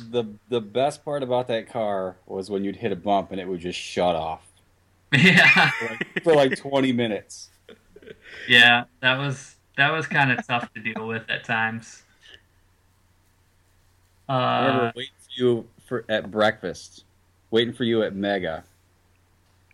The 0.10 0.26
the 0.50 0.62
best 0.62 1.04
part 1.04 1.24
about 1.24 1.48
that 1.48 1.70
car 1.70 2.18
was 2.26 2.50
when 2.50 2.64
you'd 2.64 2.78
hit 2.78 2.92
a 2.92 2.96
bump 2.96 3.32
and 3.32 3.40
it 3.40 3.48
would 3.48 3.60
just 3.60 3.80
shut 3.80 4.16
off 4.16 4.48
yeah. 5.12 5.72
for 5.72 5.86
like, 5.86 6.24
for 6.24 6.36
like 6.36 6.58
20 6.58 6.94
minutes. 6.94 7.50
Yeah, 8.48 8.86
that 9.02 9.18
was 9.18 9.56
that 9.78 9.92
was 9.92 10.08
kind 10.08 10.32
of 10.32 10.46
tough 10.46 10.72
to 10.74 10.80
deal 10.80 11.08
with 11.08 11.30
at 11.30 11.44
times. 11.44 12.04
I 14.32 14.66
remember 14.66 14.86
Uh, 14.86 14.92
waiting 14.96 15.14
for 15.20 15.32
you 15.44 15.68
for 15.86 16.06
at 16.10 16.32
breakfast, 16.32 17.04
waiting 17.50 17.74
for 17.74 17.84
you 17.84 18.04
at 18.04 18.16
Mega, 18.16 18.64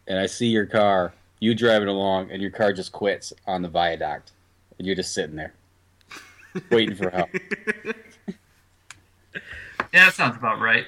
and 0.07 0.17
I 0.19 0.25
see 0.25 0.47
your 0.47 0.65
car, 0.65 1.13
you 1.39 1.53
driving 1.53 1.87
along, 1.87 2.31
and 2.31 2.41
your 2.41 2.51
car 2.51 2.73
just 2.73 2.91
quits 2.91 3.33
on 3.45 3.61
the 3.61 3.67
viaduct, 3.69 4.31
and 4.77 4.87
you're 4.87 4.95
just 4.95 5.13
sitting 5.13 5.35
there, 5.35 5.53
waiting 6.71 6.95
for 6.95 7.09
help. 7.09 7.29
yeah, 9.93 10.05
that 10.05 10.13
sounds 10.13 10.37
about 10.37 10.59
right. 10.59 10.85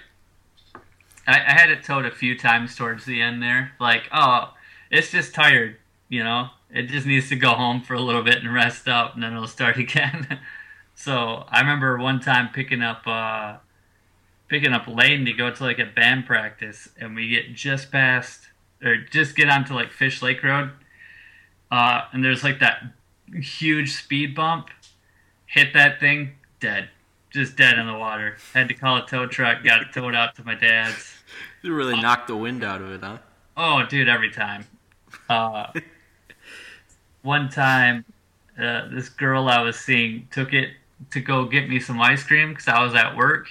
I, 1.28 1.34
I 1.36 1.52
had 1.52 1.70
it 1.70 1.84
towed 1.84 2.06
a 2.06 2.12
few 2.12 2.38
times 2.38 2.76
towards 2.76 3.06
the 3.06 3.22
end 3.22 3.42
there. 3.44 3.74
Like, 3.80 4.04
oh, 4.12 4.54
it's 4.90 5.12
just 5.12 5.34
tired, 5.34 5.78
you 6.08 6.24
know. 6.24 6.50
It 6.72 6.84
just 6.84 7.06
needs 7.08 7.30
to 7.30 7.36
go 7.36 7.52
home 7.52 7.82
for 7.82 7.94
a 7.96 8.02
little 8.02 8.22
bit 8.24 8.38
and 8.38 8.54
rest 8.54 8.88
up, 8.88 9.14
and 9.14 9.24
then 9.24 9.34
it'll 9.34 9.48
start 9.48 9.78
again. 9.86 10.40
So 11.00 11.46
I 11.48 11.62
remember 11.62 11.98
one 11.98 12.20
time 12.20 12.50
picking 12.54 12.82
up 12.82 13.08
uh, 13.08 13.56
picking 14.50 14.74
up 14.74 14.86
Lane 14.86 15.24
to 15.24 15.32
go 15.32 15.50
to 15.50 15.64
like 15.64 15.80
a 15.80 15.86
band 15.86 16.26
practice, 16.26 16.90
and 17.00 17.16
we 17.16 17.30
get 17.30 17.54
just 17.54 17.90
past 17.90 18.50
or 18.84 18.98
just 18.98 19.34
get 19.34 19.48
onto 19.48 19.74
like 19.74 19.92
Fish 19.92 20.22
Lake 20.22 20.44
Road, 20.44 20.72
uh, 21.72 22.02
and 22.12 22.22
there's 22.22 22.44
like 22.44 22.60
that 22.60 22.84
huge 23.34 23.94
speed 23.94 24.36
bump. 24.36 24.68
Hit 25.46 25.74
that 25.74 26.02
thing, 26.02 26.34
dead, 26.60 26.90
just 27.30 27.56
dead 27.56 27.80
in 27.80 27.88
the 27.88 27.98
water. 27.98 28.36
Had 28.54 28.68
to 28.68 28.74
call 28.74 28.98
a 28.98 29.06
tow 29.06 29.26
truck, 29.26 29.64
got 29.64 29.82
it 29.82 29.94
towed 29.94 30.16
out 30.16 30.36
to 30.36 30.44
my 30.44 30.56
dad's. 30.56 31.16
You 31.62 31.76
really 31.76 32.00
knocked 32.00 32.30
the 32.30 32.38
wind 32.38 32.64
out 32.64 32.82
of 32.82 32.90
it, 32.90 33.02
huh? 33.04 33.18
Oh, 33.58 33.86
dude, 33.86 34.08
every 34.08 34.32
time. 34.32 34.66
Uh, 35.28 35.68
one 37.22 37.50
time, 37.50 38.06
uh, 38.58 38.88
this 38.90 39.10
girl 39.10 39.50
I 39.50 39.62
was 39.62 39.78
seeing 39.78 40.30
took 40.32 40.54
it 40.54 40.70
to 41.12 41.20
go 41.22 41.46
get 41.46 41.70
me 41.70 41.80
some 41.80 42.00
ice 42.02 42.24
cream 42.24 42.50
because 42.50 42.68
I 42.68 42.84
was 42.84 42.94
at 42.96 43.16
work, 43.16 43.48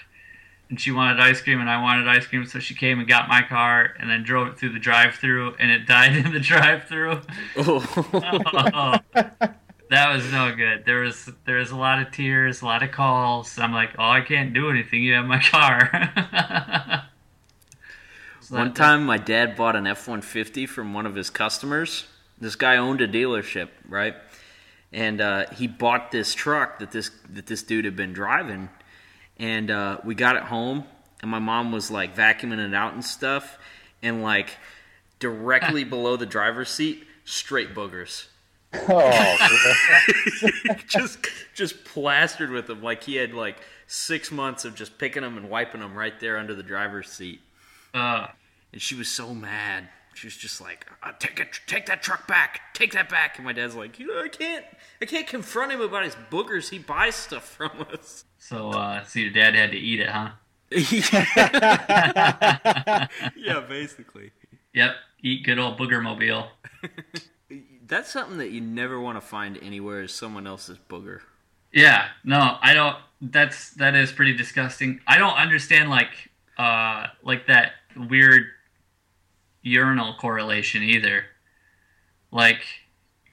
and 0.71 0.81
she 0.81 0.91
wanted 0.91 1.19
ice 1.21 1.41
cream 1.41 1.61
and 1.61 1.71
I 1.71 1.81
wanted 1.83 2.07
ice 2.09 2.27
cream, 2.27 2.45
so 2.47 2.59
she 2.59 2.75
came 2.75 2.99
and 2.99 3.09
got 3.09 3.29
my 3.29 3.43
car 3.43 3.95
and 3.99 4.09
then 4.11 4.23
drove 4.23 4.49
it 4.49 4.59
through 4.59 4.73
the 4.75 4.79
drive-through, 4.79 5.55
and 5.59 5.71
it 5.71 5.87
died 5.87 6.15
in 6.17 6.33
the 6.33 6.41
drive-through. 6.41 7.21
Oh. 7.57 7.85
Oh, 8.13 8.99
that 9.91 10.13
was 10.15 10.31
no 10.31 10.55
good. 10.55 10.85
There 10.85 11.01
was 11.01 11.31
there 11.47 11.57
was 11.57 11.71
a 11.71 11.77
lot 11.77 12.01
of 12.03 12.13
tears, 12.13 12.61
a 12.61 12.67
lot 12.67 12.83
of 12.83 12.91
calls. 12.93 13.59
I'm 13.59 13.73
like, 13.73 13.91
oh, 13.99 14.05
I 14.11 14.21
can't 14.21 14.53
do 14.53 14.69
anything. 14.71 15.03
You 15.03 15.15
have 15.15 15.25
my 15.27 15.41
car. 15.41 17.05
So 18.41 18.57
One 18.57 18.69
that- 18.69 18.77
time, 18.77 19.05
my 19.05 19.19
dad 19.19 19.57
bought 19.57 19.77
an 19.77 19.87
F 19.87 20.09
150 20.09 20.65
from 20.67 20.95
one 20.95 21.05
of 21.05 21.15
his 21.15 21.29
customers. 21.29 22.07
This 22.41 22.55
guy 22.57 22.77
owned 22.79 23.01
a 23.03 23.09
dealership, 23.09 23.69
right? 23.87 24.15
And 24.93 25.21
uh, 25.21 25.47
he 25.51 25.67
bought 25.67 26.11
this 26.11 26.35
truck 26.35 26.79
that 26.79 26.91
this 26.91 27.11
that 27.31 27.47
this 27.47 27.63
dude 27.63 27.85
had 27.85 27.95
been 27.97 28.13
driving, 28.15 28.71
and 29.39 29.71
uh, 29.71 29.99
we 30.05 30.15
got 30.15 30.37
it 30.37 30.45
home, 30.45 30.85
and 31.21 31.31
my 31.31 31.39
mom 31.39 31.73
was 31.73 31.91
like 31.91 32.17
vacuuming 32.17 32.67
it 32.67 32.75
out 32.75 32.95
and 32.95 33.05
stuff, 33.05 33.59
and 34.03 34.23
like 34.23 34.57
directly 35.19 35.85
below 35.95 36.17
the 36.17 36.25
driver's 36.25 36.71
seat, 36.71 37.05
straight 37.27 37.75
boogers, 37.75 38.27
Oh, 38.73 39.37
just 40.89 41.19
just 41.55 41.85
plastered 41.85 42.51
with 42.51 42.67
them, 42.67 42.83
like 42.83 43.03
he 43.03 43.17
had 43.17 43.35
like 43.35 43.59
six 43.87 44.31
months 44.31 44.65
of 44.65 44.75
just 44.75 44.97
picking 44.99 45.23
them 45.23 45.37
and 45.37 45.51
wiping 45.51 45.81
them 45.81 45.95
right 45.95 46.19
there 46.21 46.39
under 46.39 46.55
the 46.55 46.63
driver's 46.63 47.11
seat. 47.11 47.41
uh, 47.95 48.27
And 48.73 48.81
she 48.81 48.95
was 48.95 49.09
so 49.09 49.35
mad. 49.35 49.89
She 50.19 50.27
was 50.27 50.37
just 50.37 50.61
like, 50.61 50.85
uh, 51.01 51.13
"Take 51.21 51.39
it, 51.39 51.61
take 51.69 51.87
that 51.87 52.03
truck 52.03 52.27
back, 52.27 52.75
take 52.75 52.91
that 52.93 53.09
back." 53.09 53.37
And 53.37 53.45
my 53.45 53.53
dad's 53.53 53.77
like, 53.77 54.01
"You 54.01 54.09
know, 54.09 54.21
I 54.21 54.27
can't, 54.27 54.65
I 55.01 55.05
can't 55.05 55.29
confront 55.29 55.71
him 55.71 55.81
about 55.81 56.03
his 56.03 56.17
boogers. 56.29 56.71
He 56.71 56.81
buys 56.81 57.15
stuff 57.15 57.45
from 57.45 57.87
us." 57.93 58.25
so 58.39 58.71
uh, 58.71 59.05
so 59.05 59.21
your 59.21 59.31
dad 59.31 59.55
had 59.55 59.71
to 59.71 59.79
eat 59.79 60.01
it, 60.01 60.09
huh? 60.09 60.31
yeah, 63.37 63.61
basically. 63.69 64.33
Yep, 64.75 64.97
eat 65.23 65.45
good 65.45 65.61
old 65.61 65.79
booger 65.79 66.03
mobile. 66.03 66.49
That's 67.87 68.11
something 68.11 68.39
that 68.39 68.51
you 68.51 68.61
never 68.61 69.01
want 69.01 69.19
to 69.19 69.27
find 69.27 69.57
anywhere 69.63 70.03
is 70.03 70.13
someone 70.13 70.49
else's 70.49 70.79
booger. 70.91 71.21
Yeah, 71.73 72.09
no, 72.25 72.59
I 72.61 72.75
don't. 72.75 72.97
That's 73.21 73.71
that 73.75 73.95
is 73.95 74.11
pretty 74.11 74.35
disgusting. 74.37 75.01
I 75.07 75.19
don't 75.19 75.37
understand 75.37 75.91
like 75.91 76.11
uh 76.59 77.07
like 77.23 77.47
that 77.47 77.73
weird 77.97 78.47
urinal 79.63 80.15
correlation 80.15 80.83
either. 80.83 81.25
Like, 82.31 82.61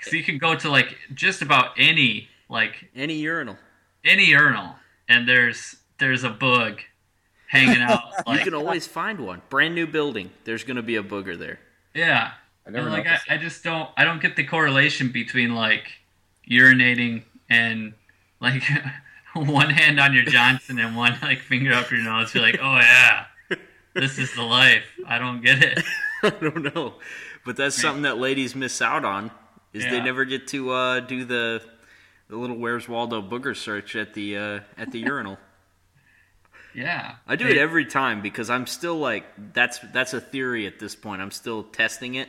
cause 0.02 0.14
you 0.14 0.24
can 0.24 0.38
go 0.38 0.56
to 0.56 0.70
like 0.70 0.96
just 1.14 1.42
about 1.42 1.72
any 1.78 2.30
like 2.50 2.90
Any 2.96 3.16
urinal, 3.16 3.58
any 4.04 4.26
urinal, 4.26 4.76
and 5.10 5.28
there's 5.28 5.76
there's 6.00 6.24
a 6.24 6.30
bug 6.30 6.82
hanging 7.48 7.82
out. 7.90 8.02
you 8.28 8.40
can 8.40 8.54
always 8.54 8.88
find 8.88 9.20
one. 9.20 9.42
Brand 9.50 9.76
new 9.76 9.88
building, 9.88 10.32
there's 10.46 10.64
gonna 10.64 10.82
be 10.84 10.96
a 10.96 11.04
booger 11.04 11.38
there. 11.38 11.60
yeah, 11.94 12.32
I 12.66 12.70
never 12.70 12.88
and 12.88 12.94
like 12.96 13.08
I, 13.08 13.20
I 13.36 13.38
just 13.38 13.64
don't 13.64 13.90
I 13.98 14.04
don't 14.06 14.22
get 14.22 14.36
the 14.36 14.44
correlation 14.46 15.12
between 15.12 15.56
like 15.56 15.86
urinating 16.50 17.24
and 17.50 17.94
like 18.40 18.64
one 19.36 19.70
hand 19.72 20.00
on 20.00 20.14
your 20.14 20.24
Johnson 20.26 20.80
and 20.80 20.96
one 20.96 21.18
like 21.22 21.40
finger 21.40 21.74
up 21.74 21.92
your 21.92 22.02
nose. 22.02 22.34
You're 22.34 22.44
like, 22.44 22.60
oh 22.62 22.78
yeah, 22.78 23.26
this 23.94 24.18
is 24.18 24.34
the 24.36 24.44
life. 24.44 24.86
I 25.06 25.18
don't 25.20 25.42
get 25.42 25.62
it. 25.64 25.84
I 26.40 26.40
don't 26.42 26.76
know, 26.76 26.96
but 27.46 27.56
that's 27.58 27.80
something 27.80 28.04
that 28.04 28.18
ladies 28.18 28.56
miss 28.56 28.82
out 28.82 29.06
on. 29.06 29.32
Is 29.74 29.84
they 29.84 30.02
never 30.02 30.24
get 30.26 30.48
to 30.50 30.72
uh, 30.72 31.00
do 31.02 31.26
the 31.26 31.62
the 32.30 32.36
little 32.38 32.58
Where's 32.58 32.88
Waldo 32.88 33.22
booger 33.22 33.56
search 33.56 33.96
at 33.96 34.14
the 34.14 34.38
uh, 34.38 34.60
at 34.78 34.92
the 34.92 35.00
urinal. 35.00 35.38
Yeah, 36.78 37.16
I 37.26 37.38
do 37.38 37.48
it 37.48 37.56
every 37.58 37.86
time 37.86 38.22
because 38.22 38.50
I'm 38.50 38.68
still 38.68 38.98
like 38.98 39.24
that's 39.54 39.80
that's 39.94 40.14
a 40.14 40.20
theory 40.20 40.68
at 40.68 40.78
this 40.78 40.94
point. 40.94 41.22
I'm 41.22 41.32
still 41.32 41.64
testing 41.64 42.16
it. 42.16 42.28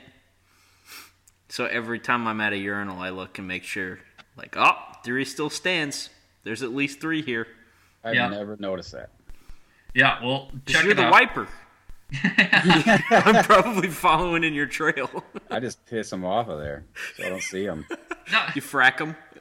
So 1.49 1.67
every 1.67 1.99
time 1.99 2.29
I'm 2.29 2.41
at 2.41 2.53
a 2.53 2.57
urinal, 2.57 3.01
I 3.01 3.11
look 3.11 3.39
and 3.39 3.49
make 3.49 3.65
sure, 3.65 3.99
like, 4.37 4.57
oh, 4.57 4.77
theory 5.05 5.25
still 5.25 5.51
stands. 5.51 6.11
There's 6.45 6.63
at 6.63 6.73
least 6.73 7.01
three 7.01 7.23
here. 7.23 7.49
I've 8.05 8.15
Yeah. 8.15 8.29
never 8.29 8.57
noticed 8.61 8.93
that. 8.93 9.11
Yeah, 9.95 10.25
well, 10.25 10.53
check 10.65 10.85
you're 10.85 10.93
it 10.93 10.97
the 10.97 11.07
out. 11.07 11.13
wiper. 11.13 11.49
I'm 13.11 13.45
probably 13.45 13.89
following 13.89 14.45
in 14.45 14.55
your 14.55 14.67
trail. 14.67 15.25
I 15.51 15.59
just 15.59 15.85
piss 15.87 16.11
them 16.11 16.25
off 16.25 16.49
of 16.49 16.59
there, 16.61 16.85
so 17.17 17.25
I 17.25 17.29
don't 17.29 17.43
see 17.43 17.67
them. 17.67 17.85
No, 18.31 18.47
you 18.55 18.63
frack 18.63 18.99
them. 18.99 19.17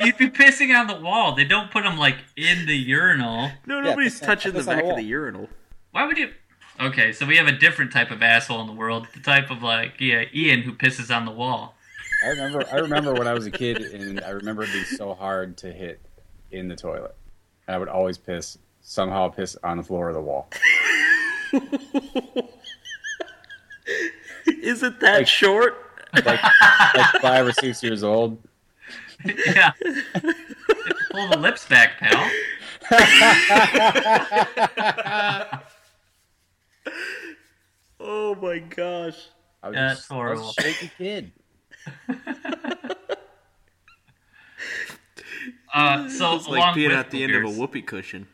you'd 0.00 0.16
be 0.16 0.30
pissing 0.30 0.78
on 0.78 0.86
the 0.86 0.98
wall. 1.00 1.34
They 1.34 1.44
don't 1.44 1.70
put 1.70 1.84
them 1.84 1.98
like 1.98 2.16
in 2.36 2.66
the 2.66 2.76
urinal. 2.76 3.50
No, 3.66 3.80
nobody's 3.80 4.14
piss 4.14 4.22
on- 4.22 4.28
touching 4.28 4.52
the 4.54 4.62
back 4.62 4.84
the 4.84 4.90
of 4.90 4.96
the 4.96 5.02
urinal. 5.02 5.48
Why 5.92 6.06
would 6.06 6.16
you? 6.16 6.32
Okay, 6.80 7.12
so 7.12 7.26
we 7.26 7.36
have 7.36 7.46
a 7.46 7.52
different 7.52 7.92
type 7.92 8.10
of 8.10 8.22
asshole 8.22 8.60
in 8.62 8.66
the 8.66 8.72
world. 8.72 9.06
The 9.12 9.20
type 9.20 9.50
of 9.50 9.62
like 9.62 9.94
yeah, 10.00 10.24
Ian 10.34 10.62
who 10.62 10.72
pisses 10.72 11.14
on 11.14 11.26
the 11.26 11.32
wall. 11.32 11.74
I 12.24 12.28
remember. 12.28 12.64
I 12.72 12.76
remember 12.76 13.12
when 13.12 13.28
I 13.28 13.34
was 13.34 13.46
a 13.46 13.50
kid, 13.50 13.78
and 13.78 14.20
I 14.22 14.30
remember 14.30 14.62
it 14.62 14.72
being 14.72 14.84
so 14.84 15.14
hard 15.14 15.58
to 15.58 15.72
hit 15.72 16.00
in 16.50 16.68
the 16.68 16.76
toilet. 16.76 17.14
And 17.66 17.74
I 17.74 17.78
would 17.78 17.88
always 17.88 18.16
piss 18.16 18.58
somehow 18.80 19.28
piss 19.28 19.56
on 19.62 19.76
the 19.78 19.82
floor 19.82 20.08
of 20.08 20.14
the 20.14 20.20
wall. 20.20 20.48
Is 24.46 24.82
it 24.82 25.00
that 25.00 25.28
short? 25.28 25.76
Like, 26.14 26.24
like 26.26 26.40
five 27.20 27.46
or 27.46 27.52
six 27.52 27.82
years 27.82 28.02
old. 28.02 28.38
yeah. 29.24 29.72
Pull 31.10 31.28
the 31.28 31.38
lips 31.38 31.66
back, 31.66 31.98
pal. 31.98 32.30
Oh 38.00 38.34
my 38.36 38.60
gosh. 38.60 39.26
I 39.62 39.68
was, 39.68 39.74
That's 39.74 39.98
just, 40.00 40.12
I 40.12 40.14
was 40.14 40.40
horrible. 40.40 40.54
a 40.56 40.62
shaky 40.62 40.90
kid. 40.96 41.32
Uh, 45.74 46.08
so 46.08 46.36
It's 46.36 46.48
like 46.48 46.58
along 46.58 46.74
being 46.74 46.92
at 46.92 47.10
the 47.10 47.22
end 47.24 47.34
of 47.34 47.44
a 47.44 47.50
whoopee 47.50 47.82
cushion. 47.82 48.26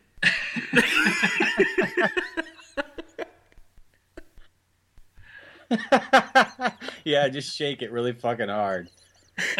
Yeah, 7.05 7.29
just 7.29 7.55
shake 7.55 7.83
it 7.83 7.93
really 7.93 8.13
fucking 8.13 8.49
hard. 8.49 8.89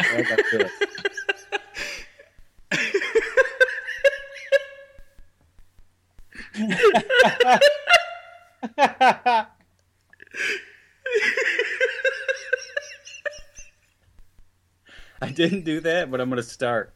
I 15.21 15.29
didn't 15.33 15.65
do 15.65 15.81
that, 15.81 16.09
but 16.09 16.19
I'm 16.19 16.29
gonna 16.29 16.41
start. 16.41 16.94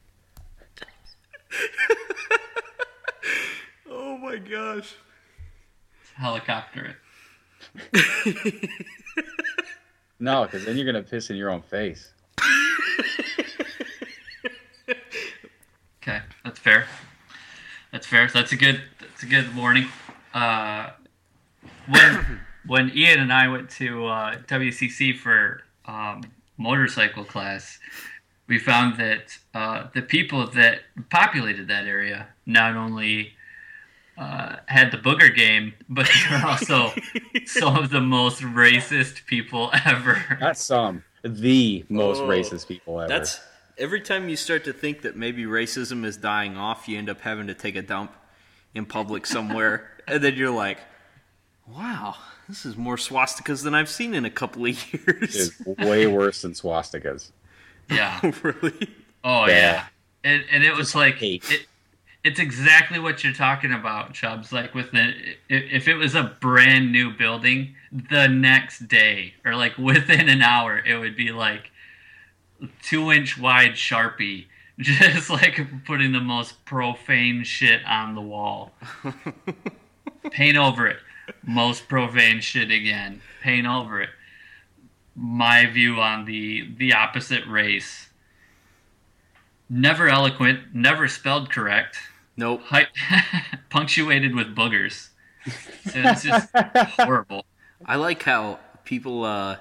My 4.29 4.37
gosh. 4.37 4.95
helicopter 6.15 6.95
it. 7.93 8.69
No, 10.21 10.43
because 10.43 10.65
then 10.65 10.75
you're 10.75 10.85
gonna 10.85 11.01
piss 11.01 11.29
in 11.29 11.37
your 11.37 11.49
own 11.49 11.61
face. 11.61 12.11
Okay, 16.01 16.19
that's 16.43 16.59
fair. 16.59 16.85
That's 17.93 18.05
fair. 18.05 18.27
So 18.27 18.39
that's 18.39 18.51
a 18.51 18.57
good. 18.57 18.81
That's 18.99 19.23
a 19.23 19.25
good 19.25 19.55
warning. 19.55 19.87
Uh, 20.33 20.89
when 21.87 22.41
when 22.67 22.91
Ian 22.93 23.21
and 23.21 23.31
I 23.31 23.47
went 23.47 23.69
to 23.71 24.07
uh, 24.07 24.35
WCC 24.47 25.15
for 25.17 25.61
um, 25.85 26.23
motorcycle 26.57 27.23
class, 27.23 27.79
we 28.47 28.59
found 28.59 28.99
that 28.99 29.37
uh, 29.53 29.87
the 29.93 30.01
people 30.01 30.47
that 30.47 30.81
populated 31.09 31.69
that 31.69 31.85
area 31.85 32.27
not 32.45 32.75
only 32.75 33.35
uh, 34.19 34.57
had 34.65 34.91
the 34.91 34.97
booger 34.97 35.33
game, 35.33 35.73
but 35.87 36.07
they're 36.29 36.45
also 36.45 36.91
some 37.45 37.75
of 37.77 37.89
the 37.89 38.01
most 38.01 38.41
racist 38.41 39.25
people 39.25 39.71
ever. 39.85 40.37
Not 40.41 40.57
some, 40.57 41.03
the 41.23 41.85
most 41.89 42.19
Oh, 42.19 42.27
racist 42.27 42.67
people 42.67 42.99
ever. 42.99 43.07
That's 43.07 43.39
every 43.77 44.01
time 44.01 44.27
you 44.27 44.35
start 44.35 44.65
to 44.65 44.73
think 44.73 45.03
that 45.03 45.15
maybe 45.15 45.43
racism 45.45 46.03
is 46.03 46.17
dying 46.17 46.57
off, 46.57 46.87
you 46.89 46.97
end 46.97 47.09
up 47.09 47.21
having 47.21 47.47
to 47.47 47.53
take 47.53 47.77
a 47.77 47.81
dump 47.81 48.11
in 48.75 48.85
public 48.85 49.25
somewhere, 49.25 49.89
and 50.07 50.21
then 50.21 50.35
you're 50.35 50.51
like, 50.51 50.79
"Wow, 51.65 52.15
this 52.49 52.65
is 52.65 52.75
more 52.75 52.97
swastikas 52.97 53.63
than 53.63 53.73
I've 53.73 53.89
seen 53.89 54.13
in 54.13 54.25
a 54.25 54.29
couple 54.29 54.65
of 54.65 54.93
years." 54.93 55.53
It's 55.65 55.65
way 55.65 56.07
worse 56.07 56.41
than 56.41 56.51
swastikas. 56.53 57.31
Yeah. 57.89 58.19
really? 58.43 58.89
Oh 59.23 59.47
Yeah. 59.47 59.55
yeah, 59.55 59.83
and 60.23 60.43
and 60.51 60.63
it 60.63 60.75
was 60.75 60.93
like 60.93 61.15
hate. 61.15 61.49
it, 61.49 61.65
it's 62.29 62.39
exactly 62.39 62.99
what 62.99 63.23
you're 63.23 63.33
talking 63.33 63.73
about, 63.73 64.13
Chubbs. 64.13 64.51
Like 64.51 64.75
with 64.75 64.91
the 64.91 65.13
if, 65.49 65.87
it 65.87 65.95
was 65.95 66.13
a 66.13 66.35
brand 66.39 66.91
new 66.91 67.11
building, 67.11 67.75
the 67.91 68.27
next 68.27 68.87
day 68.87 69.33
or 69.43 69.55
like 69.55 69.77
within 69.79 70.29
an 70.29 70.43
hour, 70.43 70.77
it 70.77 70.95
would 70.97 71.15
be 71.15 71.31
like 71.31 71.71
two 72.83 73.11
inch 73.11 73.35
wide 73.35 73.71
sharpie, 73.71 74.45
just 74.79 75.31
like 75.31 75.59
putting 75.85 76.11
the 76.11 76.19
most 76.19 76.63
profane 76.65 77.43
shit 77.43 77.83
on 77.87 78.13
the 78.13 78.21
wall. 78.21 78.73
Paint 80.31 80.57
over 80.57 80.85
it. 80.85 80.97
Most 81.43 81.87
profane 81.87 82.41
shit 82.41 82.69
again. 82.69 83.21
Paint 83.41 83.65
over 83.65 84.03
it. 84.03 84.09
My 85.15 85.65
view 85.65 85.99
on 85.99 86.25
the 86.25 86.69
the 86.77 86.93
opposite 86.93 87.47
race 87.47 88.09
never 89.69 90.07
eloquent, 90.07 90.73
never 90.73 91.07
spelled 91.07 91.51
correct, 91.51 91.97
Nope. 92.39 92.61
Hi- 92.67 92.87
punctuated 93.69 94.33
with 94.33 94.55
boogers. 94.55 95.09
It's 95.83 96.23
just 96.23 96.47
horrible. 96.95 97.45
I 97.85 97.97
like 97.97 98.23
how 98.23 98.59
people 98.85 99.25
uh, 99.25 99.57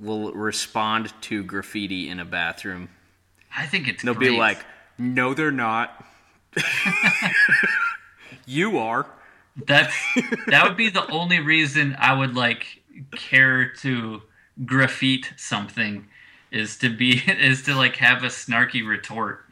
will 0.00 0.32
respond 0.32 1.12
to 1.22 1.44
graffiti 1.44 2.08
in 2.08 2.18
a 2.18 2.24
bathroom. 2.24 2.88
I 3.56 3.66
think 3.66 3.86
it's 3.86 4.02
They'll 4.02 4.14
great. 4.14 4.30
be 4.30 4.36
like, 4.36 4.58
"No, 4.98 5.32
they're 5.32 5.52
not. 5.52 6.04
you 8.46 8.78
are." 8.78 9.06
that's 9.66 9.92
that 10.46 10.64
would 10.64 10.76
be 10.76 10.88
the 10.88 11.08
only 11.10 11.40
reason 11.40 11.96
I 11.98 12.14
would 12.14 12.36
like 12.36 12.80
care 13.12 13.72
to 13.80 14.22
graffiti 14.64 15.28
something 15.36 16.06
is 16.50 16.78
to 16.78 16.88
be 16.94 17.22
is 17.26 17.62
to 17.62 17.74
like 17.76 17.96
have 17.96 18.24
a 18.24 18.28
snarky 18.28 18.86
retort. 18.86 19.44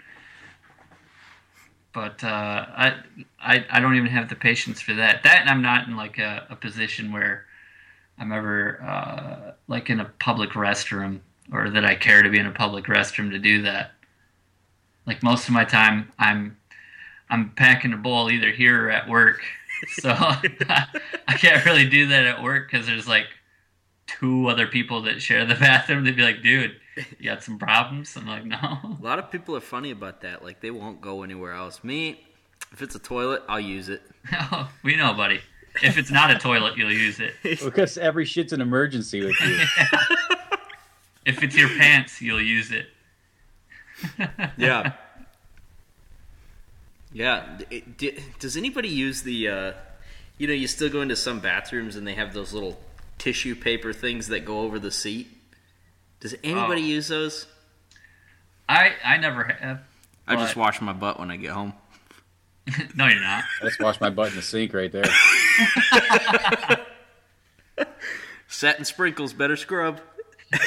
But 1.96 2.22
uh, 2.22 2.66
I, 2.76 2.94
I 3.40 3.64
I 3.70 3.80
don't 3.80 3.96
even 3.96 4.10
have 4.10 4.28
the 4.28 4.34
patience 4.34 4.82
for 4.82 4.92
that. 4.92 5.22
That 5.22 5.40
and 5.40 5.48
I'm 5.48 5.62
not 5.62 5.88
in 5.88 5.96
like 5.96 6.18
a, 6.18 6.46
a 6.50 6.54
position 6.54 7.10
where 7.10 7.46
I'm 8.18 8.32
ever 8.32 8.82
uh, 8.82 9.52
like 9.66 9.88
in 9.88 10.00
a 10.00 10.04
public 10.04 10.50
restroom 10.50 11.20
or 11.50 11.70
that 11.70 11.86
I 11.86 11.94
care 11.94 12.22
to 12.22 12.28
be 12.28 12.38
in 12.38 12.44
a 12.44 12.52
public 12.52 12.84
restroom 12.84 13.30
to 13.30 13.38
do 13.38 13.62
that. 13.62 13.92
Like 15.06 15.22
most 15.22 15.48
of 15.48 15.54
my 15.54 15.64
time, 15.64 16.12
I'm 16.18 16.58
I'm 17.30 17.52
packing 17.52 17.94
a 17.94 17.96
bowl 17.96 18.30
either 18.30 18.50
here 18.50 18.88
or 18.88 18.90
at 18.90 19.08
work, 19.08 19.40
so 19.88 20.10
I 20.18 21.34
can't 21.38 21.64
really 21.64 21.88
do 21.88 22.08
that 22.08 22.26
at 22.26 22.42
work 22.42 22.70
because 22.70 22.86
there's 22.86 23.08
like 23.08 23.28
two 24.06 24.48
other 24.48 24.66
people 24.66 25.00
that 25.04 25.22
share 25.22 25.46
the 25.46 25.54
bathroom. 25.60 26.04
They'd 26.04 26.14
be 26.14 26.24
like, 26.24 26.42
"Dude, 26.42 26.78
you 27.18 27.24
got 27.30 27.42
some 27.42 27.58
problems?" 27.58 28.16
I'm 28.16 28.26
like, 28.26 28.44
"No." 28.44 28.56
A 28.56 28.98
lot 29.00 29.18
of 29.18 29.30
people 29.30 29.56
are 29.56 29.60
funny 29.60 29.90
about 29.90 30.22
that. 30.22 30.42
Like 30.44 30.60
they 30.60 30.70
won't 30.70 31.00
go 31.00 31.22
anywhere 31.22 31.52
else. 31.52 31.84
Me, 31.84 32.20
if 32.72 32.82
it's 32.82 32.94
a 32.94 32.98
toilet, 32.98 33.42
I'll 33.48 33.60
use 33.60 33.88
it. 33.88 34.02
we 34.82 34.96
know, 34.96 35.14
buddy. 35.14 35.40
If 35.82 35.98
it's 35.98 36.10
not 36.10 36.30
a 36.30 36.38
toilet, 36.38 36.76
you'll 36.78 36.92
use 36.92 37.20
it. 37.20 37.34
because 37.42 37.98
every 37.98 38.24
shit's 38.24 38.52
an 38.52 38.60
emergency 38.62 39.24
with 39.24 39.36
you. 39.40 39.58
If 41.26 41.42
it's 41.42 41.56
your 41.56 41.68
pants, 41.68 42.22
you'll 42.22 42.40
use 42.40 42.70
it. 42.70 42.86
Yeah. 44.56 44.92
yeah. 47.12 47.58
It- 47.68 47.98
d- 47.98 48.18
does 48.38 48.56
anybody 48.56 48.88
use 48.88 49.22
the? 49.22 49.48
Uh, 49.48 49.72
you 50.38 50.46
know, 50.46 50.52
you 50.52 50.66
still 50.68 50.88
go 50.88 51.00
into 51.00 51.16
some 51.16 51.40
bathrooms 51.40 51.96
and 51.96 52.06
they 52.06 52.14
have 52.14 52.32
those 52.32 52.52
little 52.52 52.78
tissue 53.18 53.54
paper 53.54 53.92
things 53.92 54.28
that 54.28 54.44
go 54.44 54.60
over 54.60 54.78
the 54.78 54.90
seat. 54.90 55.28
Does 56.26 56.34
anybody 56.42 56.82
Oh. 56.82 56.86
use 56.86 57.06
those? 57.06 57.46
I 58.68 58.94
I 59.04 59.16
never 59.18 59.44
have. 59.44 59.78
Uh, 59.78 59.80
I 60.26 60.34
just 60.34 60.56
wash 60.56 60.80
my 60.80 60.92
butt 60.92 61.20
when 61.20 61.30
I 61.30 61.36
get 61.36 61.52
home. 61.52 61.72
no, 62.96 63.06
you're 63.06 63.20
not. 63.22 63.44
I 63.62 63.66
just 63.66 63.78
wash 63.80 64.00
my 64.00 64.10
butt 64.10 64.30
in 64.30 64.34
the 64.36 64.42
sink 64.42 64.74
right 64.74 64.90
there. 64.90 65.04
Satin 68.48 68.84
sprinkles, 68.84 69.32
better 69.34 69.54
scrub. 69.54 70.00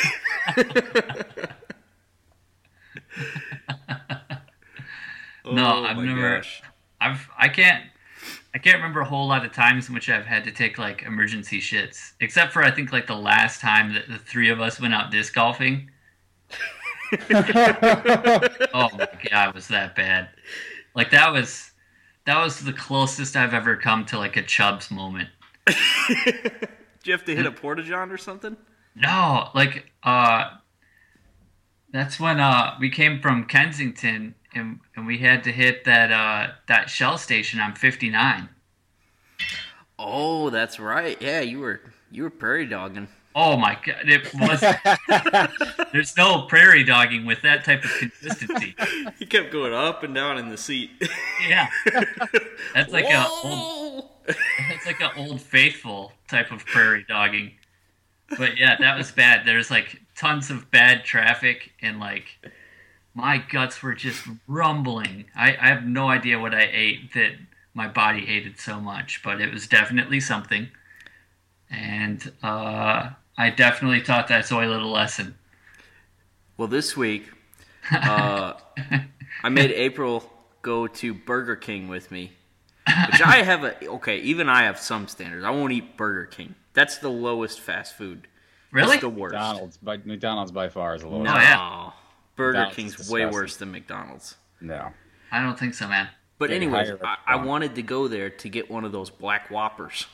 No, 5.46 5.82
Oh 5.82 5.84
I've 5.84 5.98
my 5.98 6.06
never. 6.06 6.38
gosh. 6.38 6.62
I've 7.02 7.28
I 7.38 7.50
can't 7.50 7.84
I 8.54 8.58
can't 8.58 8.78
remember 8.78 9.02
a 9.02 9.06
whole 9.06 9.28
lot 9.28 9.46
of 9.46 9.54
times 9.54 9.88
in 9.88 9.94
which 9.94 10.10
I've 10.10 10.26
had 10.26 10.44
to 10.46 10.52
take 10.52 10.78
like 10.78 11.04
emergency 11.04 11.60
shits, 11.60 12.14
except 12.20 12.52
for 12.52 12.64
I 12.64 12.72
think 12.72 12.92
like 12.92 13.06
the 13.06 13.16
last 13.16 13.62
time 13.62 13.94
that 13.94 14.08
the 14.08 14.18
three 14.18 14.50
of 14.50 14.60
us 14.60 14.80
went 14.80 14.94
out 14.94 15.12
disc 15.12 15.34
golfing. 15.34 15.90
Oh 17.12 18.88
my 18.94 19.08
god, 19.32 19.56
was 19.56 19.68
that 19.70 19.96
bad? 19.96 20.30
Like 20.96 21.10
that 21.10 21.34
was 21.34 21.72
that 22.26 22.40
was 22.44 22.60
the 22.60 22.74
closest 22.74 23.36
I've 23.36 23.54
ever 23.56 23.76
come 23.76 24.06
to 24.06 24.18
like 24.20 24.38
a 24.38 24.44
Chubbs 24.44 24.92
moment. 24.92 25.30
Did 25.66 26.68
you 27.06 27.14
have 27.14 27.26
to 27.26 27.36
hit 27.36 27.48
a 27.48 27.52
porta 27.52 27.82
john 27.82 28.12
or 28.12 28.18
something? 28.18 28.56
No, 28.96 29.50
like 29.56 29.92
uh 30.04 30.52
that's 31.92 32.20
when 32.20 32.40
uh 32.40 32.76
we 32.80 32.92
came 32.92 33.22
from 33.22 33.46
Kensington 33.46 34.36
and 34.54 34.80
and 34.96 35.06
we 35.06 35.20
had 35.20 35.44
to 35.44 35.52
hit 35.52 35.86
that 35.86 36.12
uh 36.12 36.54
that 36.68 36.90
shell 36.90 37.18
station 37.18 37.60
on 37.60 37.76
59. 37.76 38.50
Oh, 39.98 40.50
that's 40.50 40.80
right. 40.80 41.22
Yeah, 41.22 41.42
you 41.42 41.60
were 41.60 41.82
you 42.12 42.24
were 42.24 42.30
prairie 42.30 42.66
dogging. 42.66 43.08
Oh 43.36 43.58
my 43.58 43.78
god, 43.86 44.10
it 44.10 44.34
was. 44.34 44.64
there's 45.94 46.18
no 46.18 46.44
prairie 46.44 46.84
dogging 46.84 47.26
with 47.26 47.42
that 47.44 47.64
type 47.64 47.84
of 47.84 47.92
consistency. 48.00 48.76
He 49.20 49.26
kept 49.26 49.52
going 49.52 49.74
up 49.74 50.04
and 50.04 50.16
down 50.16 50.38
in 50.38 50.50
the 50.50 50.58
seat. 50.58 50.92
Yeah, 51.48 51.68
that's 52.74 52.92
like 52.92 53.06
a 53.06 53.28
old, 53.28 54.10
that's 54.26 54.86
like 54.86 55.02
an 55.02 55.12
old 55.18 55.42
faithful 55.42 56.14
type 56.30 56.52
of 56.52 56.66
prairie 56.66 57.06
dogging. 57.08 57.52
But 58.38 58.58
yeah, 58.58 58.78
that 58.80 58.98
was 58.98 59.12
bad. 59.12 59.46
There's 59.46 59.70
like 59.70 60.02
tons 60.16 60.50
of 60.50 60.72
bad 60.72 61.04
traffic 61.04 61.74
and 61.82 62.00
like 62.00 62.28
my 63.20 63.38
guts 63.38 63.82
were 63.84 63.94
just 63.94 64.26
rumbling. 64.48 65.26
I, 65.36 65.50
I 65.60 65.68
have 65.68 65.86
no 65.86 66.10
idea 66.10 66.40
what 66.40 66.54
I 66.54 66.70
ate 66.72 67.14
that 67.14 67.32
my 67.74 67.88
body 67.88 68.26
hated 68.26 68.60
so 68.60 68.80
much, 68.80 69.22
but 69.24 69.42
it 69.42 69.54
was 69.54 69.68
definitely 69.68 70.20
something. 70.20 70.70
And 71.70 72.32
uh, 72.42 73.10
I 73.38 73.50
definitely 73.52 74.02
taught 74.02 74.28
that 74.30 74.48
toilet 74.48 74.68
a 74.68 74.72
little 74.72 74.92
lesson. 74.92 75.36
Well, 76.58 76.68
this 76.68 76.98
week, 76.98 77.30
uh, 77.92 78.54
I 79.44 79.50
made 79.50 79.72
April 79.72 80.30
go 80.62 80.88
to 80.88 81.14
Burger 81.14 81.56
King 81.56 81.88
with 81.88 82.12
me, 82.12 82.34
which 83.12 83.22
I 83.22 83.44
have 83.44 83.64
a 83.64 83.88
okay. 83.88 84.18
Even 84.20 84.50
I 84.50 84.64
have 84.64 84.80
some 84.80 85.08
standards. 85.08 85.46
I 85.46 85.52
won't 85.52 85.72
eat 85.72 85.96
Burger 85.96 86.26
King. 86.26 86.56
That's 86.74 86.98
the 86.98 87.10
lowest 87.10 87.60
fast 87.60 87.96
food. 87.98 88.28
Really? 88.72 88.96
It's 88.96 89.02
the 89.02 89.10
worst. 89.10 89.34
McDonald's, 89.34 89.78
by 89.78 89.98
McDonald's 89.98 90.52
by 90.52 90.70
far 90.70 90.96
is 90.96 91.02
the 91.02 91.08
lowest. 91.08 91.26
No, 91.26 91.34
Oh, 91.34 91.40
yeah. 91.40 91.92
Burger 92.40 92.68
King's 92.72 93.00
is 93.00 93.10
way 93.10 93.26
worse 93.26 93.58
than 93.58 93.72
McDonald's. 93.72 94.36
No. 94.62 94.92
I 95.32 95.42
don't 95.42 95.58
think 95.60 95.74
so, 95.76 95.88
man. 95.88 96.10
But 96.38 96.50
They 96.50 96.56
anyways, 96.56 96.88
hire 96.90 97.00
I, 97.06 97.34
a 97.34 97.40
I 97.40 97.44
wanted 97.44 97.76
to 97.76 97.82
go 97.84 98.08
there 98.08 98.30
to 98.30 98.50
get 98.50 98.72
one 98.72 98.86
of 98.86 98.92
those 98.92 99.10
black 99.10 99.52
whoppers, 99.52 100.06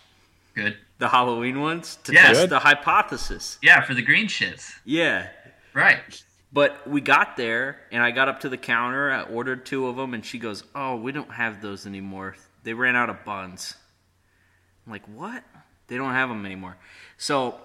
Good. 0.56 0.78
the 0.98 1.08
Halloween 1.10 1.62
ones, 1.62 1.98
to 2.06 2.14
Yeah. 2.14 2.28
test 2.28 2.42
Good. 2.42 2.50
the 2.50 2.60
hypothesis. 2.60 3.60
Yeah, 3.62 3.82
for 3.82 3.94
the 3.94 4.02
green 4.02 4.28
shits. 4.28 4.74
Yeah, 4.84 5.28
Right. 5.74 6.00
But 6.54 6.88
we 6.88 7.02
got 7.02 7.36
there, 7.36 7.82
and 7.92 8.02
I 8.02 8.12
got 8.12 8.30
up 8.30 8.40
to 8.42 8.50
the 8.50 8.58
counter. 8.58 9.12
I 9.12 9.24
ordered 9.24 9.66
two 9.66 9.88
of 9.88 9.98
them, 9.98 10.14
and 10.14 10.26
she 10.26 10.40
goes, 10.40 10.64
"Oh, 10.74 10.96
we 10.96 11.12
don't 11.12 11.32
have 11.32 11.62
those 11.62 11.86
anymore. 11.86 12.38
They 12.64 12.74
ran 12.74 12.96
out 12.96 13.10
of 13.10 13.26
buns." 13.26 13.76
I'm 14.86 14.92
like, 14.94 15.06
"What? 15.08 15.44
They 15.88 15.98
don't 15.98 16.14
have 16.14 16.30
them 16.30 16.46
anymore." 16.46 16.78
So 17.18 17.60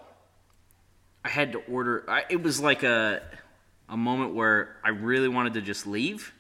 I 1.25 1.29
had 1.29 1.53
to 1.53 1.59
order. 1.71 2.05
I, 2.09 2.25
it 2.31 2.43
was 2.43 2.61
like 2.61 2.83
a 2.83 3.23
a 3.91 3.97
moment 3.97 4.34
where 4.34 4.76
I 4.84 4.91
really 4.91 5.28
wanted 5.28 5.55
to 5.55 5.61
just 5.61 5.86
leave, 5.86 6.32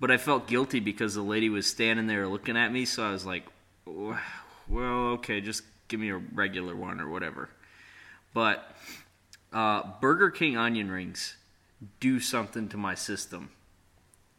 but 0.00 0.10
I 0.10 0.16
felt 0.18 0.46
guilty 0.48 0.80
because 0.80 1.14
the 1.14 1.22
lady 1.22 1.48
was 1.48 1.66
standing 1.66 2.06
there 2.06 2.26
looking 2.28 2.56
at 2.56 2.72
me. 2.72 2.84
So 2.84 3.02
I 3.06 3.12
was 3.12 3.24
like, 3.24 3.44
"Well, 3.86 4.18
okay, 5.18 5.40
just 5.40 5.62
give 5.88 6.00
me 6.00 6.10
a 6.10 6.16
regular 6.16 6.74
one 6.76 7.00
or 7.00 7.08
whatever." 7.08 7.48
But 8.34 8.76
uh, 9.52 9.82
Burger 10.00 10.30
King 10.30 10.56
onion 10.56 10.90
rings 10.90 11.36
do 12.00 12.20
something 12.20 12.68
to 12.68 12.76
my 12.76 12.94
system. 12.94 13.50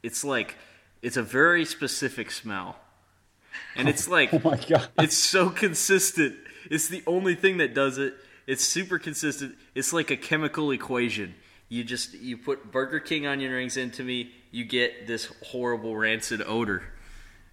It's 0.03 0.23
like 0.23 0.55
it's 1.01 1.17
a 1.17 1.23
very 1.23 1.65
specific 1.65 2.30
smell, 2.32 2.78
and 3.75 3.88
it's 3.88 4.07
like 4.07 4.34
Oh 4.34 4.41
my 4.43 4.57
god. 4.57 4.89
it's 4.99 5.17
so 5.17 5.49
consistent. 5.49 6.36
It's 6.69 6.89
the 6.89 7.01
only 7.07 7.36
thing 7.36 7.57
that 7.57 7.73
does 7.73 7.97
it. 7.97 8.13
It's 8.45 8.63
super 8.63 8.99
consistent. 8.99 9.55
It's 9.75 9.93
like 9.93 10.11
a 10.11 10.17
chemical 10.17 10.71
equation. 10.71 11.36
You 11.70 11.84
just 11.84 12.13
you 12.13 12.38
put 12.38 12.72
Burger 12.72 12.99
King 12.99 13.26
onion 13.26 13.51
rings 13.51 13.78
into 13.78 14.03
me, 14.03 14.32
you 14.51 14.63
get 14.63 15.07
this 15.07 15.26
horrible 15.43 15.95
rancid 15.95 16.41
odor. 16.45 16.84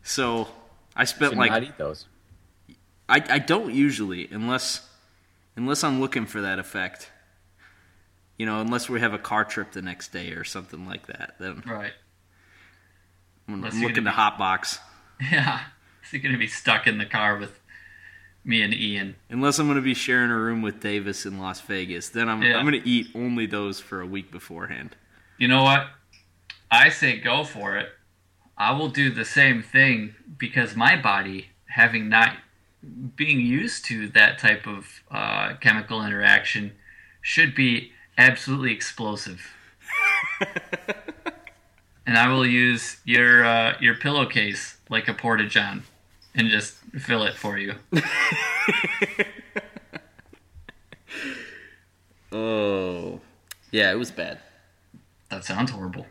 So 0.03 0.49
I 0.95 1.05
spent 1.05 1.33
Should 1.33 1.39
like 1.39 1.51
not 1.51 1.63
eat 1.63 1.79
those. 1.79 2.07
I, 3.09 3.23
I 3.29 3.39
don't 3.39 3.75
usually 3.75 4.29
unless 4.31 4.89
unless 5.57 5.85
I'm 5.85 6.01
looking 6.01 6.27
for 6.27 6.41
that 6.43 6.59
effect. 6.59 7.11
You 8.39 8.47
know, 8.47 8.61
unless 8.61 8.89
we 8.89 9.01
have 9.01 9.15
a 9.15 9.19
car 9.19 9.45
trip 9.45 9.73
the 9.73 9.83
next 9.83 10.13
day 10.13 10.33
or 10.33 10.45
something 10.45 10.87
like 10.87 11.07
that. 11.07 11.37
Then 11.39 11.63
Right. 11.67 11.93
I'm, 13.47 13.55
Unless 13.55 13.75
I'm 13.75 13.81
you're 13.81 13.91
looking 13.91 14.05
to 14.05 14.11
gonna 14.17 14.33
hotbox. 14.39 14.79
Yeah. 15.21 15.61
Is 16.05 16.11
he 16.11 16.19
going 16.19 16.33
to 16.33 16.39
be 16.39 16.49
stuck 16.49 16.87
in 16.87 16.99
the 16.99 17.07
car 17.07 17.37
with 17.39 17.59
me 18.45 18.63
and 18.63 18.75
Ian? 18.75 19.17
Unless 19.31 19.59
I'm 19.59 19.67
going 19.67 19.77
to 19.77 19.83
be 19.83 19.95
sharing 19.95 20.31
a 20.31 20.39
room 20.39 20.63
with 20.63 20.81
Davis 20.81 21.27
in 21.27 21.39
Las 21.39 21.61
Vegas, 21.63 22.09
then 22.09 22.29
I'm 22.29 22.43
Yeah. 22.43 22.59
I'm 22.59 22.67
going 22.69 22.81
to 22.81 22.89
eat 22.89 23.09
only 23.15 23.47
those 23.47 23.81
for 23.81 24.01
a 24.01 24.07
week 24.07 24.31
beforehand. 24.31 24.97
You 25.39 25.49
know 25.49 25.63
what? 25.63 25.89
I 26.71 26.89
say 26.89 27.19
go 27.19 27.45
for 27.45 27.77
it. 27.77 27.89
I 28.57 28.73
will 28.73 28.89
do 28.89 29.11
the 29.11 29.25
same 29.25 29.63
thing 29.63 30.15
because 30.39 30.77
my 30.77 30.97
body, 30.97 31.49
having 31.67 32.09
not 32.09 32.37
being 33.17 33.41
used 33.41 33.85
to 33.87 34.09
that 34.09 34.39
type 34.39 34.67
of 34.67 35.03
uh, 35.11 35.55
chemical 35.61 36.05
interaction, 36.05 36.73
should 37.21 37.55
be 37.55 37.93
absolutely 38.19 38.73
explosive. 38.73 39.51
and 42.07 42.19
I 42.19 42.29
will 42.29 42.47
use 42.47 42.99
your 43.05 43.45
uh, 43.45 43.77
your 43.81 43.95
pillowcase 43.95 44.79
like 44.91 45.09
a 45.09 45.15
porta 45.15 45.47
john 45.47 45.83
and 46.35 46.49
just 46.51 46.75
fill 46.99 47.23
it 47.25 47.35
for 47.35 47.59
you. 47.59 47.75
Oh, 52.35 53.21
yeah, 53.71 53.93
it 53.93 53.95
was 53.95 54.11
bad. 54.11 54.41
That 55.31 55.45
sounds 55.45 55.71
horrible. 55.71 56.07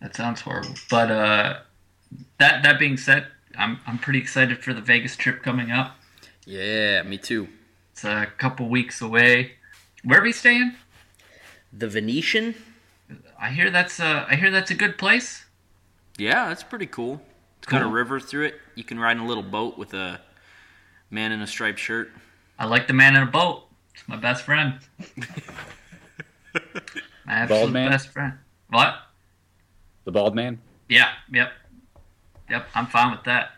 That 0.00 0.16
sounds 0.16 0.40
horrible. 0.40 0.74
But 0.90 1.10
uh, 1.10 1.60
that 2.38 2.64
that 2.64 2.78
being 2.78 2.96
said, 2.96 3.28
I'm 3.56 3.78
I'm 3.86 3.98
pretty 3.98 4.18
excited 4.18 4.64
for 4.64 4.74
the 4.74 4.80
Vegas 4.80 5.16
trip 5.16 5.42
coming 5.42 5.70
up. 5.70 5.96
Yeah, 6.44 7.02
me 7.04 7.16
too. 7.16 7.48
It's 7.92 8.04
a 8.04 8.26
couple 8.38 8.68
weeks 8.68 9.00
away. 9.00 9.52
Where 10.02 10.20
are 10.20 10.24
we 10.24 10.32
staying? 10.32 10.74
The 11.72 11.88
Venetian. 11.88 12.56
I 13.40 13.50
hear 13.50 13.70
that's 13.70 14.00
a, 14.00 14.26
I 14.28 14.34
hear 14.34 14.50
that's 14.50 14.70
a 14.72 14.74
good 14.74 14.98
place. 14.98 15.44
Yeah, 16.18 16.48
that's 16.48 16.64
pretty 16.64 16.86
cool. 16.86 17.22
It's 17.66 17.72
got 17.72 17.82
a 17.82 17.88
river 17.88 18.20
through 18.20 18.44
it. 18.44 18.60
You 18.76 18.84
can 18.84 18.96
ride 18.96 19.16
in 19.16 19.24
a 19.24 19.26
little 19.26 19.42
boat 19.42 19.76
with 19.76 19.92
a 19.92 20.20
man 21.10 21.32
in 21.32 21.40
a 21.40 21.48
striped 21.48 21.80
shirt. 21.80 22.12
I 22.60 22.66
like 22.66 22.86
the 22.86 22.92
man 22.92 23.16
in 23.16 23.24
a 23.24 23.26
boat. 23.26 23.64
It's 23.92 24.06
my 24.06 24.14
best 24.14 24.44
friend. 24.44 24.78
my 26.54 26.60
absolute 27.26 27.72
man? 27.72 27.90
best 27.90 28.10
friend. 28.10 28.34
What? 28.70 28.94
The 30.04 30.12
bald 30.12 30.36
man? 30.36 30.60
Yeah, 30.88 31.08
yep. 31.32 31.50
Yep, 32.48 32.68
I'm 32.76 32.86
fine 32.86 33.10
with 33.10 33.24
that. 33.24 33.50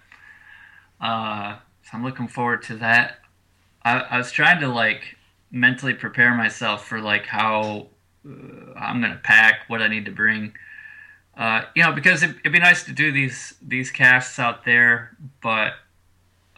Uh, 1.02 1.56
so 1.82 1.90
I'm 1.92 2.02
looking 2.02 2.28
forward 2.28 2.62
to 2.62 2.76
that. 2.76 3.18
I, 3.82 3.98
I 3.98 4.16
was 4.16 4.32
trying 4.32 4.58
to 4.60 4.68
like 4.68 5.18
mentally 5.50 5.92
prepare 5.92 6.34
myself 6.34 6.86
for 6.86 7.02
like 7.02 7.26
how 7.26 7.88
uh, 8.26 8.72
I'm 8.74 9.02
gonna 9.02 9.20
pack, 9.22 9.64
what 9.68 9.82
I 9.82 9.88
need 9.88 10.06
to 10.06 10.12
bring. 10.12 10.54
Uh, 11.38 11.62
you 11.76 11.82
know, 11.84 11.92
because 11.92 12.22
it, 12.24 12.30
it'd 12.40 12.52
be 12.52 12.58
nice 12.58 12.82
to 12.82 12.92
do 12.92 13.12
these 13.12 13.54
these 13.62 13.90
casts 13.92 14.38
out 14.40 14.64
there, 14.64 15.16
but 15.40 15.74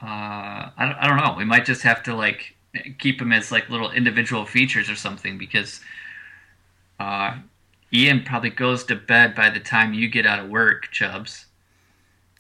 uh, 0.02 0.06
I, 0.06 0.72
don't- 0.78 0.96
I 0.96 1.06
don't 1.06 1.18
know. 1.18 1.34
We 1.36 1.44
might 1.44 1.66
just 1.66 1.82
have 1.82 2.02
to 2.04 2.14
like 2.14 2.54
keep 2.98 3.18
them 3.18 3.30
as 3.32 3.52
like 3.52 3.68
little 3.68 3.90
individual 3.90 4.46
features 4.46 4.88
or 4.88 4.94
something 4.96 5.36
because 5.36 5.80
uh, 6.98 7.36
Ian 7.92 8.22
probably 8.24 8.50
goes 8.50 8.84
to 8.84 8.96
bed 8.96 9.34
by 9.34 9.50
the 9.50 9.60
time 9.60 9.92
you 9.92 10.08
get 10.08 10.24
out 10.26 10.38
of 10.38 10.48
work, 10.48 10.88
Chubbs. 10.90 11.46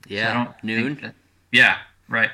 So 0.08 0.14
I 0.14 0.16
Yeah, 0.16 0.32
don't 0.32 0.52
think 0.54 0.64
noon. 0.64 0.98
that- 1.02 1.14
yeah, 1.52 1.76
right. 2.08 2.30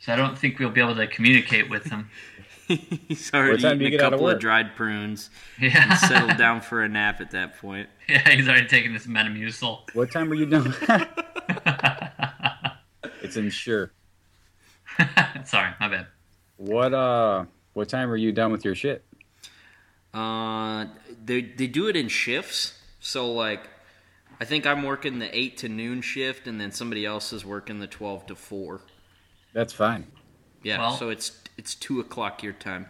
So 0.00 0.12
I 0.12 0.16
don't 0.16 0.36
think 0.38 0.58
we'll 0.58 0.70
be 0.70 0.80
able 0.82 0.94
to 0.96 1.06
communicate 1.06 1.70
with 1.70 1.84
him. 1.86 2.10
He's 3.08 3.32
already 3.32 3.52
What 3.52 3.60
time 3.62 3.78
do 3.78 3.84
eaten 3.86 3.94
a 3.94 3.96
get 3.98 4.00
out 4.00 4.12
of 4.12 4.18
couple 4.18 4.28
of 4.30 4.38
dried 4.38 4.76
prunes 4.76 5.30
Yeah, 5.60 5.90
and 5.90 5.98
settled 5.98 6.36
down 6.36 6.60
for 6.60 6.82
a 6.82 6.88
nap 6.88 7.20
at 7.20 7.30
that 7.30 7.58
point. 7.58 7.88
yeah, 8.08 8.28
he's 8.30 8.48
already 8.48 8.66
taken 8.66 8.92
this 8.92 9.06
Metamucil. 9.06 9.94
What 9.94 10.12
time 10.12 10.30
are 10.30 10.34
you 10.34 10.46
done? 10.46 10.74
it's 13.22 13.36
Ensure. 13.36 13.92
Sorry, 15.44 15.70
my 15.80 15.88
bad. 15.88 16.06
What 16.56 16.92
uh 16.92 17.44
what 17.72 17.88
time 17.88 18.10
are 18.10 18.16
you 18.16 18.32
done 18.32 18.52
with 18.52 18.64
your 18.64 18.74
shit? 18.74 19.04
Uh, 20.12 20.86
they 21.24 21.42
they 21.42 21.66
do 21.66 21.88
it 21.88 21.96
in 21.96 22.08
shifts. 22.08 22.78
So 23.00 23.32
like, 23.32 23.68
I 24.40 24.44
think 24.44 24.66
I'm 24.66 24.82
working 24.82 25.18
the 25.20 25.36
eight 25.36 25.58
to 25.58 25.68
noon 25.68 26.00
shift, 26.02 26.46
and 26.48 26.60
then 26.60 26.72
somebody 26.72 27.06
else 27.06 27.32
is 27.32 27.44
working 27.44 27.78
the 27.78 27.86
twelve 27.86 28.26
to 28.26 28.34
four. 28.34 28.80
That's 29.52 29.72
fine. 29.72 30.06
Yeah, 30.62 30.78
Well- 30.78 30.96
so 30.96 31.08
it's 31.10 31.32
it's 31.58 31.74
two 31.74 32.00
o'clock 32.00 32.42
your 32.42 32.54
time. 32.54 32.86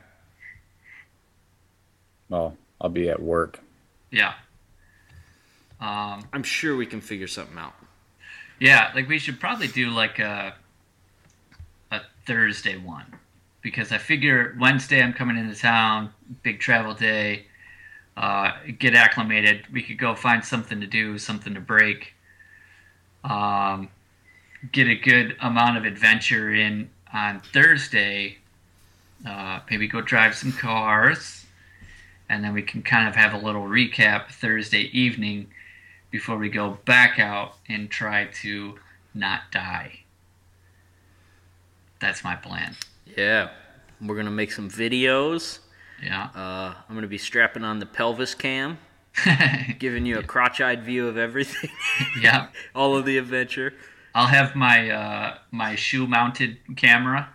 Well, 2.28 2.56
I'll 2.80 2.90
be 2.90 3.08
at 3.08 3.20
work. 3.20 3.60
Yeah. 4.12 4.34
Um, 5.80 6.24
I'm 6.32 6.42
sure 6.42 6.76
we 6.76 6.86
can 6.86 7.00
figure 7.00 7.26
something 7.26 7.56
out. 7.58 7.74
yeah, 8.60 8.90
like 8.94 9.08
we 9.08 9.18
should 9.18 9.40
probably 9.40 9.68
do 9.68 9.90
like 9.90 10.18
a 10.18 10.54
a 11.90 12.00
Thursday 12.26 12.76
one 12.76 13.06
because 13.62 13.92
I 13.92 13.98
figure 13.98 14.56
Wednesday 14.60 15.02
I'm 15.02 15.12
coming 15.12 15.36
into 15.36 15.54
town, 15.58 16.12
big 16.42 16.60
travel 16.60 16.94
day. 16.94 17.46
Uh, 18.16 18.50
get 18.78 18.94
acclimated. 18.94 19.66
We 19.72 19.82
could 19.82 19.96
go 19.98 20.14
find 20.16 20.44
something 20.44 20.80
to 20.80 20.88
do, 20.88 21.18
something 21.18 21.54
to 21.54 21.60
break. 21.60 22.14
Um, 23.22 23.90
get 24.72 24.88
a 24.88 24.96
good 24.96 25.36
amount 25.40 25.76
of 25.76 25.84
adventure 25.84 26.52
in 26.52 26.90
on 27.12 27.40
Thursday. 27.40 28.38
Uh, 29.26 29.60
maybe 29.70 29.88
go 29.88 30.00
drive 30.00 30.34
some 30.34 30.52
cars, 30.52 31.46
and 32.28 32.44
then 32.44 32.52
we 32.52 32.62
can 32.62 32.82
kind 32.82 33.08
of 33.08 33.16
have 33.16 33.34
a 33.34 33.38
little 33.38 33.62
recap 33.62 34.30
Thursday 34.30 34.90
evening 34.92 35.48
before 36.10 36.36
we 36.36 36.48
go 36.48 36.78
back 36.84 37.18
out 37.18 37.54
and 37.68 37.90
try 37.90 38.26
to 38.26 38.78
not 39.14 39.42
die. 39.50 40.00
That's 42.00 42.22
my 42.22 42.36
plan. 42.36 42.76
Yeah. 43.16 43.50
We're 44.00 44.16
gonna 44.16 44.30
make 44.30 44.52
some 44.52 44.70
videos. 44.70 45.58
Yeah. 46.02 46.28
Uh, 46.34 46.74
I'm 46.88 46.94
gonna 46.94 47.08
be 47.08 47.18
strapping 47.18 47.64
on 47.64 47.80
the 47.80 47.86
pelvis 47.86 48.34
cam, 48.34 48.78
giving 49.78 50.06
you 50.06 50.18
a 50.18 50.22
crotch-eyed 50.22 50.84
view 50.84 51.08
of 51.08 51.16
everything, 51.16 51.70
yeah. 52.20 52.48
all 52.74 52.96
of 52.96 53.04
the 53.04 53.18
adventure. 53.18 53.74
I'll 54.14 54.28
have 54.28 54.54
my 54.54 54.90
uh, 54.90 55.38
my 55.50 55.74
shoe 55.74 56.06
mounted 56.06 56.58
camera 56.76 57.30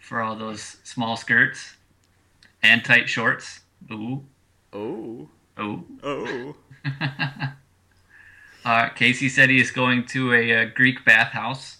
for 0.00 0.20
all 0.20 0.34
those 0.34 0.78
small 0.82 1.16
skirts 1.16 1.76
and 2.62 2.84
tight 2.84 3.08
shorts. 3.08 3.60
Ooh, 3.92 4.24
Oh, 4.72 5.28
ooh. 5.60 5.86
oh. 6.02 6.54
Uh, 8.62 8.90
Casey 8.90 9.28
said 9.30 9.48
he 9.48 9.58
is 9.58 9.70
going 9.70 10.04
to 10.04 10.34
a, 10.34 10.52
uh 10.54 10.64
Greek 10.74 11.02
bathhouse. 11.04 11.78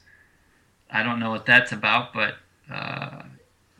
I 0.90 1.02
don't 1.02 1.20
know 1.20 1.28
what 1.30 1.44
that's 1.44 1.72
about, 1.72 2.14
but 2.14 2.36
uh, 2.72 3.22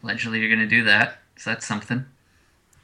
allegedly 0.02 0.38
you're 0.40 0.54
going 0.54 0.60
to 0.60 0.66
do 0.66 0.84
that. 0.84 1.18
So 1.36 1.48
that's 1.50 1.66
something. 1.66 2.04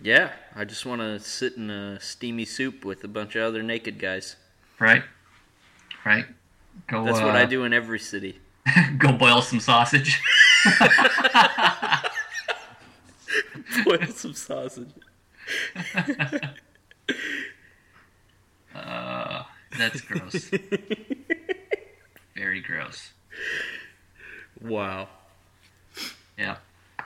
Yeah, 0.00 0.32
I 0.54 0.64
just 0.64 0.86
want 0.86 1.02
to 1.02 1.20
sit 1.20 1.56
in 1.58 1.68
a 1.70 2.00
steamy 2.00 2.46
soup 2.46 2.82
with 2.84 3.04
a 3.04 3.08
bunch 3.08 3.36
of 3.36 3.42
other 3.42 3.62
naked 3.62 3.98
guys. 3.98 4.36
Right? 4.78 5.02
Right? 6.04 6.24
Go, 6.88 7.04
That's 7.04 7.18
uh, 7.18 7.22
what 7.22 7.36
I 7.36 7.44
do 7.44 7.64
in 7.64 7.72
every 7.74 7.98
city. 7.98 8.40
go 8.98 9.12
boil 9.12 9.42
some 9.42 9.60
sausage. 9.60 10.20
Boil 13.84 14.06
some 14.08 14.34
sausage. 14.34 14.90
Uh, 18.74 19.42
that's 19.78 20.02
gross. 20.02 20.50
Very 22.36 22.60
gross. 22.60 23.12
Wow. 24.60 25.08
Yeah. 26.36 26.56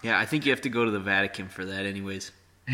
Yeah, 0.02 0.18
I 0.18 0.26
think 0.26 0.44
you 0.44 0.50
have 0.50 0.62
to 0.62 0.68
go 0.68 0.84
to 0.84 0.90
the 0.90 0.98
Vatican 0.98 1.48
for 1.48 1.64
that, 1.64 1.86
anyways. 1.86 2.32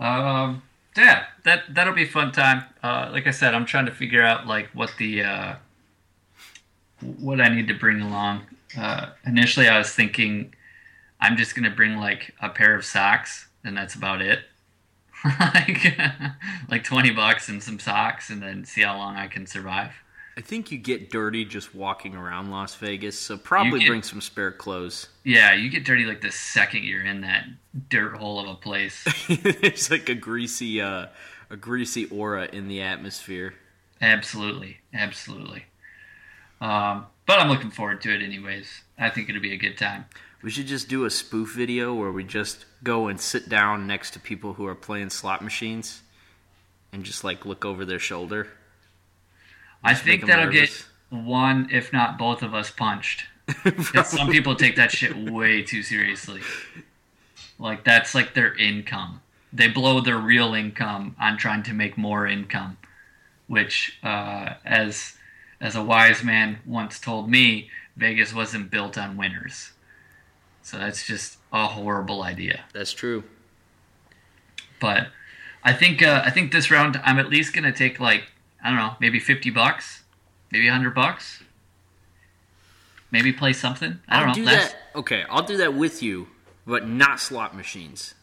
Um, 0.00 0.62
yeah, 0.98 1.26
that 1.44 1.62
that'll 1.74 1.94
be 1.94 2.04
fun 2.04 2.32
time. 2.32 2.64
Uh, 2.82 3.08
like 3.12 3.26
I 3.26 3.30
said, 3.30 3.54
I'm 3.54 3.64
trying 3.64 3.86
to 3.86 3.92
figure 3.92 4.22
out 4.22 4.46
like 4.46 4.68
what 4.74 4.92
the 4.98 5.22
uh, 5.22 5.54
what 7.00 7.40
I 7.40 7.48
need 7.48 7.68
to 7.68 7.74
bring 7.74 8.00
along. 8.00 8.42
Uh, 8.76 9.10
initially, 9.24 9.68
I 9.68 9.78
was 9.78 9.90
thinking 9.90 10.54
I'm 11.20 11.36
just 11.36 11.54
gonna 11.54 11.70
bring 11.70 11.96
like 11.96 12.34
a 12.40 12.48
pair 12.48 12.74
of 12.74 12.84
socks, 12.84 13.48
and 13.64 13.76
that's 13.76 13.94
about 13.94 14.20
it. 14.20 14.40
like 15.24 15.98
like 16.68 16.84
twenty 16.84 17.10
bucks 17.10 17.48
and 17.48 17.62
some 17.62 17.78
socks, 17.78 18.28
and 18.28 18.42
then 18.42 18.64
see 18.64 18.82
how 18.82 18.96
long 18.96 19.16
I 19.16 19.28
can 19.28 19.46
survive. 19.46 19.92
I 20.38 20.40
think 20.40 20.70
you 20.70 20.78
get 20.78 21.10
dirty 21.10 21.44
just 21.44 21.74
walking 21.74 22.14
around 22.14 22.52
Las 22.52 22.76
Vegas, 22.76 23.18
so 23.18 23.36
probably 23.36 23.80
get- 23.80 23.88
bring 23.88 24.04
some 24.04 24.20
spare 24.20 24.52
clothes. 24.52 25.08
Yeah, 25.24 25.52
you 25.52 25.68
get 25.68 25.84
dirty 25.84 26.04
like 26.06 26.20
the 26.20 26.30
second 26.30 26.84
you're 26.84 27.04
in 27.04 27.22
that 27.22 27.48
dirt 27.88 28.14
hole 28.16 28.38
of 28.38 28.48
a 28.48 28.54
place. 28.54 29.04
There's 29.28 29.90
like 29.90 30.08
a 30.08 30.14
greasy, 30.14 30.80
uh, 30.80 31.06
a 31.50 31.56
greasy 31.56 32.04
aura 32.04 32.44
in 32.52 32.68
the 32.68 32.80
atmosphere. 32.82 33.54
Absolutely, 34.00 34.78
absolutely. 34.94 35.64
Um, 36.60 37.06
but 37.26 37.40
I'm 37.40 37.48
looking 37.48 37.72
forward 37.72 38.00
to 38.02 38.14
it 38.14 38.22
anyways. 38.22 38.82
I 38.96 39.10
think 39.10 39.28
it'll 39.28 39.42
be 39.42 39.52
a 39.54 39.58
good 39.58 39.76
time. 39.76 40.04
We 40.42 40.52
should 40.52 40.68
just 40.68 40.88
do 40.88 41.04
a 41.04 41.10
spoof 41.10 41.52
video 41.52 41.92
where 41.94 42.12
we 42.12 42.22
just 42.22 42.64
go 42.84 43.08
and 43.08 43.20
sit 43.20 43.48
down 43.48 43.88
next 43.88 44.12
to 44.12 44.20
people 44.20 44.52
who 44.52 44.66
are 44.66 44.76
playing 44.76 45.10
slot 45.10 45.42
machines, 45.42 46.02
and 46.92 47.02
just 47.02 47.24
like 47.24 47.44
look 47.44 47.64
over 47.64 47.84
their 47.84 47.98
shoulder. 47.98 48.46
I 49.82 49.92
Just 49.92 50.04
make 50.04 50.20
think 50.20 50.22
'em 50.24 50.28
that'll 50.28 50.52
nervous. 50.52 50.86
get 51.10 51.18
one, 51.18 51.68
if 51.70 51.92
not 51.92 52.18
both 52.18 52.42
of 52.42 52.54
us 52.54 52.70
punched. 52.70 53.26
'Cause 53.48 54.10
some 54.10 54.30
people 54.30 54.54
take 54.56 54.76
that 54.76 54.90
shit 54.92 55.16
way 55.16 55.62
too 55.62 55.82
seriously. 55.82 56.42
Like 57.58 57.84
that's 57.84 58.14
like 58.14 58.34
their 58.34 58.54
income. 58.56 59.22
They 59.52 59.68
blow 59.68 60.00
their 60.00 60.18
real 60.18 60.52
income 60.54 61.16
on 61.18 61.38
trying 61.38 61.62
to 61.64 61.72
make 61.72 61.96
more 61.96 62.26
income, 62.26 62.76
which, 63.46 63.98
uh, 64.02 64.54
as 64.64 65.16
as 65.60 65.74
a 65.74 65.82
wise 65.82 66.22
man 66.22 66.58
once 66.66 67.00
told 67.00 67.30
me, 67.30 67.70
Vegas 67.96 68.32
wasn't 68.34 68.70
built 68.70 68.96
on 68.98 69.16
winners. 69.16 69.72
So 70.62 70.76
that's 70.78 71.06
just 71.06 71.38
a 71.52 71.66
horrible 71.66 72.22
idea. 72.22 72.64
That's 72.74 72.92
true. 72.92 73.24
But 74.80 75.08
I 75.64 75.72
think 75.72 76.02
uh, 76.02 76.22
I 76.24 76.30
think 76.30 76.52
this 76.52 76.70
round 76.70 77.00
I'm 77.02 77.18
at 77.18 77.30
least 77.30 77.54
gonna 77.54 77.72
take 77.72 77.98
like 77.98 78.30
I 78.62 78.68
don't 78.70 78.78
know 78.78 78.94
maybe 79.00 79.20
fifty 79.20 79.50
bucks, 79.50 80.02
maybe 80.50 80.68
hundred 80.68 80.94
bucks, 80.94 81.42
maybe 83.10 83.32
play 83.32 83.52
something. 83.52 83.98
I 84.08 84.20
don't 84.20 84.22
I'll 84.22 84.28
know. 84.28 84.34
do 84.34 84.44
that. 84.46 84.74
Okay, 84.94 85.24
I'll 85.30 85.42
do 85.44 85.56
that 85.58 85.74
with 85.74 86.02
you, 86.02 86.28
but 86.66 86.88
not 86.88 87.20
slot 87.20 87.56
machines. 87.56 88.14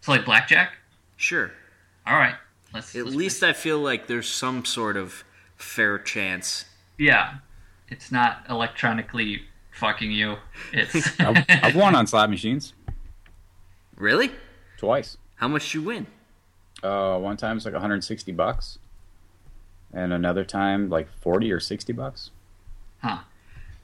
so 0.00 0.12
like 0.12 0.24
blackjack. 0.24 0.72
Sure. 1.16 1.50
All 2.06 2.16
right, 2.16 2.34
let's 2.72 2.94
At 2.94 3.04
let's 3.04 3.16
least 3.16 3.42
I 3.42 3.52
feel 3.52 3.78
like 3.80 4.06
there's 4.06 4.28
some 4.28 4.64
sort 4.64 4.96
of 4.96 5.24
fair 5.56 5.98
chance. 5.98 6.66
yeah, 6.98 7.36
it's 7.88 8.12
not 8.12 8.44
electronically 8.48 9.42
fucking 9.72 10.10
you. 10.12 10.36
It's 10.72 11.18
I've, 11.20 11.44
I've 11.48 11.74
won 11.76 11.94
on 11.96 12.06
slot 12.06 12.30
machines 12.30 12.74
Really? 13.96 14.30
twice. 14.78 15.16
How 15.36 15.48
much 15.48 15.74
you 15.74 15.82
win? 15.82 16.06
Uh, 16.82 17.18
one 17.18 17.36
time 17.36 17.56
it's 17.56 17.64
like 17.64 17.74
160 17.74 18.32
bucks, 18.32 18.78
and 19.96 20.12
another 20.12 20.44
time 20.44 20.88
like 20.90 21.08
40 21.20 21.50
or 21.50 21.58
60 21.60 21.92
bucks. 21.92 22.30
huh. 23.02 23.18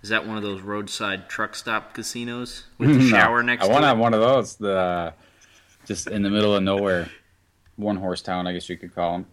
Is 0.03 0.09
that 0.09 0.27
one 0.27 0.37
of 0.37 0.43
those 0.43 0.61
roadside 0.61 1.29
truck 1.29 1.55
stop 1.55 1.95
casinos 1.95 2.65
with 2.79 2.99
the 2.99 3.09
shower 3.09 3.43
next 3.43 3.65
I 3.65 3.69
to 3.69 3.73
it? 3.75 3.85
on 3.85 3.99
one 4.01 4.15
of 4.15 4.21
those. 4.21 4.57
The 4.57 4.77
uh, 4.77 5.13
just 5.87 6.09
in 6.09 6.23
the 6.23 6.31
middle 6.31 6.55
of 6.57 6.63
nowhere, 6.63 7.09
one 7.77 7.97
horse 7.97 8.21
town, 8.21 8.47
I 8.47 8.53
guess 8.53 8.69
you 8.69 8.77
could 8.77 8.95
call 8.95 9.13
them. 9.13 9.27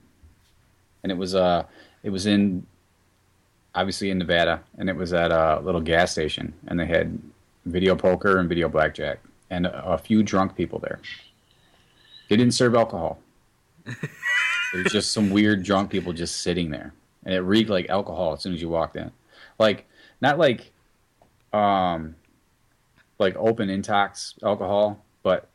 And 1.03 1.11
it 1.11 1.17
was 1.17 1.33
uh, 1.33 1.63
it 2.03 2.11
was 2.11 2.25
in 2.27 2.65
obviously 3.73 4.11
in 4.11 4.19
Nevada, 4.19 4.61
and 4.77 4.89
it 4.89 4.95
was 4.95 5.11
at 5.11 5.31
a 5.31 5.59
little 5.63 5.81
gas 5.81 6.11
station, 6.11 6.53
and 6.67 6.79
they 6.79 6.85
had 6.85 7.19
video 7.65 7.95
poker 7.95 8.37
and 8.37 8.47
video 8.47 8.69
blackjack, 8.69 9.19
and 9.49 9.65
a, 9.65 9.93
a 9.93 9.97
few 9.97 10.21
drunk 10.21 10.55
people 10.55 10.77
there. 10.79 10.99
They 12.29 12.37
didn't 12.37 12.53
serve 12.53 12.75
alcohol. 12.75 13.19
There 14.73 14.83
was 14.83 14.91
just 14.93 15.11
some 15.11 15.29
weird 15.31 15.63
drunk 15.63 15.89
people 15.89 16.13
just 16.13 16.41
sitting 16.41 16.69
there, 16.69 16.93
and 17.25 17.33
it 17.33 17.39
reeked 17.39 17.69
like 17.69 17.89
alcohol 17.89 18.33
as 18.33 18.41
soon 18.41 18.53
as 18.53 18.61
you 18.61 18.69
walked 18.69 18.95
in. 18.95 19.11
Like 19.57 19.87
not 20.21 20.37
like 20.37 20.71
um 21.53 22.15
like 23.17 23.35
open 23.35 23.69
intox 23.69 24.41
alcohol, 24.43 25.03
but 25.23 25.49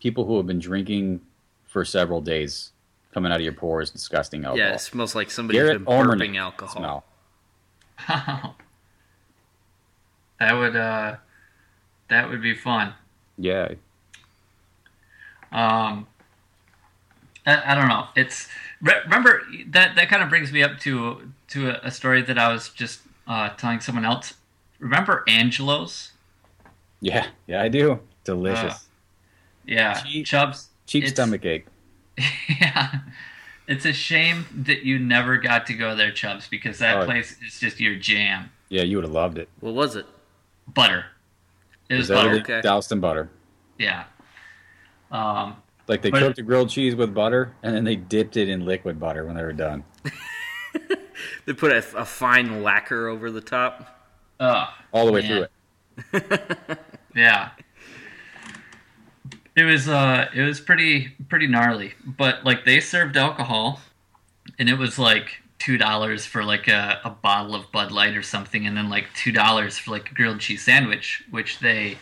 people 0.00 0.24
who 0.24 0.36
have 0.36 0.46
been 0.46 0.58
drinking 0.58 1.20
for 1.66 1.84
several 1.84 2.20
days 2.20 2.72
coming 3.12 3.32
out 3.32 3.36
of 3.36 3.42
your 3.42 3.52
pores, 3.52 3.90
disgusting 3.90 4.44
alcohol. 4.44 4.68
Yeah, 4.68 4.74
it 4.74 4.80
smells 4.80 5.14
like 5.14 5.30
somebody's 5.30 5.60
Garrett 5.62 5.84
been 5.84 5.94
Ulmerman 5.94 6.18
burping 6.20 6.38
alcohol. 6.38 6.76
smell. 6.76 7.04
that 10.40 10.52
would 10.52 10.76
uh, 10.76 11.16
that 12.08 12.28
would 12.28 12.42
be 12.42 12.54
fun. 12.54 12.94
Yeah, 13.36 13.74
Um, 15.52 16.06
I, 17.48 17.72
I 17.72 17.74
don't 17.74 17.88
know. 17.88 18.06
It's 18.16 18.48
re- 18.80 19.00
remember 19.04 19.42
that 19.68 19.96
that 19.96 20.08
kind 20.08 20.22
of 20.22 20.28
brings 20.28 20.52
me 20.52 20.62
up 20.62 20.78
to 20.80 21.30
to 21.48 21.70
a, 21.70 21.80
a 21.84 21.90
story 21.90 22.22
that 22.22 22.38
I 22.38 22.52
was 22.52 22.68
just 22.68 23.00
uh, 23.26 23.48
telling 23.50 23.80
someone 23.80 24.04
else. 24.04 24.34
Remember 24.78 25.24
Angelo's? 25.26 26.12
yeah, 27.00 27.26
yeah. 27.46 27.62
I 27.62 27.68
do. 27.68 28.00
Delicious. 28.24 28.74
Uh, 28.74 28.78
Yeah, 29.66 29.94
Cheap- 29.94 30.26
Chubbs. 30.26 30.68
Cheap 30.86 31.04
it's- 31.04 31.14
stomach 31.14 31.44
ache. 31.44 31.66
Yeah, 32.60 33.00
it's 33.66 33.84
a 33.84 33.92
shame 33.92 34.46
that 34.64 34.82
you 34.82 34.98
never 34.98 35.36
got 35.36 35.66
to 35.66 35.74
go 35.74 35.94
there, 35.94 36.10
Chubbs, 36.10 36.48
because 36.48 36.78
that 36.78 36.96
Oh. 36.98 37.04
place 37.04 37.36
is 37.46 37.60
just 37.60 37.78
your 37.80 37.94
jam. 37.96 38.50
Yeah, 38.70 38.82
you 38.82 38.96
would 38.96 39.04
have 39.04 39.12
loved 39.12 39.38
it. 39.38 39.48
What 39.60 39.74
was 39.74 39.94
it? 39.96 40.06
Butter. 40.66 41.04
It 41.88 41.94
was 41.96 42.04
Is 42.10 42.14
butter. 42.16 42.28
everything 42.28 42.54
okay. 42.56 42.60
doused 42.62 42.90
in 42.92 43.00
butter. 43.00 43.28
Yeah. 43.78 44.04
Um, 45.10 45.56
Like 45.88 46.02
they 46.02 46.10
But- 46.10 46.20
cooked 46.20 46.36
the 46.36 46.42
grilled 46.42 46.68
cheese 46.70 46.94
with 46.94 47.14
butter, 47.14 47.52
and 47.62 47.74
then 47.74 47.84
they 47.84 47.96
dipped 47.96 48.36
it 48.36 48.48
in 48.48 48.64
liquid 48.64 49.00
butter 49.00 49.24
when 49.24 49.34
they 49.36 49.42
were 49.42 49.52
done. 49.52 49.84
They 51.46 51.52
put 51.54 51.72
a, 51.72 51.78
a 51.96 52.04
fine 52.04 52.62
lacquer 52.62 53.08
over 53.08 53.30
the 53.30 53.40
top. 53.40 54.06
uh, 54.38 54.66
All 54.92 55.06
the 55.06 55.12
way 55.12 55.22
Yeah. 55.22 55.46
through 56.12 56.20
it. 56.20 56.78
Yeah. 57.16 57.50
It 59.56 59.64
was 59.64 59.88
uh 59.88 60.28
it 60.34 60.42
was 60.42 60.60
pretty 60.60 61.08
pretty 61.28 61.46
gnarly. 61.48 61.94
But 62.06 62.44
like 62.44 62.64
they 62.64 62.78
served 62.80 63.16
alcohol 63.16 63.80
and 64.58 64.68
it 64.68 64.78
was 64.78 64.98
like 64.98 65.42
two 65.58 65.76
dollars 65.78 66.24
for 66.24 66.44
like 66.44 66.68
a, 66.68 67.00
a 67.04 67.10
bottle 67.10 67.54
of 67.56 67.72
Bud 67.72 67.90
Light 67.90 68.16
or 68.16 68.22
something, 68.22 68.66
and 68.66 68.76
then 68.76 68.88
like 68.88 69.06
two 69.14 69.32
dollars 69.32 69.76
for 69.78 69.90
like 69.90 70.10
a 70.12 70.14
grilled 70.14 70.38
cheese 70.38 70.62
sandwich, 70.62 71.24
which 71.30 71.58
they 71.58 71.98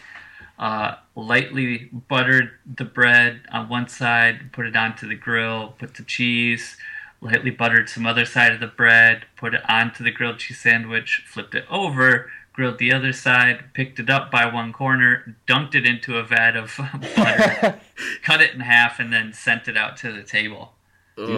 uh, 0.59 0.97
lightly 1.17 1.89
buttered 2.09 2.51
the 2.77 2.85
bread 2.85 3.41
on 3.51 3.69
one 3.69 3.89
side, 3.89 4.53
put 4.53 4.67
it 4.67 4.77
onto 4.77 5.09
the 5.09 5.15
grill, 5.15 5.75
put 5.79 5.95
the 5.95 6.03
cheese, 6.03 6.77
lightly 7.23 7.51
buttered 7.51 7.89
some 7.89 8.07
other 8.07 8.27
side 8.27 8.53
of 8.53 8.61
the 8.61 8.67
bread, 8.67 9.25
put 9.37 9.55
it 9.55 9.63
onto 9.69 10.05
the 10.05 10.11
grilled 10.11 10.39
cheese 10.39 10.61
sandwich, 10.61 11.25
flipped 11.27 11.55
it 11.55 11.65
over, 11.71 12.31
grilled 12.53 12.79
the 12.79 12.93
other 12.93 13.13
side, 13.13 13.65
picked 13.73 13.99
it 13.99 14.11
up 14.11 14.31
by 14.31 14.47
one 14.47 14.73
corner, 14.73 15.37
dunked 15.47 15.75
it 15.75 15.87
into 15.87 16.19
a 16.19 16.23
vat 16.23 16.55
of 16.55 16.77
butter, 17.17 17.81
cut 18.23 18.43
it 18.43 18.53
in 18.55 18.61
half, 18.61 19.01
and 19.01 19.13
then 19.13 19.33
sent 19.33 19.69
it 19.69 19.77
out 19.77 19.97
to 19.97 20.13
the 20.13 20.23
table. 20.23 20.75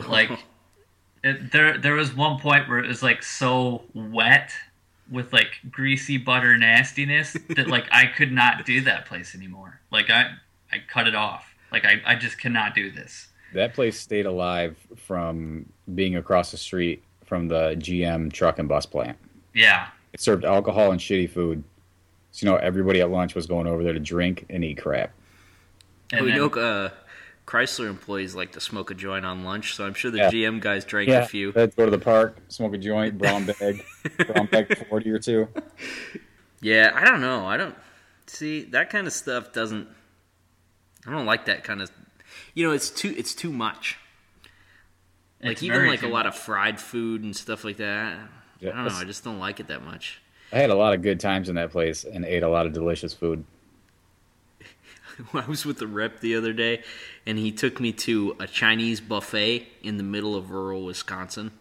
Like 0.09 0.31
it, 1.23 1.53
there, 1.53 1.79
there 1.79 1.95
was 1.95 2.15
one 2.15 2.41
point 2.41 2.69
where 2.69 2.79
it 2.81 2.89
was 2.89 3.03
like 3.03 3.23
so 3.23 3.83
wet 3.95 4.53
with 5.11 5.33
like 5.33 5.61
greasy 5.71 6.19
butter 6.19 6.57
nastiness 6.57 7.37
that 7.57 7.69
like 7.69 7.87
I 7.91 8.07
could 8.07 8.33
not 8.33 8.65
do 8.67 8.81
that 8.83 9.07
place 9.07 9.35
anymore. 9.35 9.81
Like 9.91 10.11
I, 10.11 10.33
I 10.73 10.79
cut 10.89 11.07
it 11.07 11.15
off. 11.15 11.55
Like 11.73 11.85
I, 11.85 12.01
I 12.07 12.15
just 12.15 12.39
cannot 12.39 12.75
do 12.75 12.91
this. 12.91 13.29
That 13.55 13.75
place 13.75 13.99
stayed 13.99 14.27
alive 14.27 14.77
from 14.97 15.67
being 15.95 16.17
across 16.17 16.51
the 16.51 16.57
street 16.59 17.03
from 17.25 17.49
the 17.49 17.75
GM 17.79 18.33
truck 18.33 18.59
and 18.59 18.69
bus 18.69 18.87
plant. 18.87 19.17
Yeah, 19.55 19.89
It 20.13 20.21
served 20.21 20.45
alcohol 20.45 20.93
and 20.93 21.01
shitty 21.01 21.31
food. 21.31 21.65
So, 22.31 22.47
you 22.47 22.53
know, 22.53 22.59
everybody 22.59 23.01
at 23.01 23.11
lunch 23.11 23.35
was 23.35 23.47
going 23.47 23.67
over 23.67 23.83
there 23.83 23.95
to 23.95 23.99
drink 24.01 24.45
and 24.51 24.63
eat 24.65 24.81
crap. 24.83 25.13
and 26.13 26.25
we 26.25 26.31
then- 26.31 26.39
know 26.41 26.49
uh, 26.49 26.91
Chrysler 27.49 27.89
employees 27.89 28.35
like 28.35 28.53
to 28.53 28.61
smoke 28.61 28.91
a 28.91 28.95
joint 28.95 29.25
on 29.25 29.43
lunch, 29.43 29.75
so 29.75 29.87
I'm 29.87 29.95
sure 29.95 30.11
the 30.11 30.19
Yeah. 30.19 30.31
GM 30.31 30.61
guys 30.61 30.85
drank 30.85 31.09
a 31.09 31.25
few. 31.25 31.51
Let's 31.57 31.75
go 31.75 31.87
to 31.87 31.91
the 31.91 31.99
park, 31.99 32.37
smoke 32.49 32.75
a 32.75 32.79
joint, 32.79 33.17
brown 33.17 33.47
bag, 33.47 33.83
brown 34.27 34.47
bag 34.49 34.77
40 34.91 35.11
or 35.11 35.19
two. 35.19 35.49
Yeah, 36.61 36.93
I 36.95 37.07
don't 37.07 37.23
know. 37.23 37.47
I 37.47 37.57
don't 37.57 37.75
see 38.27 38.65
that 38.65 38.91
kind 38.91 39.07
of 39.07 39.15
stuff. 39.15 39.55
Doesn't 39.55 39.89
I 41.07 41.11
don't 41.11 41.25
like 41.25 41.47
that 41.47 41.65
kind 41.65 41.81
of. 41.81 41.91
You 42.53 42.67
know, 42.67 42.73
it's 42.75 42.91
too 42.91 43.15
it's 43.17 43.35
too 43.35 43.51
much. 43.51 43.97
Like 45.43 45.53
it's 45.53 45.63
even 45.63 45.87
like 45.87 46.03
a 46.03 46.09
lot 46.09 46.27
much. 46.27 46.35
of 46.35 46.39
fried 46.39 46.79
food 46.79 47.23
and 47.23 47.35
stuff 47.35 47.65
like 47.65 47.79
that. 47.79 48.19
Yeah, 48.61 48.73
I 48.73 48.77
don't 48.77 48.93
know. 48.93 48.99
I 48.99 49.05
just 49.05 49.25
don't 49.25 49.39
like 49.39 49.59
it 49.59 49.69
that 49.69 49.83
much. 49.83 50.21
I 50.53 50.59
had 50.59 50.69
a 50.69 50.75
lot 50.75 50.93
of 50.93 51.01
good 51.01 51.19
times 51.19 51.49
in 51.49 51.55
that 51.55 51.71
place 51.71 52.05
and 52.05 52.27
ate 52.27 52.43
a 52.43 52.49
lot 52.49 52.67
of 52.67 52.75
delicious 52.75 53.15
food. 53.15 53.45
I 55.35 55.47
was 55.47 55.65
with 55.65 55.79
the 55.79 55.87
rep 55.87 56.21
the 56.21 56.37
other 56.37 56.53
day, 56.53 56.83
and 57.27 57.39
he 57.39 57.53
took 57.53 57.81
me 57.81 57.93
to 57.93 58.37
a 58.39 58.47
Chinese 58.47 59.01
buffet 59.01 59.69
in 59.83 59.97
the 59.97 60.03
middle 60.03 60.35
of 60.37 60.51
rural 60.51 60.85
Wisconsin. 60.85 61.53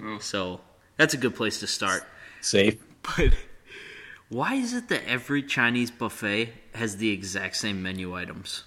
Ooh. 0.00 0.20
So 0.20 0.60
that's 0.96 1.14
a 1.14 1.18
good 1.18 1.34
place 1.34 1.60
to 1.60 1.66
start. 1.66 2.04
Safe. 2.40 2.78
But 3.02 3.34
why 4.28 4.54
is 4.54 4.72
it 4.72 4.88
that 4.88 5.02
every 5.06 5.42
Chinese 5.42 5.90
buffet 5.90 6.52
has 6.74 6.96
the 6.96 7.10
exact 7.10 7.56
same 7.56 7.82
menu 7.82 8.14
items? 8.14 8.64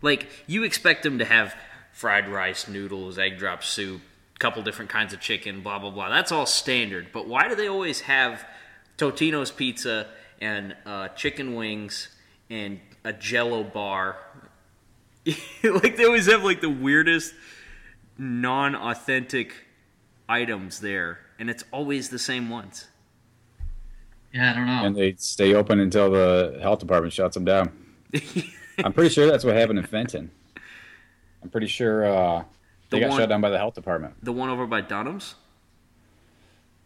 Like 0.00 0.28
you 0.46 0.64
expect 0.64 1.02
them 1.02 1.18
to 1.18 1.24
have 1.24 1.54
fried 1.92 2.28
rice, 2.28 2.68
noodles, 2.68 3.18
egg 3.18 3.38
drop 3.38 3.62
soup, 3.62 4.00
couple 4.38 4.60
different 4.62 4.90
kinds 4.90 5.12
of 5.12 5.20
chicken, 5.20 5.60
blah 5.60 5.78
blah 5.78 5.90
blah. 5.90 6.08
That's 6.08 6.32
all 6.32 6.46
standard. 6.46 7.08
But 7.12 7.28
why 7.28 7.48
do 7.48 7.54
they 7.54 7.68
always 7.68 8.00
have 8.00 8.44
Totino's 8.98 9.52
pizza 9.52 10.08
and 10.40 10.74
uh, 10.84 11.08
chicken 11.08 11.54
wings 11.54 12.08
and 12.50 12.80
a 13.04 13.12
Jello 13.12 13.62
bar? 13.64 14.16
like 15.64 15.96
they 15.96 16.04
always 16.04 16.26
have 16.26 16.42
like 16.44 16.60
the 16.60 16.68
weirdest 16.70 17.34
non-authentic 18.18 19.54
items 20.28 20.80
there, 20.80 21.18
and 21.38 21.48
it's 21.50 21.64
always 21.72 22.08
the 22.08 22.18
same 22.18 22.50
ones. 22.50 22.88
Yeah, 24.32 24.50
I 24.50 24.54
don't 24.54 24.66
know. 24.66 24.84
And 24.86 24.96
they 24.96 25.14
stay 25.18 25.54
open 25.54 25.78
until 25.78 26.10
the 26.10 26.58
health 26.62 26.78
department 26.78 27.12
shuts 27.12 27.34
them 27.34 27.44
down. 27.44 27.70
I'm 28.84 28.92
pretty 28.92 29.10
sure 29.10 29.26
that's 29.26 29.44
what 29.44 29.54
happened 29.54 29.78
in 29.78 29.84
Fenton. 29.86 30.30
I'm 31.42 31.50
pretty 31.50 31.66
sure 31.66 32.04
uh, 32.06 32.44
they 32.90 32.98
The 32.98 33.00
got 33.00 33.10
one- 33.10 33.18
shut 33.20 33.28
down 33.28 33.40
by 33.42 33.50
the 33.50 33.58
health 33.58 33.74
department. 33.74 34.14
The 34.24 34.32
one 34.32 34.48
over 34.48 34.66
by 34.66 34.80
Dunham's? 34.80 35.34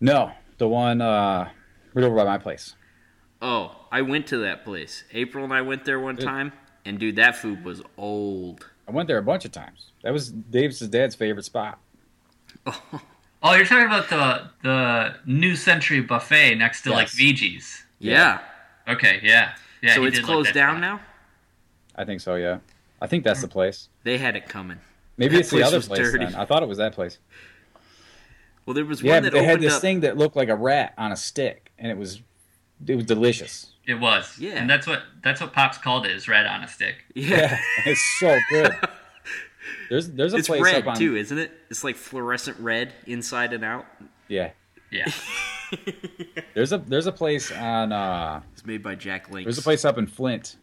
No, 0.00 0.32
the 0.58 0.66
one 0.68 1.00
uh, 1.00 1.48
right 1.94 2.04
over 2.04 2.16
by 2.16 2.24
my 2.24 2.38
place. 2.38 2.74
Oh, 3.43 3.76
I 3.93 4.03
went 4.03 4.26
to 4.28 4.39
that 4.39 4.64
place. 4.64 5.05
April 5.12 5.45
and 5.45 5.53
I 5.53 5.61
went 5.62 5.84
there 5.84 6.01
one 6.01 6.16
time, 6.16 6.53
and 6.84 6.99
dude, 6.99 7.16
that 7.16 7.37
food 7.37 7.64
was 7.64 7.82
old. 7.99 8.66
I 8.89 8.93
went 8.93 9.09
there 9.09 9.18
a 9.18 9.22
bunch 9.22 9.45
of 9.45 9.53
times. 9.53 9.91
That 10.03 10.12
was 10.12 10.30
Dave's 10.30 10.80
dad's 10.80 11.14
favorite 11.14 11.45
spot. 11.45 11.78
oh, 12.66 13.55
you're 13.55 13.64
talking 13.66 13.87
about 13.87 14.09
the 14.09 14.51
the 14.62 15.14
New 15.26 15.55
Century 15.57 16.01
Buffet 16.01 16.55
next 16.55 16.82
to 16.82 16.91
like 16.93 17.09
Yes. 17.18 17.41
VG's. 17.41 17.84
Yeah. 17.99 18.41
Okay, 18.89 19.20
yeah, 19.22 19.55
yeah. 19.82 19.95
so 19.95 20.05
it's 20.05 20.16
did 20.16 20.22
like 20.22 20.26
closed 20.32 20.55
down 20.55 20.74
spot. 20.76 20.80
now? 20.80 21.01
I 21.97 22.05
think 22.05 22.20
so. 22.20 22.37
Yeah, 22.37 22.59
I 23.03 23.07
think 23.07 23.24
that's 23.24 23.41
the 23.43 23.49
place. 23.49 23.89
They 24.05 24.16
had 24.18 24.37
it 24.37 24.49
coming. 24.49 24.78
Maybe 25.16 25.34
That 25.34 25.41
it's 25.41 25.51
the 25.51 25.62
other 25.62 25.78
was 25.78 25.89
place. 25.89 26.01
dirty. 26.01 26.24
Then. 26.26 26.34
I 26.37 26.45
thought 26.45 26.62
it 26.62 26.68
was 26.68 26.78
that 26.78 26.93
place. 26.95 27.18
Well, 28.64 28.74
there 28.74 28.84
was 28.84 29.03
Yeah, 29.03 29.14
one 29.14 29.22
that 29.24 29.32
they 29.32 29.45
had 29.45 29.61
this 29.61 29.74
up. 29.74 29.80
thing 29.80 30.01
that 30.01 30.16
looked 30.16 30.37
like 30.37 30.49
a 30.49 30.55
rat 30.57 30.93
on 30.99 31.11
a 31.12 31.16
stick, 31.16 31.72
and 31.78 31.91
it 31.91 31.97
was 31.97 32.20
it 32.86 32.94
was 32.96 33.04
delicious. 33.06 33.72
It 33.86 33.94
was. 33.94 34.36
Yeah. 34.38 34.52
And 34.54 34.68
that's 34.68 34.86
what 34.86 35.02
that's 35.22 35.40
what 35.40 35.52
Pops 35.52 35.78
called 35.78 36.06
it 36.06 36.12
is 36.12 36.26
red 36.28 36.46
on 36.46 36.62
a 36.64 36.68
stick. 36.68 37.04
Yeah. 37.14 37.56
it's 37.86 38.00
so 38.18 38.36
good. 38.50 38.72
There's 39.90 40.10
there's 40.10 40.34
a 40.34 40.38
It's 40.38 40.48
place 40.48 40.62
red 40.62 40.76
up 40.82 40.86
on 40.88 40.96
too, 40.96 41.16
isn't 41.16 41.38
it? 41.38 41.52
It's 41.70 41.84
like 41.84 41.96
fluorescent 41.96 42.58
red 42.58 42.92
inside 43.06 43.52
and 43.52 43.64
out. 43.64 43.86
yeah. 44.28 44.50
Yeah. 44.90 45.10
There's 46.54 46.72
a 46.72 46.78
there's 46.78 47.06
a 47.08 47.12
place 47.12 47.50
on 47.50 47.90
uh 47.92 48.40
It's 48.52 48.64
made 48.64 48.84
by 48.84 48.94
Jack 48.94 49.30
Link. 49.32 49.44
there's 49.46 49.58
a 49.58 49.62
place 49.62 49.84
up 49.84 49.98
in 49.98 50.06
Flint 50.06 50.56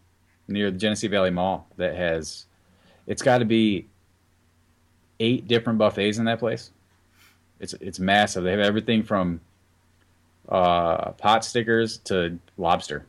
near 0.48 0.72
the 0.72 0.78
Genesee 0.78 1.08
Valley 1.10 1.30
Mall 1.30 1.68
that 1.76 1.94
has 1.96 2.46
it's 3.06 3.22
got 3.22 3.40
to 3.40 3.46
be 3.46 3.86
eight 5.20 5.48
different 5.50 5.78
buffets 5.78 6.18
in 6.20 6.26
that 6.26 6.40
place. 6.40 6.72
It's 7.60 7.74
it's 7.76 8.00
massive. 8.00 8.46
They 8.46 8.52
have 8.52 8.62
everything 8.62 9.04
from 9.04 9.42
uh 10.50 11.12
pot 11.12 11.46
stickers 11.46 11.98
to 12.00 12.38
lobster. 12.58 13.06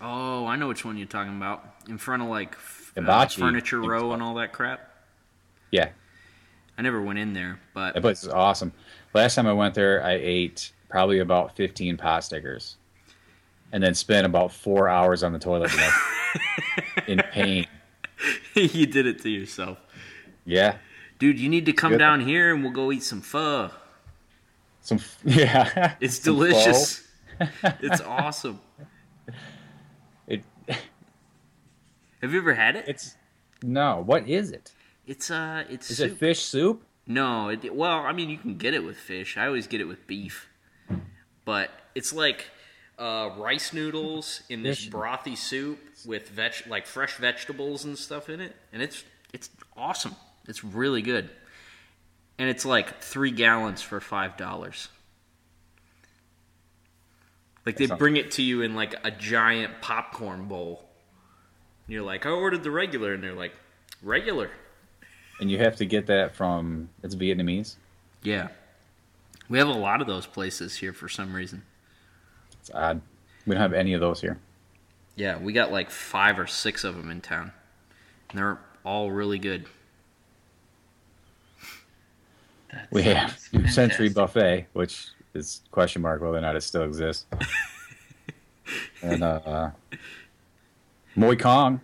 Oh, 0.00 0.46
I 0.46 0.56
know 0.56 0.68
which 0.68 0.84
one 0.84 0.96
you're 0.96 1.06
talking 1.06 1.36
about. 1.36 1.64
In 1.88 1.98
front 1.98 2.22
of 2.22 2.28
like 2.28 2.54
f- 2.54 2.92
uh, 2.96 3.26
Furniture 3.28 3.80
Row 3.80 4.12
and 4.12 4.22
all 4.22 4.34
that 4.34 4.52
crap. 4.52 4.88
Yeah, 5.70 5.90
I 6.78 6.82
never 6.82 7.00
went 7.00 7.18
in 7.18 7.32
there, 7.32 7.60
but 7.74 7.94
that 7.94 8.00
place 8.00 8.22
is 8.22 8.28
awesome. 8.28 8.72
Last 9.14 9.34
time 9.34 9.46
I 9.46 9.52
went 9.52 9.74
there, 9.74 10.02
I 10.04 10.12
ate 10.12 10.72
probably 10.88 11.20
about 11.20 11.54
15 11.56 11.96
pot 11.96 12.24
stickers, 12.24 12.76
and 13.72 13.82
then 13.82 13.94
spent 13.94 14.26
about 14.26 14.52
four 14.52 14.88
hours 14.88 15.22
on 15.22 15.32
the 15.32 15.38
toilet 15.38 15.70
in 17.06 17.18
pain. 17.30 17.66
you 18.54 18.86
did 18.86 19.06
it 19.06 19.22
to 19.22 19.28
yourself. 19.30 19.78
Yeah, 20.44 20.76
Dude, 21.20 21.38
you 21.38 21.48
need 21.50 21.66
to 21.66 21.72
come 21.74 21.92
Good. 21.92 21.98
down 21.98 22.20
here 22.20 22.52
and 22.54 22.62
we'll 22.64 22.72
go 22.72 22.90
eat 22.90 23.02
some 23.02 23.20
pho. 23.20 23.70
Some 24.90 25.00
yeah. 25.24 25.94
It's 26.00 26.18
delicious. 26.18 27.06
it's 27.80 28.00
awesome. 28.00 28.60
It 30.26 30.42
Have 32.20 32.32
you 32.32 32.38
ever 32.38 32.54
had 32.54 32.76
it? 32.76 32.84
it's 32.88 33.16
no. 33.62 34.02
What 34.04 34.28
is 34.28 34.50
it? 34.50 34.72
It's 35.06 35.30
uh, 35.30 35.64
it's 35.68 35.90
Is 35.90 35.98
soup. 35.98 36.12
it 36.12 36.18
fish 36.18 36.40
soup? 36.42 36.82
No, 37.06 37.48
it, 37.48 37.74
well, 37.74 37.98
I 37.98 38.12
mean, 38.12 38.30
you 38.30 38.38
can 38.38 38.56
get 38.56 38.74
it 38.74 38.84
with 38.84 38.96
fish. 38.96 39.36
I 39.36 39.46
always 39.46 39.66
get 39.66 39.80
it 39.80 39.86
with 39.86 40.06
beef, 40.06 40.48
but 41.44 41.70
it's 41.94 42.12
like 42.12 42.46
uh, 42.98 43.30
rice 43.36 43.72
noodles 43.72 44.42
in 44.48 44.62
this 44.62 44.86
brothy 44.86 45.36
soup 45.36 45.78
with 46.06 46.28
veg, 46.28 46.52
like 46.68 46.86
fresh 46.86 47.16
vegetables 47.16 47.84
and 47.84 47.96
stuff 47.98 48.28
in 48.28 48.40
it, 48.40 48.54
and 48.72 48.82
it's 48.82 49.04
it's 49.32 49.50
awesome. 49.76 50.14
It's 50.46 50.62
really 50.64 51.02
good, 51.02 51.30
and 52.40 52.48
it's 52.48 52.64
like 52.64 53.02
three 53.02 53.30
gallons 53.30 53.82
for 53.82 54.00
five 54.00 54.38
dollars. 54.38 54.88
Like 57.66 57.76
they 57.76 57.84
bring 57.84 58.16
it 58.16 58.30
to 58.32 58.42
you 58.42 58.62
in 58.62 58.74
like 58.74 58.94
a 59.04 59.10
giant 59.10 59.82
popcorn 59.82 60.46
bowl. 60.46 60.82
And 61.86 61.92
you're 61.92 62.02
like, 62.02 62.24
I 62.24 62.30
ordered 62.30 62.62
the 62.62 62.70
regular, 62.70 63.12
and 63.12 63.22
they're 63.22 63.34
like, 63.34 63.52
regular. 64.02 64.50
And 65.38 65.50
you 65.50 65.58
have 65.58 65.76
to 65.76 65.84
get 65.84 66.06
that 66.06 66.34
from 66.34 66.88
it's 67.02 67.14
Vietnamese. 67.14 67.76
Yeah. 68.22 68.48
We 69.50 69.58
have 69.58 69.68
a 69.68 69.72
lot 69.72 70.00
of 70.00 70.06
those 70.06 70.24
places 70.24 70.78
here 70.78 70.94
for 70.94 71.10
some 71.10 71.34
reason. 71.34 71.62
It's 72.58 72.70
odd. 72.72 73.02
We 73.46 73.54
don't 73.54 73.60
have 73.60 73.74
any 73.74 73.92
of 73.92 74.00
those 74.00 74.22
here. 74.22 74.38
Yeah, 75.14 75.36
we 75.36 75.52
got 75.52 75.70
like 75.70 75.90
five 75.90 76.38
or 76.38 76.46
six 76.46 76.84
of 76.84 76.96
them 76.96 77.10
in 77.10 77.20
town. 77.20 77.52
And 78.30 78.38
they're 78.38 78.58
all 78.82 79.10
really 79.10 79.38
good. 79.38 79.66
That 82.72 82.88
We 82.90 83.02
have 83.02 83.38
sounds 83.38 83.74
Century. 83.74 84.08
Buffet, 84.08 84.66
which 84.72 85.08
is 85.34 85.62
question 85.70 86.02
mark 86.02 86.20
whether 86.20 86.36
or 86.36 86.40
not 86.40 86.56
it 86.56 86.62
still 86.62 86.82
exists. 86.82 87.26
and 89.02 89.22
uh 89.22 89.70
Moy 91.16 91.36
Kong. 91.36 91.80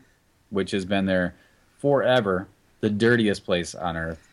which 0.50 0.70
has 0.70 0.84
been 0.84 1.06
there 1.06 1.34
forever, 1.78 2.48
the 2.80 2.90
dirtiest 2.90 3.44
place 3.44 3.74
on 3.74 3.96
earth, 3.96 4.28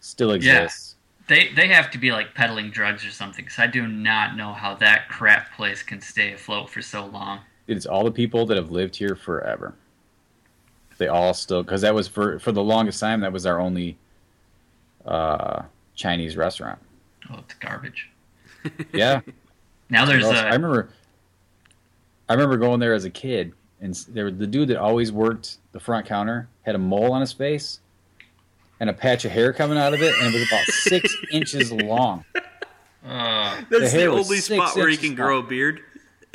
still 0.00 0.32
exists. 0.32 0.96
They 1.28 1.48
they 1.54 1.68
have 1.68 1.90
to 1.90 1.98
be 1.98 2.12
like 2.12 2.34
peddling 2.34 2.70
drugs 2.70 3.04
or 3.04 3.10
something 3.10 3.44
because 3.44 3.58
I 3.58 3.66
do 3.66 3.86
not 3.86 4.36
know 4.36 4.52
how 4.52 4.74
that 4.76 5.08
crap 5.08 5.52
place 5.54 5.82
can 5.82 6.00
stay 6.00 6.32
afloat 6.32 6.70
for 6.70 6.82
so 6.82 7.06
long. 7.06 7.40
It's 7.66 7.86
all 7.86 8.04
the 8.04 8.12
people 8.12 8.46
that 8.46 8.56
have 8.56 8.70
lived 8.70 8.94
here 8.94 9.16
forever. 9.16 9.74
They 10.98 11.08
all 11.08 11.34
still 11.34 11.62
because 11.62 11.80
that 11.80 11.94
was 11.94 12.06
for 12.06 12.38
for 12.38 12.52
the 12.52 12.62
longest 12.62 13.00
time 13.00 13.20
that 13.20 13.32
was 13.32 13.44
our 13.44 13.60
only 13.60 13.98
uh, 15.06 15.62
Chinese 15.94 16.36
restaurant. 16.36 16.78
Oh, 17.30 17.38
it's 17.38 17.54
garbage. 17.54 18.10
Yeah, 18.92 19.20
Now 19.90 20.04
there's 20.04 20.24
Gross. 20.24 20.36
a 20.36 20.40
I 20.48 20.52
remember. 20.54 20.90
I 22.28 22.32
remember 22.32 22.56
going 22.56 22.80
there 22.80 22.94
as 22.94 23.04
a 23.04 23.10
kid, 23.10 23.52
and 23.80 23.94
s- 23.94 24.04
there 24.04 24.30
the 24.32 24.46
dude 24.46 24.68
that 24.68 24.78
always 24.78 25.12
worked 25.12 25.58
the 25.70 25.78
front 25.78 26.04
counter 26.06 26.48
had 26.62 26.74
a 26.74 26.78
mole 26.78 27.12
on 27.12 27.20
his 27.20 27.32
face, 27.32 27.78
and 28.80 28.90
a 28.90 28.92
patch 28.92 29.24
of 29.24 29.30
hair 29.30 29.52
coming 29.52 29.78
out 29.78 29.94
of 29.94 30.02
it, 30.02 30.12
and 30.18 30.34
it 30.34 30.38
was 30.38 30.48
about 30.48 30.64
six 30.66 31.16
inches 31.30 31.70
long. 31.70 32.24
uh, 33.06 33.62
That's 33.70 33.92
The 33.92 33.98
the, 33.98 34.06
only 34.06 34.38
spot 34.38 34.74
where 34.74 34.86
you 34.88 34.94
inches 34.94 35.06
can 35.06 35.14
grow 35.14 35.38
a 35.38 35.42
beard. 35.44 35.80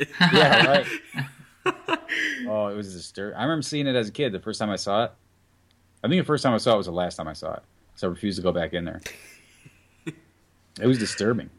Yeah, 0.32 0.66
right. 0.66 0.86
oh, 2.46 2.68
it 2.68 2.76
was 2.76 2.94
disturbing. 2.94 3.36
I 3.36 3.42
remember 3.42 3.62
seeing 3.62 3.86
it 3.86 3.94
as 3.94 4.08
a 4.08 4.12
kid. 4.12 4.32
The 4.32 4.40
first 4.40 4.58
time 4.58 4.70
I 4.70 4.76
saw 4.76 5.04
it, 5.04 5.12
I 6.02 6.08
think 6.08 6.20
the 6.22 6.26
first 6.26 6.42
time 6.42 6.54
I 6.54 6.58
saw 6.58 6.74
it 6.74 6.78
was 6.78 6.86
the 6.86 6.92
last 6.92 7.16
time 7.16 7.28
I 7.28 7.34
saw 7.34 7.54
it, 7.54 7.62
so 7.96 8.08
I 8.08 8.10
refused 8.10 8.36
to 8.36 8.42
go 8.42 8.52
back 8.52 8.72
in 8.72 8.84
there. 8.84 9.00
It 10.80 10.86
was 10.86 10.98
disturbing. 10.98 11.50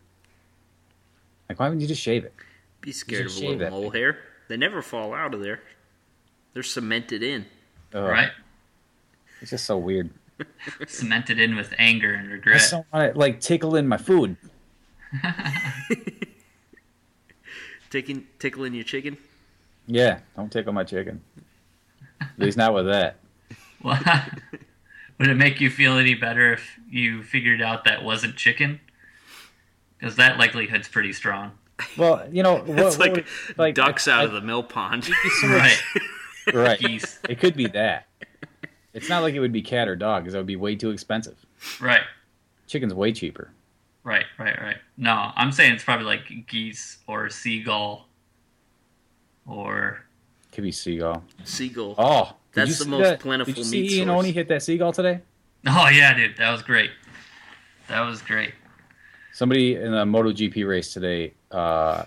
Like, 1.47 1.59
why 1.59 1.67
wouldn't 1.67 1.81
you 1.81 1.87
just 1.87 2.01
shave 2.01 2.23
it? 2.25 2.33
Be 2.81 2.91
scared 2.91 3.27
of 3.27 3.37
a 3.37 3.39
little 3.39 3.69
mole 3.69 3.91
thing. 3.91 4.01
hair. 4.01 4.17
They 4.47 4.57
never 4.57 4.81
fall 4.81 5.13
out 5.13 5.33
of 5.33 5.41
there. 5.41 5.61
They're 6.53 6.63
cemented 6.63 7.21
in. 7.23 7.45
Ugh, 7.93 8.03
right 8.09 8.31
It's 9.41 9.51
just 9.51 9.65
so 9.65 9.77
weird. 9.77 10.09
cemented 10.87 11.39
in 11.39 11.55
with 11.55 11.73
anger 11.77 12.13
and 12.13 12.27
I 12.29 12.31
regret. 12.33 12.57
just 12.59 12.71
don't 12.71 12.85
want 12.91 13.13
to 13.13 13.19
like 13.19 13.39
tickle 13.39 13.75
in 13.75 13.87
my 13.87 13.97
food. 13.97 14.35
Taking 17.89 18.25
tickling 18.39 18.73
your 18.73 18.83
chicken. 18.83 19.17
Yeah, 19.85 20.19
don't 20.35 20.51
tickle 20.51 20.73
my 20.73 20.83
chicken. 20.83 21.21
At 22.19 22.39
least 22.39 22.57
not 22.57 22.73
with 22.73 22.87
that. 22.87 23.17
Well, 23.83 23.99
Would 25.19 25.29
it 25.29 25.35
make 25.35 25.61
you 25.61 25.69
feel 25.69 25.97
any 25.97 26.15
better 26.15 26.53
if 26.53 26.79
you 26.89 27.23
figured 27.23 27.61
out 27.61 27.85
that 27.85 28.03
wasn't 28.03 28.35
chicken? 28.35 28.79
Because 29.97 30.15
that 30.17 30.37
likelihood's 30.37 30.87
pretty 30.87 31.13
strong. 31.13 31.51
Well, 31.97 32.27
you 32.31 32.43
know, 32.43 32.55
what, 32.65 32.79
It's 32.79 32.97
what 32.97 32.99
like, 32.99 33.11
would- 33.15 33.57
like 33.57 33.75
ducks 33.75 34.07
I- 34.07 34.19
out 34.19 34.25
of 34.25 34.31
the 34.33 34.41
mill 34.41 34.63
pond. 34.63 35.09
Right. 35.43 35.81
right. 36.53 36.79
Geese. 36.79 37.19
It 37.29 37.39
could 37.39 37.55
be 37.55 37.67
that. 37.67 38.07
It's 38.93 39.07
not 39.07 39.23
like 39.23 39.33
it 39.33 39.39
would 39.39 39.53
be 39.53 39.61
cat 39.61 39.87
or 39.87 39.95
dog, 39.95 40.23
because 40.23 40.33
that 40.33 40.39
would 40.39 40.45
be 40.45 40.55
way 40.57 40.75
too 40.75 40.89
expensive. 40.91 41.37
Right. 41.79 42.01
Chicken's 42.67 42.93
way 42.93 43.11
cheaper. 43.13 43.51
Right. 44.03 44.25
Right. 44.37 44.59
Right. 44.61 44.75
No, 44.97 45.31
I'm 45.35 45.51
saying 45.53 45.73
it's 45.73 45.83
probably 45.85 46.05
like 46.05 46.47
geese 46.47 46.97
or 47.07 47.29
seagull 47.29 48.07
or 49.47 50.03
Could 50.51 50.63
be 50.63 50.71
seagull. 50.71 51.23
Seagull. 51.45 51.95
Oh, 51.97 52.23
did 52.25 52.35
That's 52.53 52.79
the 52.79 52.85
most 52.87 53.03
that? 53.03 53.19
plentiful 53.19 53.53
Did 53.53 53.57
you 53.59 53.63
see 53.63 53.81
meat 53.81 53.91
Iannone 54.07 54.31
hit 54.33 54.47
that 54.49 54.63
seagull 54.63 54.91
today? 54.93 55.21
oh 55.67 55.87
yeah, 55.89 56.13
dude, 56.15 56.37
that 56.37 56.51
was 56.51 56.61
great. 56.61 56.91
That 57.87 58.01
was 58.01 58.21
great. 58.21 58.53
Somebody 59.31 59.75
in 59.75 59.93
a 59.93 60.05
MotoGP 60.05 60.67
race 60.67 60.93
today 60.93 61.33
uh, 61.51 62.05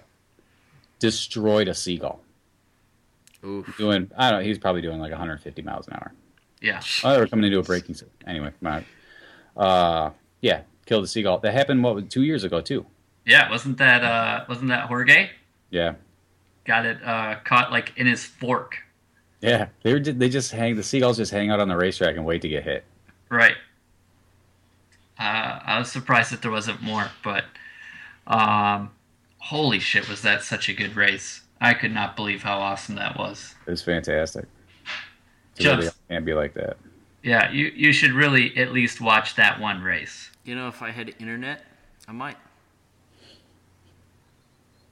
destroyed 0.99 1.68
a 1.68 1.74
seagull. 1.74 2.20
Oof. 3.44 3.76
Doing, 3.76 4.11
I 4.16 4.30
don't 4.30 4.40
know, 4.40 4.47
he's 4.47 4.59
probably 4.59 4.82
doing 4.82 4.99
like 5.01 5.11
150 5.11 5.62
miles 5.62 5.86
an 5.88 5.94
hour. 5.94 6.12
Yeah. 6.61 6.80
Oh, 7.05 7.12
they 7.12 7.18
were 7.20 7.26
coming 7.26 7.44
into 7.47 7.59
a 7.59 7.62
braking. 7.62 7.94
s- 7.94 8.05
Anyway, 8.26 8.51
my, 8.61 8.84
uh, 9.57 10.11
yeah, 10.40 10.62
killed 10.86 11.05
a 11.05 11.07
seagull. 11.07 11.38
That 11.38 11.53
happened 11.53 11.82
what 11.82 12.09
two 12.11 12.22
years 12.22 12.44
ago 12.44 12.61
too. 12.61 12.86
Yeah. 13.24 13.51
Wasn't 13.51 13.78
that 13.78 14.03
uh 14.05 14.44
wasn't 14.49 14.68
that 14.68 14.86
Jorge? 14.86 15.30
Yeah, 15.70 15.94
Got 16.64 16.86
it 16.86 16.99
uh 17.05 17.36
caught 17.44 17.70
like 17.72 17.92
in 17.97 18.07
his 18.07 18.24
fork. 18.24 18.76
Yeah. 19.47 19.68
They 19.82 19.92
were, 19.92 20.01
they 20.01 20.28
just 20.28 20.51
hang 20.53 20.76
the 20.76 20.82
seagulls 20.82 21.16
just 21.16 21.32
hang 21.32 21.51
out 21.51 21.61
on 21.61 21.68
the 21.68 21.76
racetrack 21.76 22.16
and 22.16 22.26
wait 22.26 22.42
to 22.42 22.49
get 22.49 22.64
hit. 22.64 22.84
Right. 23.28 23.57
Uh, 25.18 25.61
I 25.64 25.78
was 25.78 25.90
surprised 25.90 26.30
that 26.32 26.42
there 26.42 26.51
wasn't 26.51 26.82
more, 26.82 27.09
but 27.24 27.44
um, 28.26 28.90
holy 29.38 29.78
shit, 29.78 30.09
was 30.09 30.20
that 30.22 30.42
such 30.42 30.68
a 30.68 30.74
good 30.74 30.94
race? 30.94 31.42
I 31.61 31.72
could 31.72 31.92
not 31.92 32.16
believe 32.16 32.42
how 32.42 32.59
awesome 32.59 32.97
that 32.97 33.16
was. 33.18 33.55
It 33.66 33.70
was 33.70 33.82
fantastic. 33.82 34.44
It 35.57 35.62
Just- 35.62 35.78
really 35.78 35.90
can't 36.11 36.24
be 36.24 36.34
like 36.34 36.53
that. 36.55 36.76
Yeah, 37.22 37.51
you 37.51 37.72
you 37.74 37.92
should 37.92 38.12
really 38.12 38.57
at 38.57 38.72
least 38.72 39.01
watch 39.01 39.34
that 39.34 39.59
one 39.59 39.82
race. 39.82 40.30
You 40.44 40.55
know, 40.55 40.68
if 40.68 40.80
I 40.80 40.92
had 40.92 41.12
internet, 41.18 41.64
I 42.07 42.12
might. 42.12 42.36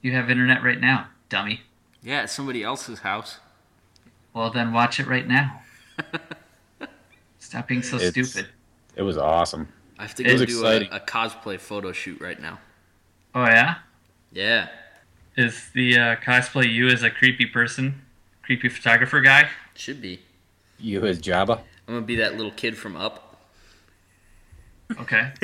You 0.01 0.11
have 0.11 0.29
internet 0.29 0.61
right 0.61 0.81
now, 0.81 1.07
dummy. 1.29 1.61
Yeah, 2.03 2.23
at 2.23 2.29
somebody 2.29 2.61
else's 2.61 2.99
house. 2.99 3.39
Well, 4.35 4.51
then 4.51 4.73
watch 4.73 4.99
it 4.99 5.07
right 5.07 5.25
now. 5.25 5.61
Stop 7.39 7.67
being 7.69 7.81
so 7.81 7.95
It's- 7.95 8.11
stupid. 8.11 8.51
It 8.97 9.01
was 9.01 9.17
awesome. 9.17 9.67
I 9.97 10.03
have 10.03 10.15
to 10.15 10.23
It 10.23 10.27
go 10.35 10.39
was 10.41 10.45
do 10.49 10.65
a, 10.65 10.81
a 10.97 10.99
cosplay 10.99 11.57
photo 11.59 11.91
shoot 11.93 12.19
right 12.21 12.39
now. 12.39 12.59
Oh 13.33 13.45
yeah, 13.45 13.75
Yeah. 14.31 14.67
is 15.37 15.69
the 15.73 15.97
uh, 15.97 16.15
cosplay 16.17 16.71
you 16.71 16.87
as 16.89 17.01
a 17.03 17.09
creepy 17.09 17.45
person, 17.45 18.01
creepy 18.43 18.67
photographer 18.69 19.21
guy? 19.21 19.49
Should 19.73 20.01
be. 20.01 20.19
You 20.79 21.05
as 21.05 21.21
Jabba? 21.21 21.59
I'm 21.87 21.93
gonna 21.95 22.01
be 22.05 22.15
that 22.17 22.35
little 22.35 22.51
kid 22.51 22.77
from 22.77 22.95
Up. 22.97 23.37
Okay. 24.99 25.31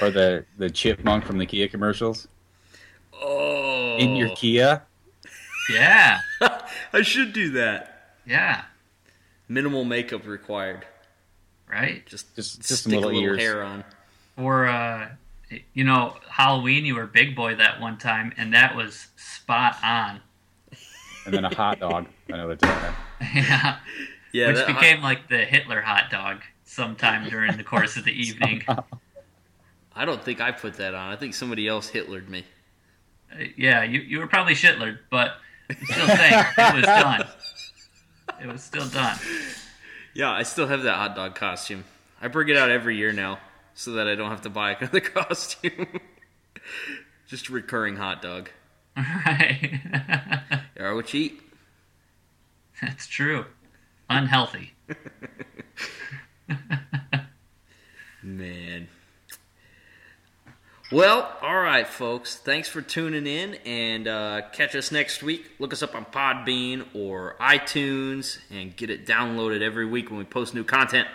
or 0.00 0.10
the 0.10 0.44
the 0.58 0.70
chipmunk 0.70 1.24
from 1.24 1.38
the 1.38 1.46
Kia 1.46 1.66
commercials 1.68 2.28
Oh. 3.12 3.96
in 3.98 4.14
your 4.16 4.28
Kia. 4.36 4.82
Yeah, 5.72 6.20
I 6.92 7.02
should 7.02 7.32
do 7.32 7.50
that. 7.52 8.16
yeah, 8.26 8.62
Minimal 9.48 9.84
makeup 9.84 10.26
required. 10.26 10.84
right. 11.70 12.04
Just 12.06 12.34
Just- 12.36 12.56
just 12.58 12.64
stick 12.64 12.78
some 12.78 12.92
little 12.92 13.10
a 13.10 13.12
little 13.20 13.36
hair 13.38 13.62
on. 13.62 13.84
Or 14.36 14.66
uh, 14.66 15.08
you 15.74 15.84
know, 15.84 16.16
Halloween 16.28 16.84
you 16.84 16.94
were 16.94 17.06
Big 17.06 17.34
Boy 17.34 17.54
that 17.56 17.80
one 17.80 17.98
time, 17.98 18.32
and 18.36 18.54
that 18.54 18.74
was 18.76 19.08
spot 19.16 19.76
on. 19.82 20.20
and 21.26 21.34
then 21.34 21.44
a 21.44 21.54
hot 21.54 21.80
dog 21.80 22.06
another 22.28 22.56
time. 22.56 22.94
yeah, 23.34 23.78
Yeah, 24.32 24.48
which 24.48 24.56
that- 24.58 24.66
became 24.68 25.02
like 25.02 25.28
the 25.28 25.38
Hitler 25.44 25.80
hot 25.80 26.10
dog 26.10 26.42
sometime 26.64 27.28
during 27.28 27.56
the 27.56 27.64
course 27.64 27.96
of 27.96 28.04
the 28.04 28.12
evening. 28.26 28.62
Uh, 28.68 28.82
I 29.94 30.04
don't 30.04 30.22
think 30.24 30.40
I 30.40 30.52
put 30.52 30.74
that 30.74 30.94
on. 30.94 31.12
I 31.12 31.16
think 31.16 31.34
somebody 31.34 31.66
else 31.66 31.90
Hitlered 31.90 32.28
me. 32.28 32.44
yeah, 33.56 33.82
you 33.82 34.00
you 34.00 34.18
were 34.20 34.26
probably 34.28 34.54
Shitler, 34.54 34.98
but 35.10 35.30
I'm 35.32 35.36
still 35.76 36.06
saying 36.06 36.44
it 36.58 36.74
was 36.74 36.84
done. 36.84 37.26
It 38.42 38.46
was 38.46 38.62
still 38.62 38.88
done. 38.88 39.16
Yeah, 40.14 40.32
I 40.32 40.42
still 40.42 40.66
have 40.66 40.82
that 40.82 40.94
hot 40.94 41.14
dog 41.14 41.34
costume. 41.34 41.84
I 42.20 42.28
bring 42.28 42.48
it 42.48 42.56
out 42.56 42.70
every 42.70 42.96
year 42.96 43.12
now 43.12 43.38
so 43.74 43.92
that 43.92 44.08
I 44.08 44.14
don't 44.14 44.30
have 44.30 44.42
to 44.42 44.50
buy 44.50 44.72
another 44.80 45.00
costume. 45.00 46.00
Just 47.28 47.48
recurring 47.48 47.96
hot 47.96 48.22
dog. 48.22 48.50
Right. 48.96 49.80
You 50.78 50.86
are 50.86 50.94
what 50.94 51.12
you 51.12 51.20
eat. 51.24 51.42
That's 52.80 53.06
true. 53.06 53.44
Unhealthy. 54.08 54.72
Man. 58.22 58.88
Well, 60.92 61.32
all 61.40 61.60
right, 61.60 61.86
folks. 61.86 62.34
Thanks 62.34 62.68
for 62.68 62.82
tuning 62.82 63.24
in 63.24 63.54
and 63.64 64.08
uh, 64.08 64.42
catch 64.52 64.74
us 64.74 64.90
next 64.90 65.22
week. 65.22 65.52
Look 65.60 65.72
us 65.72 65.84
up 65.84 65.94
on 65.94 66.04
Podbean 66.04 66.84
or 66.94 67.36
iTunes 67.40 68.38
and 68.50 68.74
get 68.74 68.90
it 68.90 69.06
downloaded 69.06 69.62
every 69.62 69.86
week 69.86 70.10
when 70.10 70.18
we 70.18 70.24
post 70.24 70.52
new 70.52 70.64
content. 70.64 71.06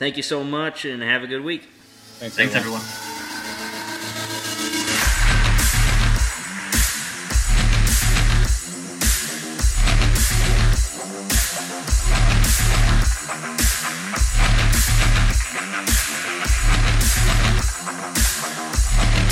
Thank 0.00 0.16
you 0.16 0.24
so 0.24 0.42
much 0.42 0.84
and 0.84 1.00
have 1.00 1.22
a 1.22 1.28
good 1.28 1.44
week. 1.44 1.68
Thanks, 2.18 2.36
Thanks, 2.36 2.56
everyone. 2.56 2.80
everyone. 2.80 3.20